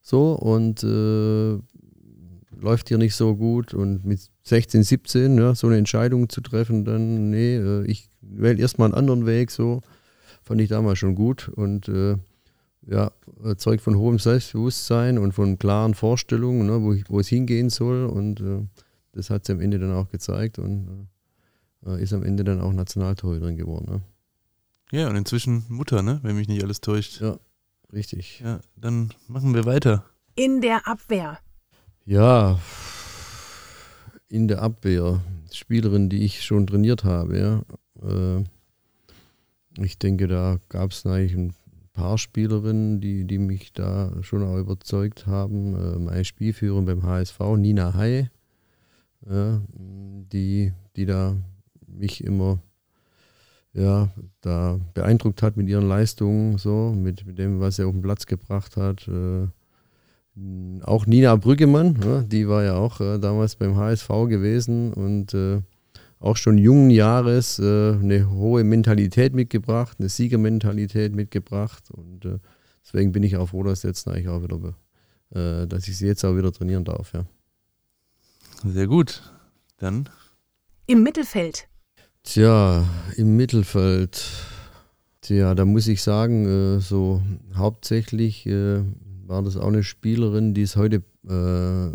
so 0.00 0.32
und 0.32 0.84
läuft 2.60 2.88
hier 2.88 2.98
nicht 2.98 3.14
so 3.14 3.36
gut 3.36 3.74
und 3.74 4.04
mit 4.04 4.20
16, 4.42 4.82
17 4.82 5.38
ja, 5.38 5.54
so 5.54 5.66
eine 5.66 5.78
Entscheidung 5.78 6.28
zu 6.28 6.40
treffen, 6.40 6.84
dann 6.84 7.30
nee, 7.30 7.56
äh, 7.56 7.84
ich 7.84 8.08
wähle 8.20 8.60
erstmal 8.60 8.88
einen 8.88 8.94
anderen 8.94 9.26
Weg 9.26 9.50
so 9.50 9.82
fand 10.44 10.60
ich 10.60 10.68
damals 10.68 10.98
schon 10.98 11.14
gut 11.14 11.48
und 11.48 11.88
äh, 11.88 12.16
ja, 12.86 13.10
zeugt 13.56 13.82
von 13.82 13.96
hohem 13.96 14.18
Selbstbewusstsein 14.18 15.18
und 15.18 15.32
von 15.32 15.58
klaren 15.58 15.94
Vorstellungen, 15.94 16.66
ne, 16.66 16.82
wo, 16.82 16.92
ich, 16.92 17.08
wo 17.08 17.18
es 17.18 17.28
hingehen 17.28 17.70
soll 17.70 18.04
und 18.04 18.40
äh, 18.40 18.60
das 19.12 19.30
hat 19.30 19.46
sie 19.46 19.52
am 19.52 19.60
Ende 19.60 19.78
dann 19.78 19.92
auch 19.92 20.10
gezeigt 20.10 20.58
und 20.58 21.08
äh, 21.86 22.02
ist 22.02 22.12
am 22.12 22.22
Ende 22.22 22.44
dann 22.44 22.60
auch 22.60 22.72
Nationaltorhüterin 22.72 23.56
geworden. 23.56 23.86
Ne? 23.90 24.02
Ja, 24.92 25.08
und 25.08 25.16
inzwischen 25.16 25.64
Mutter, 25.68 26.02
ne? 26.02 26.20
wenn 26.22 26.36
mich 26.36 26.48
nicht 26.48 26.62
alles 26.62 26.82
täuscht. 26.82 27.20
Ja, 27.20 27.38
richtig. 27.92 28.40
Ja, 28.40 28.60
dann 28.76 29.12
machen 29.28 29.54
wir 29.54 29.64
weiter. 29.64 30.04
In 30.34 30.60
der 30.60 30.86
Abwehr. 30.86 31.38
Ja, 32.06 32.58
in 34.28 34.46
der 34.46 34.60
Abwehr. 34.60 35.22
Spielerin, 35.52 36.08
die 36.08 36.24
ich 36.24 36.42
schon 36.42 36.66
trainiert 36.66 37.04
habe, 37.04 37.38
ja. 37.38 37.62
Äh, 38.02 38.44
ich 39.82 39.98
denke, 39.98 40.28
da 40.28 40.58
gab 40.68 40.90
es 40.90 41.06
eigentlich 41.06 41.34
ein 41.34 41.54
paar 41.94 42.18
Spielerinnen, 42.18 43.00
die, 43.00 43.24
die 43.24 43.38
mich 43.38 43.72
da 43.72 44.12
schon 44.22 44.42
auch 44.42 44.58
überzeugt 44.58 45.26
haben. 45.26 45.74
Äh, 45.76 45.98
meine 45.98 46.24
Spielführerin 46.24 46.84
beim 46.84 47.04
HSV, 47.04 47.40
Nina 47.56 47.94
Hai, 47.94 48.30
ja, 49.26 49.62
die, 49.72 50.72
die 50.96 51.06
da 51.06 51.36
mich 51.86 52.22
immer 52.22 52.60
ja, 53.72 54.10
da 54.40 54.78
beeindruckt 54.94 55.42
hat 55.42 55.56
mit 55.56 55.68
ihren 55.68 55.88
Leistungen, 55.88 56.58
so, 56.58 56.92
mit, 56.94 57.26
mit 57.26 57.38
dem, 57.38 57.60
was 57.60 57.78
er 57.78 57.86
auf 57.86 57.92
den 57.92 58.02
Platz 58.02 58.26
gebracht 58.26 58.76
hat. 58.76 59.08
Äh, 59.08 59.48
auch 60.82 61.06
Nina 61.06 61.36
Brüggemann, 61.36 61.98
ja, 62.04 62.22
die 62.22 62.48
war 62.48 62.64
ja 62.64 62.74
auch 62.74 63.00
äh, 63.00 63.18
damals 63.18 63.54
beim 63.56 63.76
HSV 63.76 64.08
gewesen 64.28 64.92
und 64.92 65.32
äh, 65.32 65.60
auch 66.18 66.36
schon 66.36 66.58
jungen 66.58 66.90
Jahres 66.90 67.58
äh, 67.58 67.92
eine 67.92 68.30
hohe 68.30 68.64
Mentalität 68.64 69.34
mitgebracht, 69.34 69.98
eine 70.00 70.08
Siegermentalität 70.08 71.14
mitgebracht. 71.14 71.90
Und 71.90 72.24
äh, 72.24 72.38
deswegen 72.82 73.12
bin 73.12 73.22
ich 73.22 73.36
auch 73.36 73.50
froh, 73.50 73.62
dass 73.62 73.82
jetzt 73.82 74.08
eigentlich 74.08 74.28
auch 74.28 74.42
wieder, 74.42 74.74
äh, 75.34 75.66
dass 75.66 75.86
ich 75.86 75.98
sie 75.98 76.06
jetzt 76.06 76.24
auch 76.24 76.36
wieder 76.36 76.50
trainieren 76.50 76.84
darf. 76.84 77.12
Ja. 77.12 77.26
Sehr 78.64 78.86
gut. 78.86 79.22
Dann. 79.78 80.08
Im 80.86 81.02
Mittelfeld. 81.02 81.68
Tja, 82.22 82.84
im 83.16 83.36
Mittelfeld. 83.36 84.24
Tja, 85.20 85.54
da 85.54 85.64
muss 85.64 85.86
ich 85.88 86.02
sagen, 86.02 86.46
äh, 86.46 86.80
so 86.80 87.22
hauptsächlich 87.54 88.46
äh, 88.46 88.82
war 89.26 89.42
das 89.42 89.56
auch 89.56 89.68
eine 89.68 89.82
Spielerin, 89.82 90.54
die 90.54 90.62
ist 90.62 90.76
heute 90.76 91.02
äh, 91.28 91.92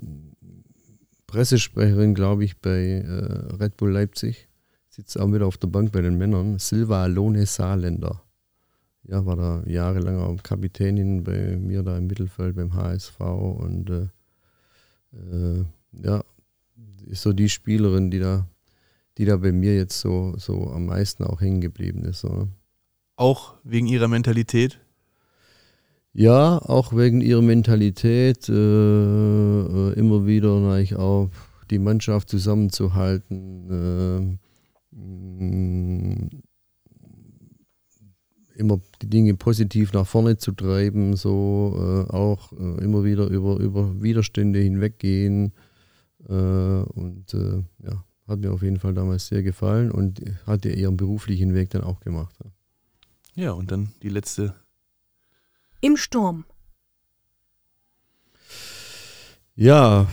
Pressesprecherin, 1.27 2.15
glaube 2.15 2.43
ich, 2.43 2.57
bei 2.57 3.03
äh, 3.05 3.55
Red 3.55 3.77
Bull 3.77 3.91
Leipzig. 3.91 4.47
Sitzt 4.89 5.19
auch 5.19 5.31
wieder 5.31 5.45
auf 5.45 5.57
der 5.57 5.67
Bank 5.67 5.91
bei 5.91 6.01
den 6.01 6.17
Männern. 6.17 6.57
Silva 6.59 7.03
Alone 7.03 7.45
Saarländer. 7.45 8.23
Ja, 9.03 9.25
war 9.25 9.35
da 9.35 9.63
jahrelang 9.65 10.17
auch 10.17 10.41
Kapitänin 10.43 11.23
bei 11.23 11.55
mir 11.57 11.83
da 11.83 11.97
im 11.97 12.07
Mittelfeld 12.07 12.55
beim 12.55 12.73
HSV 12.73 13.19
und 13.19 13.89
äh, 13.89 14.07
äh, 15.13 15.65
ja, 16.03 16.23
ist 17.07 17.21
so 17.21 17.33
die 17.33 17.49
Spielerin, 17.49 18.11
die 18.11 18.19
da, 18.19 18.47
die 19.17 19.25
da 19.25 19.37
bei 19.37 19.51
mir 19.51 19.75
jetzt 19.75 19.99
so, 19.99 20.35
so 20.37 20.69
am 20.71 20.85
meisten 20.85 21.23
auch 21.23 21.41
hängen 21.41 21.61
geblieben 21.61 22.05
ist. 22.05 22.21
So. 22.21 22.29
Ne? 22.29 22.49
Auch 23.15 23.55
wegen 23.63 23.87
ihrer 23.87 24.07
Mentalität? 24.07 24.79
Ja, 26.13 26.57
auch 26.57 26.95
wegen 26.95 27.21
ihrer 27.21 27.41
Mentalität, 27.41 28.49
äh, 28.49 28.53
äh, 28.53 29.93
immer 29.93 30.25
wieder 30.25 30.55
eigentlich 30.55 30.95
auch 30.95 31.29
die 31.69 31.79
Mannschaft 31.79 32.29
zusammenzuhalten, 32.29 33.69
äh, 33.69 34.37
immer 38.55 38.81
die 39.01 39.09
Dinge 39.09 39.35
positiv 39.35 39.93
nach 39.93 40.07
vorne 40.07 40.37
zu 40.37 40.51
treiben, 40.51 41.15
so 41.15 41.75
äh, 41.77 42.11
auch 42.11 42.51
äh, 42.53 42.83
immer 42.83 43.03
wieder 43.03 43.27
über, 43.27 43.57
über 43.59 44.01
Widerstände 44.01 44.59
hinweggehen. 44.59 45.53
Äh, 46.27 46.33
und 46.33 47.33
ja, 47.83 48.03
hat 48.27 48.39
mir 48.39 48.51
auf 48.51 48.63
jeden 48.63 48.79
Fall 48.79 48.93
damals 48.93 49.27
sehr 49.27 49.43
gefallen 49.43 49.91
und 49.91 50.21
hat 50.45 50.65
ihren 50.65 50.97
beruflichen 50.97 51.53
Weg 51.53 51.69
dann 51.69 51.83
auch 51.83 51.99
gemacht. 51.99 52.35
Ja, 53.35 53.51
und 53.51 53.71
dann 53.71 53.89
die 54.01 54.09
letzte 54.09 54.55
im 55.81 55.97
Sturm. 55.97 56.45
Ja, 59.55 60.07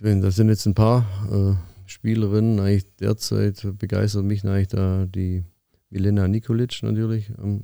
das 0.00 0.36
sind 0.36 0.48
jetzt 0.48 0.66
ein 0.66 0.74
paar 0.74 1.06
äh, 1.30 1.88
Spielerinnen. 1.88 2.60
Eigentlich 2.60 2.94
derzeit 2.96 3.66
begeistert 3.78 4.24
mich 4.24 4.44
eigentlich 4.44 4.68
da 4.68 5.06
die 5.06 5.44
Milena 5.90 6.28
Nikolic 6.28 6.82
natürlich 6.82 7.30
ähm, 7.38 7.62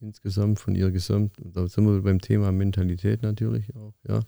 insgesamt 0.00 0.60
von 0.60 0.74
ihr 0.74 0.90
Gesamt. 0.90 1.32
Da 1.38 1.66
sind 1.68 1.86
wir 1.86 2.02
beim 2.02 2.20
Thema 2.20 2.52
Mentalität 2.52 3.22
natürlich 3.22 3.74
auch, 3.74 3.94
ja. 4.06 4.20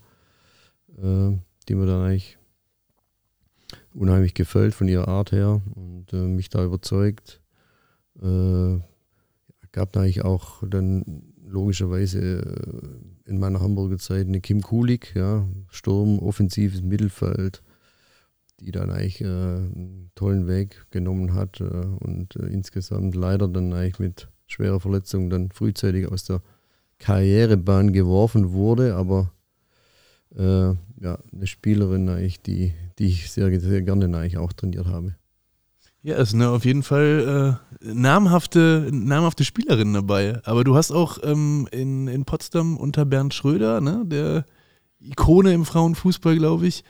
Äh, 0.98 1.38
die 1.68 1.74
mir 1.74 1.86
dann 1.86 2.02
eigentlich 2.02 2.38
unheimlich 3.94 4.34
gefällt 4.34 4.74
von 4.74 4.88
ihrer 4.88 5.08
Art 5.08 5.32
her 5.32 5.60
und 5.74 6.12
äh, 6.12 6.16
mich 6.16 6.48
da 6.48 6.64
überzeugt. 6.64 7.40
Äh, 8.20 8.78
gab 9.72 9.96
eigentlich 9.96 10.24
auch 10.24 10.62
dann 10.66 11.29
logischerweise 11.51 12.20
äh, 12.40 13.30
in 13.30 13.38
meiner 13.38 13.61
Hamburger 13.61 13.98
Zeit 13.98 14.26
eine 14.26 14.40
Kim 14.40 14.62
Kulik, 14.62 15.14
ja, 15.14 15.46
Sturm, 15.68 16.18
offensives 16.18 16.82
Mittelfeld, 16.82 17.62
die 18.61 18.72
dann 18.72 18.90
eigentlich 18.90 19.20
äh, 19.20 19.26
einen 19.26 20.11
tollen 20.14 20.46
Weg 20.46 20.86
genommen 20.90 21.34
hat 21.34 21.61
äh, 21.61 21.64
und 21.64 22.36
äh, 22.36 22.46
insgesamt 22.46 23.14
leider 23.14 23.48
dann 23.48 23.72
eigentlich 23.72 23.98
mit 23.98 24.28
schwerer 24.46 24.80
Verletzung 24.80 25.30
dann 25.30 25.51
frühzeitig 25.51 26.09
aus 26.09 26.24
der 26.24 26.42
Karrierebahn 26.98 27.92
geworfen 27.92 28.53
wurde, 28.53 28.94
aber 28.94 29.32
äh, 30.36 30.74
ja, 31.01 31.18
eine 31.32 31.46
Spielerin 31.46 32.09
eigentlich, 32.09 32.42
die, 32.42 32.74
die 32.98 33.07
ich 33.07 33.30
sehr, 33.30 33.59
sehr 33.61 33.82
gerne 33.82 34.05
eigentlich 34.16 34.38
auch 34.38 34.53
trainiert 34.53 34.86
habe. 34.86 35.14
Ja, 36.03 36.16
es 36.16 36.30
sind 36.30 36.42
auf 36.42 36.64
jeden 36.64 36.82
Fall 36.82 37.59
äh, 37.82 37.86
namhafte, 37.92 38.88
namhafte 38.90 39.44
Spielerinnen 39.44 39.92
dabei. 39.92 40.40
Aber 40.44 40.64
du 40.64 40.74
hast 40.74 40.92
auch 40.92 41.18
ähm, 41.22 41.68
in, 41.72 42.09
in 42.09 42.24
Potsdam 42.24 42.78
unter 42.78 43.05
Bernd 43.05 43.34
Schröder, 43.34 43.80
ne, 43.80 44.03
der 44.07 44.46
Ikone 44.98 45.53
im 45.53 45.66
Frauenfußball, 45.66 46.36
glaube 46.36 46.66
ich, 46.66 46.84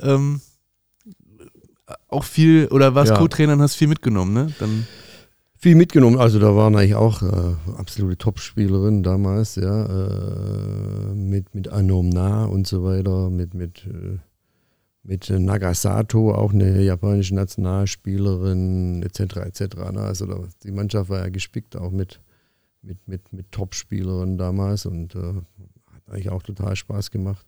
ähm, 0.00 0.40
auch 2.08 2.24
viel, 2.24 2.68
oder 2.68 2.94
warst 2.94 3.12
ja. 3.12 3.18
Co-Trainer 3.18 3.54
und 3.54 3.62
hast 3.62 3.76
viel 3.76 3.88
mitgenommen, 3.88 4.32
ne? 4.32 4.52
Dann 4.58 4.86
viel 5.56 5.74
mitgenommen. 5.74 6.18
Also 6.18 6.38
da 6.38 6.54
waren 6.54 6.76
eigentlich 6.76 6.94
auch 6.94 7.22
äh, 7.22 7.56
absolute 7.76 8.18
Top-Spielerinnen 8.18 9.02
damals, 9.02 9.56
ja, 9.56 9.86
äh, 9.86 11.14
mit, 11.14 11.54
mit 11.54 11.68
Anom 11.68 12.10
und 12.50 12.66
so 12.66 12.84
weiter, 12.84 13.30
mit, 13.30 13.54
mit 13.54 13.86
äh, 13.86 14.18
mit 15.02 15.30
Nagasato, 15.30 16.34
auch 16.34 16.52
eine 16.52 16.82
japanische 16.82 17.34
Nationalspielerin, 17.34 19.02
etc. 19.02 19.36
etc. 19.36 19.76
Ne? 19.92 20.00
Also 20.00 20.46
die 20.62 20.72
Mannschaft 20.72 21.10
war 21.10 21.20
ja 21.20 21.28
gespickt 21.28 21.76
auch 21.76 21.90
mit, 21.90 22.20
mit, 22.82 22.98
mit, 23.08 23.32
mit 23.32 23.50
Top-Spielerinnen 23.50 24.36
damals 24.36 24.86
und 24.86 25.14
äh, 25.14 25.34
hat 25.92 26.08
eigentlich 26.08 26.30
auch 26.30 26.42
total 26.42 26.76
Spaß 26.76 27.10
gemacht, 27.10 27.46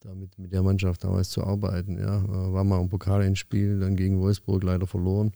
damit 0.00 0.36
mit 0.38 0.52
der 0.52 0.62
Mannschaft 0.62 1.04
damals 1.04 1.30
zu 1.30 1.44
arbeiten. 1.44 1.98
Ja. 1.98 2.18
Äh, 2.24 2.52
war 2.52 2.64
mal 2.64 2.80
im 2.80 2.88
Pokal 2.88 3.22
ins 3.22 3.38
Spiel, 3.38 3.78
dann 3.78 3.96
gegen 3.96 4.20
Wolfsburg 4.20 4.64
leider 4.64 4.86
verloren. 4.86 5.32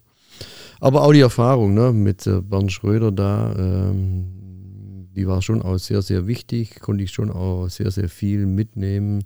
Aber 0.81 1.03
auch 1.03 1.13
die 1.13 1.21
Erfahrung 1.21 1.75
ne, 1.75 1.93
mit 1.93 2.27
äh, 2.27 2.41
Bernd 2.41 2.73
Schröder 2.73 3.13
da, 3.13 3.55
ähm, 3.57 5.09
die 5.15 5.27
war 5.27 5.41
schon 5.43 5.63
auch 5.63 5.79
sehr, 5.79 6.03
sehr 6.03 6.27
wichtig, 6.27 6.81
konnte 6.81 7.05
ich 7.05 7.11
schon 7.11 7.31
auch 7.31 7.69
sehr, 7.69 7.91
sehr 7.91 8.09
viel 8.09 8.47
mitnehmen 8.47 9.25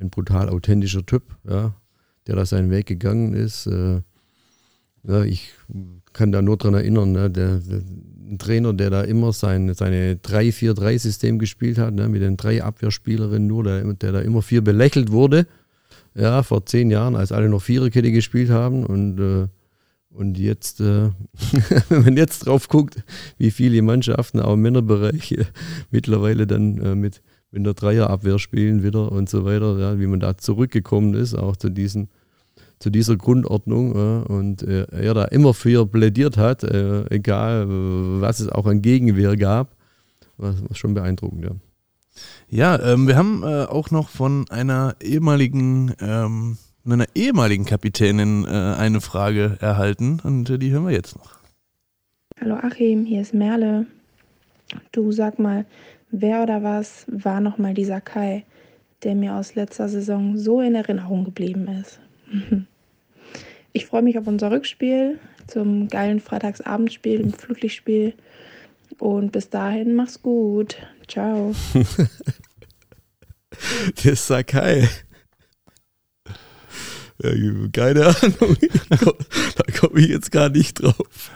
ein 0.00 0.10
brutal 0.10 0.48
authentischer 0.48 1.04
Typ, 1.04 1.22
ja, 1.48 1.74
der 2.26 2.36
da 2.36 2.46
seinen 2.46 2.70
Weg 2.70 2.86
gegangen 2.86 3.32
ist. 3.32 3.66
Äh, 3.66 4.02
ja, 5.04 5.24
ich 5.24 5.52
kann 6.12 6.32
da 6.32 6.42
nur 6.42 6.56
dran 6.56 6.74
erinnern, 6.74 7.12
ne, 7.12 7.30
der, 7.30 7.58
der, 7.58 7.82
ein 8.28 8.38
Trainer, 8.38 8.72
der 8.72 8.90
da 8.90 9.02
immer 9.02 9.32
sein, 9.32 9.72
seine 9.74 10.14
3-4-3-System 10.14 11.38
gespielt 11.38 11.78
hat, 11.78 11.94
ne, 11.94 12.08
mit 12.08 12.22
den 12.22 12.36
drei 12.36 12.62
Abwehrspielerinnen 12.62 13.46
nur, 13.46 13.64
der, 13.64 13.84
der 13.94 14.12
da 14.12 14.20
immer 14.20 14.42
vier 14.42 14.62
belächelt 14.62 15.12
wurde. 15.12 15.46
Ja, 16.14 16.42
vor 16.42 16.64
zehn 16.64 16.90
Jahren, 16.90 17.14
als 17.14 17.30
alle 17.30 17.48
noch 17.48 17.62
Viererkette 17.62 18.10
gespielt 18.10 18.50
haben 18.50 18.84
und 18.84 19.20
äh, 19.20 19.48
und 20.16 20.38
jetzt, 20.38 20.80
äh, 20.80 21.10
wenn 21.90 22.04
man 22.04 22.16
jetzt 22.16 22.46
drauf 22.46 22.68
guckt, 22.68 23.04
wie 23.36 23.50
viele 23.50 23.82
Mannschaften 23.82 24.40
auch 24.40 24.54
im 24.54 24.62
Männerbereich 24.62 25.36
mittlerweile 25.90 26.46
dann 26.46 26.78
äh, 26.78 26.94
mit 26.94 27.20
in 27.52 27.64
der 27.64 27.74
Dreierabwehr 27.74 28.38
spielen 28.38 28.82
wieder 28.82 29.12
und 29.12 29.28
so 29.28 29.44
weiter, 29.44 29.78
ja, 29.78 29.98
wie 29.98 30.06
man 30.06 30.20
da 30.20 30.36
zurückgekommen 30.36 31.14
ist, 31.14 31.34
auch 31.34 31.56
zu 31.56 31.70
diesen 31.70 32.08
zu 32.78 32.90
dieser 32.90 33.16
Grundordnung 33.16 33.96
ja, 33.96 34.18
und 34.22 34.62
äh, 34.62 34.86
er 34.90 35.14
da 35.14 35.24
immer 35.24 35.54
für 35.54 35.86
plädiert 35.86 36.36
hat, 36.36 36.62
äh, 36.62 37.08
egal 37.08 37.66
was 38.20 38.40
es 38.40 38.48
auch 38.48 38.66
an 38.66 38.82
Gegenwehr 38.82 39.36
gab, 39.36 39.74
war, 40.36 40.54
war 40.68 40.76
schon 40.76 40.94
beeindruckend, 40.94 41.44
ja. 41.44 41.50
Ja, 42.48 42.80
ähm, 42.80 43.06
wir 43.06 43.16
haben 43.16 43.42
äh, 43.42 43.64
auch 43.64 43.90
noch 43.90 44.08
von 44.08 44.46
einer 44.48 44.96
ehemaligen, 45.02 45.92
ähm, 46.00 46.56
einer 46.84 47.06
ehemaligen 47.14 47.64
Kapitänin 47.66 48.44
äh, 48.44 48.48
eine 48.48 49.00
Frage 49.00 49.58
erhalten 49.60 50.20
und 50.22 50.48
äh, 50.48 50.58
die 50.58 50.70
hören 50.70 50.86
wir 50.86 50.92
jetzt 50.92 51.16
noch. 51.16 51.36
Hallo 52.40 52.56
Achim, 52.56 53.04
hier 53.04 53.20
ist 53.20 53.34
Merle. 53.34 53.86
Du 54.92 55.12
sag 55.12 55.38
mal, 55.38 55.66
Wer 56.18 56.42
oder 56.42 56.62
was 56.62 57.04
war 57.08 57.40
nochmal 57.40 57.74
dieser 57.74 58.00
Kai, 58.00 58.46
der 59.02 59.14
mir 59.14 59.34
aus 59.34 59.54
letzter 59.54 59.86
Saison 59.86 60.38
so 60.38 60.62
in 60.62 60.74
Erinnerung 60.74 61.24
geblieben 61.24 61.68
ist? 61.68 62.00
Ich 63.72 63.84
freue 63.84 64.00
mich 64.00 64.16
auf 64.18 64.26
unser 64.26 64.50
Rückspiel 64.50 65.18
zum 65.48 65.88
geilen 65.88 66.18
Freitagsabendspiel 66.18 67.20
im 67.20 67.30
Flutlichtspiel. 67.34 68.14
Und 68.98 69.32
bis 69.32 69.50
dahin, 69.50 69.94
mach's 69.94 70.22
gut. 70.22 70.78
Ciao. 71.06 71.54
Der 74.02 74.16
Sakai. 74.16 74.88
Ja, 77.22 77.30
keine 77.70 78.06
Ahnung. 78.06 78.56
Da 78.88 79.78
komme 79.78 80.00
ich 80.00 80.08
jetzt 80.08 80.32
gar 80.32 80.48
nicht 80.48 80.82
drauf. 80.82 81.30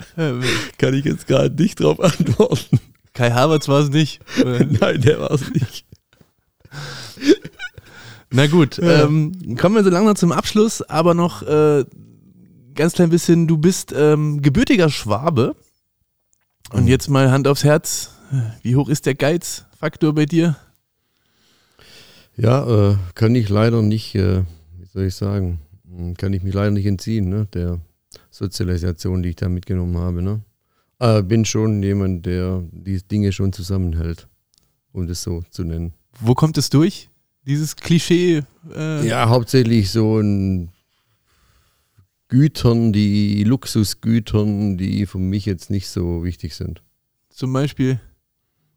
Kann 0.78 0.94
ich 0.94 1.04
jetzt 1.04 1.26
gar 1.26 1.50
nicht 1.50 1.78
drauf 1.78 2.00
antworten. 2.00 2.80
Kai 3.12 3.30
Havertz 3.30 3.68
war 3.68 3.80
es 3.80 3.90
nicht. 3.90 4.20
Nein, 4.44 5.00
der 5.00 5.20
war 5.20 5.30
es 5.32 5.50
nicht. 5.50 5.84
Na 8.30 8.46
gut, 8.46 8.78
ja. 8.78 9.04
ähm, 9.04 9.56
kommen 9.56 9.74
wir 9.74 9.82
so 9.82 9.90
langsam 9.90 10.14
zum 10.14 10.32
Abschluss, 10.32 10.82
aber 10.82 11.14
noch 11.14 11.42
äh, 11.42 11.84
ganz 12.74 12.92
klein 12.92 13.10
bisschen, 13.10 13.48
du 13.48 13.58
bist 13.58 13.92
ähm, 13.96 14.40
gebürtiger 14.40 14.88
Schwabe. 14.88 15.56
Und 16.72 16.82
mhm. 16.82 16.88
jetzt 16.88 17.08
mal 17.08 17.30
Hand 17.32 17.48
aufs 17.48 17.64
Herz, 17.64 18.12
wie 18.62 18.76
hoch 18.76 18.88
ist 18.88 19.06
der 19.06 19.16
Geizfaktor 19.16 20.14
bei 20.14 20.26
dir? 20.26 20.56
Ja, 22.36 22.90
äh, 22.90 22.96
kann 23.14 23.34
ich 23.34 23.48
leider 23.48 23.82
nicht, 23.82 24.14
äh, 24.14 24.44
wie 24.78 24.86
soll 24.86 25.04
ich 25.04 25.14
sagen, 25.16 25.58
kann 26.16 26.32
ich 26.32 26.42
mich 26.42 26.54
leider 26.54 26.70
nicht 26.70 26.86
entziehen, 26.86 27.28
ne, 27.28 27.48
der 27.52 27.80
Sozialisation, 28.30 29.22
die 29.22 29.30
ich 29.30 29.36
da 29.36 29.48
mitgenommen 29.48 29.98
habe. 29.98 30.22
Ne? 30.22 30.40
Äh, 31.00 31.22
bin 31.22 31.46
schon 31.46 31.82
jemand, 31.82 32.26
der 32.26 32.62
die 32.70 33.02
Dinge 33.02 33.32
schon 33.32 33.54
zusammenhält, 33.54 34.28
um 34.92 35.06
das 35.06 35.22
so 35.22 35.42
zu 35.50 35.64
nennen. 35.64 35.94
Wo 36.20 36.34
kommt 36.34 36.58
es 36.58 36.68
durch? 36.68 37.08
Dieses 37.46 37.74
Klischee? 37.74 38.42
Äh 38.74 39.08
ja, 39.08 39.28
hauptsächlich 39.30 39.90
so 39.90 40.18
ein 40.18 40.70
Gütern, 42.28 42.92
die 42.92 43.44
Luxusgütern, 43.44 44.76
die 44.76 45.06
für 45.06 45.18
mich 45.18 45.46
jetzt 45.46 45.70
nicht 45.70 45.88
so 45.88 46.22
wichtig 46.22 46.54
sind. 46.54 46.82
Zum 47.30 47.52
Beispiel? 47.52 47.98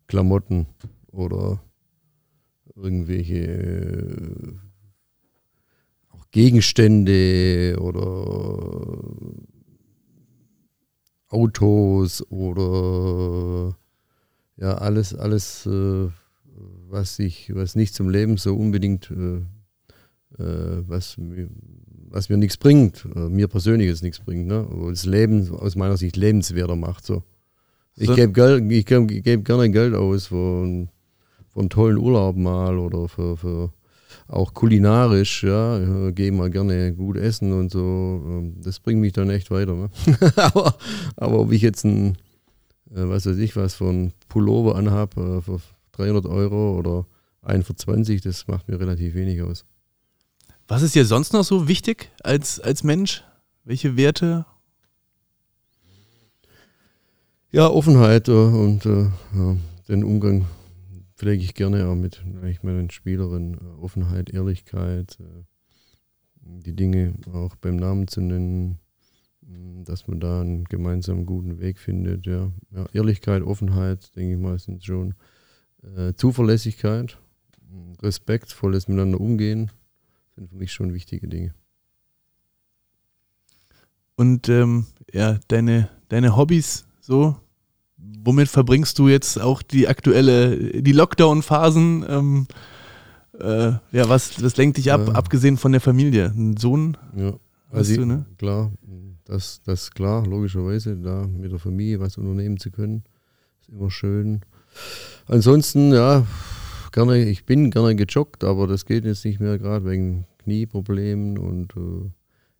Klamotten 0.07 0.67
oder 1.11 1.61
irgendwelche 2.75 3.35
äh, 3.35 4.53
Gegenstände 6.31 7.77
oder 7.79 8.97
Autos 11.33 12.23
oder 12.29 13.75
ja 14.57 14.75
alles 14.75 15.13
alles 15.15 15.65
äh, 15.65 16.07
was 16.89 17.19
ich 17.19 17.53
was 17.55 17.75
nicht 17.75 17.93
zum 17.93 18.09
Leben 18.09 18.37
so 18.37 18.55
unbedingt 18.55 19.11
äh, 19.11 19.37
äh 20.41 20.83
was 20.87 21.17
was 22.13 22.29
mir 22.29 22.37
nichts 22.37 22.57
bringt, 22.57 23.07
äh, 23.15 23.27
mir 23.27 23.47
persönlich 23.47 23.87
jetzt 23.87 24.03
nichts 24.03 24.19
bringt, 24.19 24.45
ne? 24.47 24.67
Wo 24.69 24.89
das 24.91 25.05
Leben 25.05 25.49
aus 25.49 25.75
meiner 25.75 25.97
Sicht 25.97 26.15
lebenswerter 26.15 26.75
macht. 26.75 27.05
So. 27.05 27.23
Ich 27.95 28.07
so. 28.07 28.15
gebe 28.15 28.31
Geld, 28.31 28.71
ich 28.71 28.85
gebe 28.85 29.07
geb 29.07 29.43
gerne 29.43 29.71
Geld 29.71 29.95
aus 29.95 30.27
für, 30.27 30.35
einen, 30.63 30.89
für 31.49 31.61
einen 31.61 31.69
tollen 31.69 31.97
Urlaub 31.97 32.35
mal 32.37 32.77
oder 32.77 33.07
für, 33.07 33.35
für 33.35 33.73
auch 34.27 34.53
kulinarisch, 34.53 35.43
ja, 35.43 36.11
gehe 36.11 36.31
mal 36.31 36.49
gerne 36.49 36.93
gut 36.93 37.17
essen 37.17 37.51
und 37.53 37.71
so. 37.71 38.23
Ähm, 38.25 38.61
das 38.61 38.79
bringt 38.79 39.01
mich 39.01 39.13
dann 39.13 39.29
echt 39.29 39.51
weiter. 39.51 39.73
Ne? 39.73 39.89
aber, 40.35 40.75
aber 41.15 41.39
ob 41.39 41.51
ich 41.51 41.61
jetzt 41.61 41.83
ein, 41.85 42.17
äh, 42.91 43.07
was 43.07 43.25
weiß 43.25 43.37
ich, 43.37 43.55
was 43.55 43.79
ein 43.81 44.13
Pullover 44.29 44.75
anhabe 44.75 45.37
äh, 45.37 45.41
für 45.41 45.59
300 45.93 46.25
Euro 46.25 46.77
oder 46.77 47.05
einen 47.41 47.63
für 47.63 47.75
20, 47.75 48.21
das 48.21 48.47
macht 48.47 48.67
mir 48.67 48.79
relativ 48.79 49.13
wenig 49.15 49.41
aus. 49.41 49.65
Was 50.67 50.81
ist 50.81 50.95
dir 50.95 51.05
sonst 51.05 51.33
noch 51.33 51.43
so 51.43 51.67
wichtig 51.67 52.09
als, 52.23 52.59
als 52.59 52.83
Mensch? 52.83 53.23
Welche 53.65 53.97
Werte? 53.97 54.45
Ja, 57.51 57.67
Offenheit 57.67 58.27
äh, 58.29 58.31
und 58.31 58.85
ja, 58.85 59.11
den 59.87 60.03
Umgang 60.03 60.45
pflege 61.23 61.41
ich 61.41 61.53
gerne 61.53 61.87
auch 61.87 61.95
mit 61.95 62.21
eigentlich 62.41 62.63
meinen 62.63 62.89
Spielerinnen. 62.89 63.53
Äh, 63.53 63.81
Offenheit, 63.81 64.29
Ehrlichkeit, 64.29 65.17
äh, 65.21 65.43
die 66.41 66.75
Dinge 66.75 67.13
auch 67.31 67.55
beim 67.55 67.77
Namen 67.77 68.09
zu 68.09 68.19
nennen, 68.19 68.79
mm, 69.39 69.85
dass 69.85 70.05
man 70.09 70.19
da 70.19 70.41
einen 70.41 70.65
gemeinsamen 70.65 71.25
guten 71.25 71.61
Weg 71.61 71.79
findet. 71.79 72.25
Ja. 72.25 72.51
ja 72.71 72.85
Ehrlichkeit, 72.91 73.41
Offenheit, 73.41 74.13
denke 74.17 74.33
ich 74.33 74.37
mal, 74.39 74.59
sind 74.59 74.83
schon 74.83 75.15
äh, 75.95 76.13
Zuverlässigkeit, 76.13 77.17
respektvolles 78.01 78.89
Miteinander 78.89 79.21
umgehen 79.21 79.71
sind 80.35 80.49
für 80.49 80.57
mich 80.57 80.73
schon 80.73 80.93
wichtige 80.93 81.29
Dinge. 81.29 81.53
Und 84.17 84.49
ähm, 84.49 84.87
ja, 85.13 85.39
deine, 85.47 85.89
deine 86.09 86.35
Hobbys 86.35 86.85
so, 86.99 87.37
womit 88.23 88.49
verbringst 88.49 88.97
du 88.99 89.07
jetzt 89.07 89.39
auch 89.39 89.61
die 89.61 89.87
aktuelle, 89.87 90.81
die 90.81 90.91
Lockdown-Phasen? 90.91 92.05
Ähm, 92.07 92.47
äh, 93.39 93.73
ja, 93.91 94.09
was, 94.09 94.41
was 94.43 94.57
lenkt 94.57 94.77
dich 94.77 94.91
ab, 94.91 95.07
ja. 95.07 95.13
abgesehen 95.13 95.57
von 95.57 95.71
der 95.71 95.81
Familie? 95.81 96.31
Ein 96.35 96.57
Sohn? 96.57 96.97
Ja, 97.15 97.33
also 97.71 97.95
du, 97.95 98.05
ne? 98.05 98.25
klar, 98.37 98.71
das, 99.25 99.61
das 99.63 99.91
klar, 99.91 100.25
logischerweise, 100.25 100.95
da 100.97 101.27
mit 101.27 101.51
der 101.51 101.59
Familie 101.59 101.99
was 101.99 102.17
unternehmen 102.17 102.57
zu 102.57 102.71
können, 102.71 103.03
ist 103.61 103.69
immer 103.69 103.89
schön. 103.89 104.41
Ansonsten, 105.27 105.93
ja, 105.93 106.25
gerne, 106.91 107.25
ich 107.25 107.45
bin 107.45 107.71
gerne 107.71 107.95
gejoggt, 107.95 108.43
aber 108.43 108.67
das 108.67 108.85
geht 108.85 109.05
jetzt 109.05 109.25
nicht 109.25 109.39
mehr 109.39 109.57
gerade 109.57 109.85
wegen 109.85 110.25
Knieproblemen 110.39 111.37
und 111.37 111.75
äh, 111.75 112.09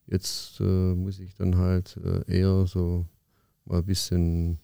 jetzt 0.07 0.60
äh, 0.60 0.95
muss 0.95 1.20
ich 1.20 1.36
dann 1.36 1.57
halt 1.57 1.99
äh, 2.03 2.40
eher 2.40 2.65
so 2.65 3.06
mal 3.65 3.80
ein 3.80 3.86
bisschen 3.86 4.60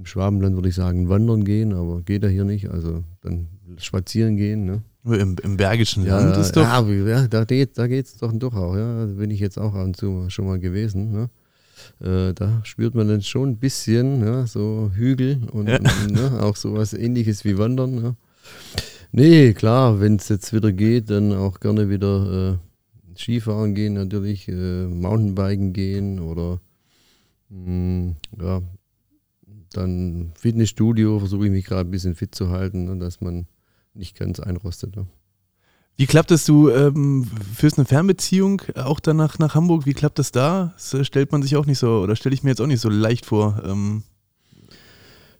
im 0.00 0.06
Schwabenland 0.06 0.56
würde 0.56 0.70
ich 0.70 0.74
sagen 0.74 1.10
wandern 1.10 1.44
gehen, 1.44 1.74
aber 1.74 2.00
geht 2.00 2.22
ja 2.22 2.28
hier 2.30 2.44
nicht, 2.44 2.70
also 2.70 3.04
dann 3.20 3.48
spazieren 3.76 4.36
gehen. 4.36 4.64
Ne? 4.64 4.82
Im, 5.04 5.36
Im, 5.42 5.56
bergischen 5.58 6.06
ja, 6.06 6.18
Land 6.18 6.38
ist 6.38 6.56
doch. 6.56 6.62
Ja, 6.62 6.82
ja 6.82 7.28
da 7.28 7.44
geht 7.44 7.76
da 7.76 7.86
geht's 7.86 8.16
doch 8.16 8.32
doch 8.32 8.54
auch, 8.54 8.76
ja. 8.76 9.06
Da 9.06 9.12
bin 9.12 9.30
ich 9.30 9.40
jetzt 9.40 9.58
auch 9.58 9.74
ab 9.74 9.84
und 9.84 9.96
zu 9.96 10.30
schon 10.30 10.46
mal 10.46 10.58
gewesen. 10.58 11.12
Ne? 11.12 11.30
Äh, 12.00 12.32
da 12.32 12.60
spürt 12.64 12.94
man 12.94 13.08
dann 13.08 13.20
schon 13.20 13.50
ein 13.50 13.58
bisschen, 13.58 14.24
ja, 14.24 14.46
so 14.46 14.90
Hügel 14.94 15.42
und, 15.52 15.68
ja. 15.68 15.76
und 15.76 16.10
ne, 16.12 16.42
auch 16.42 16.56
sowas 16.56 16.94
ähnliches 16.94 17.44
wie 17.44 17.58
Wandern. 17.58 17.96
Ne? 17.96 18.16
Nee, 19.12 19.52
klar, 19.52 20.00
wenn 20.00 20.16
es 20.16 20.30
jetzt 20.30 20.54
wieder 20.54 20.72
geht, 20.72 21.10
dann 21.10 21.34
auch 21.34 21.60
gerne 21.60 21.90
wieder 21.90 22.54
äh, 22.54 23.18
Skifahren 23.18 23.74
gehen 23.74 23.94
natürlich, 23.94 24.48
äh, 24.48 24.86
Mountainbiken 24.86 25.74
gehen 25.74 26.20
oder 26.20 26.58
mh, 27.50 27.66
hm, 27.66 28.16
ja, 28.40 28.62
dann 29.72 30.32
Fitnessstudio, 30.36 31.18
versuche 31.18 31.46
ich 31.46 31.52
mich 31.52 31.64
gerade 31.64 31.88
ein 31.88 31.90
bisschen 31.90 32.14
fit 32.14 32.34
zu 32.34 32.50
halten, 32.50 32.98
dass 32.98 33.20
man 33.20 33.46
nicht 33.94 34.18
ganz 34.18 34.40
einrostet. 34.40 34.96
Ne. 34.96 35.06
Wie 35.96 36.06
klappt 36.06 36.30
es 36.30 36.44
du 36.44 36.70
ähm, 36.70 37.24
führst 37.54 37.78
eine 37.78 37.86
Fernbeziehung 37.86 38.62
auch 38.74 39.00
danach 39.00 39.38
nach 39.38 39.54
Hamburg? 39.54 39.86
Wie 39.86 39.94
klappt 39.94 40.18
das 40.18 40.32
da? 40.32 40.74
Das 40.76 41.06
stellt 41.06 41.32
man 41.32 41.42
sich 41.42 41.56
auch 41.56 41.66
nicht 41.66 41.78
so, 41.78 42.00
oder 42.00 42.16
stelle 42.16 42.34
ich 42.34 42.42
mir 42.42 42.50
jetzt 42.50 42.60
auch 42.60 42.66
nicht 42.66 42.80
so 42.80 42.88
leicht 42.88 43.26
vor. 43.26 43.62
Ähm. 43.64 44.02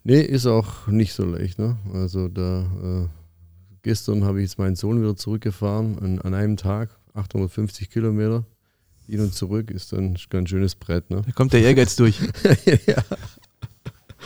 Nee, 0.03 0.21
ist 0.21 0.45
auch 0.45 0.87
nicht 0.87 1.13
so 1.13 1.25
leicht. 1.25 1.59
Ne? 1.59 1.77
Also 1.93 2.27
da 2.27 3.05
äh, 3.05 3.07
Gestern 3.83 4.23
habe 4.23 4.39
ich 4.39 4.49
jetzt 4.49 4.59
meinen 4.59 4.75
Sohn 4.75 5.01
wieder 5.01 5.15
zurückgefahren 5.15 5.97
an, 5.99 6.19
an 6.19 6.33
einem 6.35 6.55
Tag, 6.55 6.95
850 7.13 7.89
Kilometer. 7.89 8.45
Hin 9.07 9.19
und 9.21 9.33
zurück 9.33 9.71
ist 9.71 9.91
dann 9.91 10.13
ein 10.13 10.17
ganz 10.29 10.49
schönes 10.49 10.75
Brett. 10.75 11.09
Ne? 11.09 11.23
Da 11.25 11.31
kommt 11.31 11.51
der 11.53 11.61
Ehrgeiz 11.63 11.95
durch. 11.95 12.19
ja. 12.87 13.03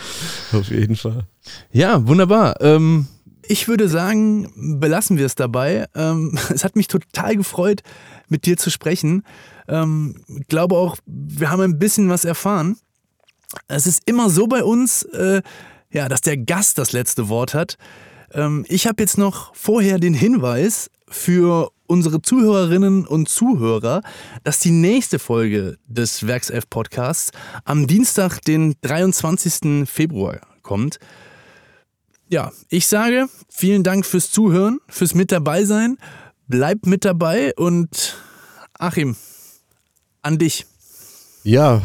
Auf 0.52 0.68
jeden 0.68 0.96
Fall. 0.96 1.26
Ja, 1.72 2.06
wunderbar. 2.06 2.60
Ähm, 2.60 3.06
ich 3.48 3.68
würde 3.68 3.88
sagen, 3.88 4.78
belassen 4.80 5.18
wir 5.18 5.26
es 5.26 5.34
dabei. 5.34 5.86
Ähm, 5.94 6.38
es 6.54 6.64
hat 6.64 6.76
mich 6.76 6.88
total 6.88 7.36
gefreut, 7.36 7.82
mit 8.28 8.46
dir 8.46 8.56
zu 8.56 8.70
sprechen. 8.70 9.22
Ähm, 9.68 10.24
ich 10.40 10.48
glaube 10.48 10.76
auch, 10.76 10.96
wir 11.06 11.50
haben 11.50 11.60
ein 11.60 11.78
bisschen 11.78 12.08
was 12.08 12.24
erfahren. 12.24 12.76
Es 13.68 13.86
ist 13.86 14.02
immer 14.06 14.28
so 14.30 14.46
bei 14.46 14.64
uns, 14.64 15.02
äh, 15.04 15.42
ja, 15.90 16.08
dass 16.08 16.20
der 16.20 16.36
Gast 16.36 16.78
das 16.78 16.92
letzte 16.92 17.28
Wort 17.28 17.54
hat. 17.54 17.78
Ähm, 18.32 18.64
ich 18.68 18.86
habe 18.86 19.02
jetzt 19.02 19.18
noch 19.18 19.54
vorher 19.54 19.98
den 19.98 20.14
Hinweis 20.14 20.90
für 21.08 21.70
unsere 21.86 22.20
Zuhörerinnen 22.20 23.06
und 23.06 23.28
Zuhörer, 23.28 24.02
dass 24.44 24.58
die 24.58 24.70
nächste 24.70 25.18
Folge 25.18 25.78
des 25.86 26.26
Werkself 26.26 26.68
Podcasts 26.68 27.30
am 27.64 27.86
Dienstag, 27.86 28.40
den 28.40 28.74
23. 28.82 29.88
Februar 29.88 30.40
kommt. 30.62 30.98
Ja, 32.28 32.50
ich 32.68 32.86
sage 32.88 33.28
vielen 33.48 33.84
Dank 33.84 34.04
fürs 34.04 34.32
Zuhören, 34.32 34.80
fürs 34.88 35.14
Mit 35.14 35.30
dabei 35.30 35.64
sein. 35.64 35.96
Bleibt 36.48 36.86
mit 36.86 37.04
dabei 37.04 37.54
und 37.56 38.16
Achim, 38.78 39.16
an 40.22 40.38
dich. 40.38 40.66
Ja, 41.44 41.82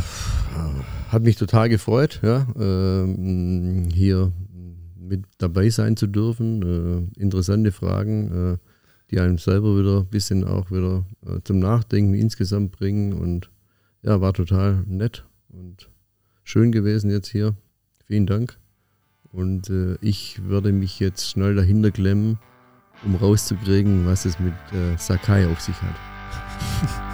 hat 1.11 1.23
mich 1.23 1.35
total 1.35 1.69
gefreut, 1.69 2.21
ja, 2.23 2.47
ähm, 2.57 3.89
hier 3.93 4.31
mit 4.97 5.25
dabei 5.37 5.69
sein 5.69 5.97
zu 5.97 6.07
dürfen. 6.07 7.11
Äh, 7.17 7.21
interessante 7.21 7.71
Fragen, 7.71 8.53
äh, 8.53 8.70
die 9.11 9.19
einem 9.19 9.37
selber 9.37 9.77
wieder 9.77 9.99
ein 9.99 10.07
bisschen 10.07 10.43
auch 10.45 10.71
wieder 10.71 11.05
äh, 11.25 11.39
zum 11.43 11.59
Nachdenken 11.59 12.13
insgesamt 12.13 12.71
bringen. 12.71 13.13
Und 13.13 13.51
ja, 14.01 14.21
war 14.21 14.33
total 14.33 14.83
nett 14.87 15.25
und 15.49 15.89
schön 16.43 16.71
gewesen 16.71 17.11
jetzt 17.11 17.27
hier. 17.27 17.55
Vielen 18.05 18.25
Dank. 18.25 18.57
Und 19.31 19.69
äh, 19.69 19.97
ich 20.01 20.47
werde 20.47 20.71
mich 20.71 20.99
jetzt 20.99 21.29
schnell 21.29 21.55
dahinter 21.55 21.91
klemmen, 21.91 22.39
um 23.05 23.15
rauszukriegen, 23.15 24.05
was 24.05 24.25
es 24.25 24.39
mit 24.39 24.53
äh, 24.73 24.97
Sakai 24.97 25.47
auf 25.47 25.59
sich 25.59 25.75
hat. 25.81 27.01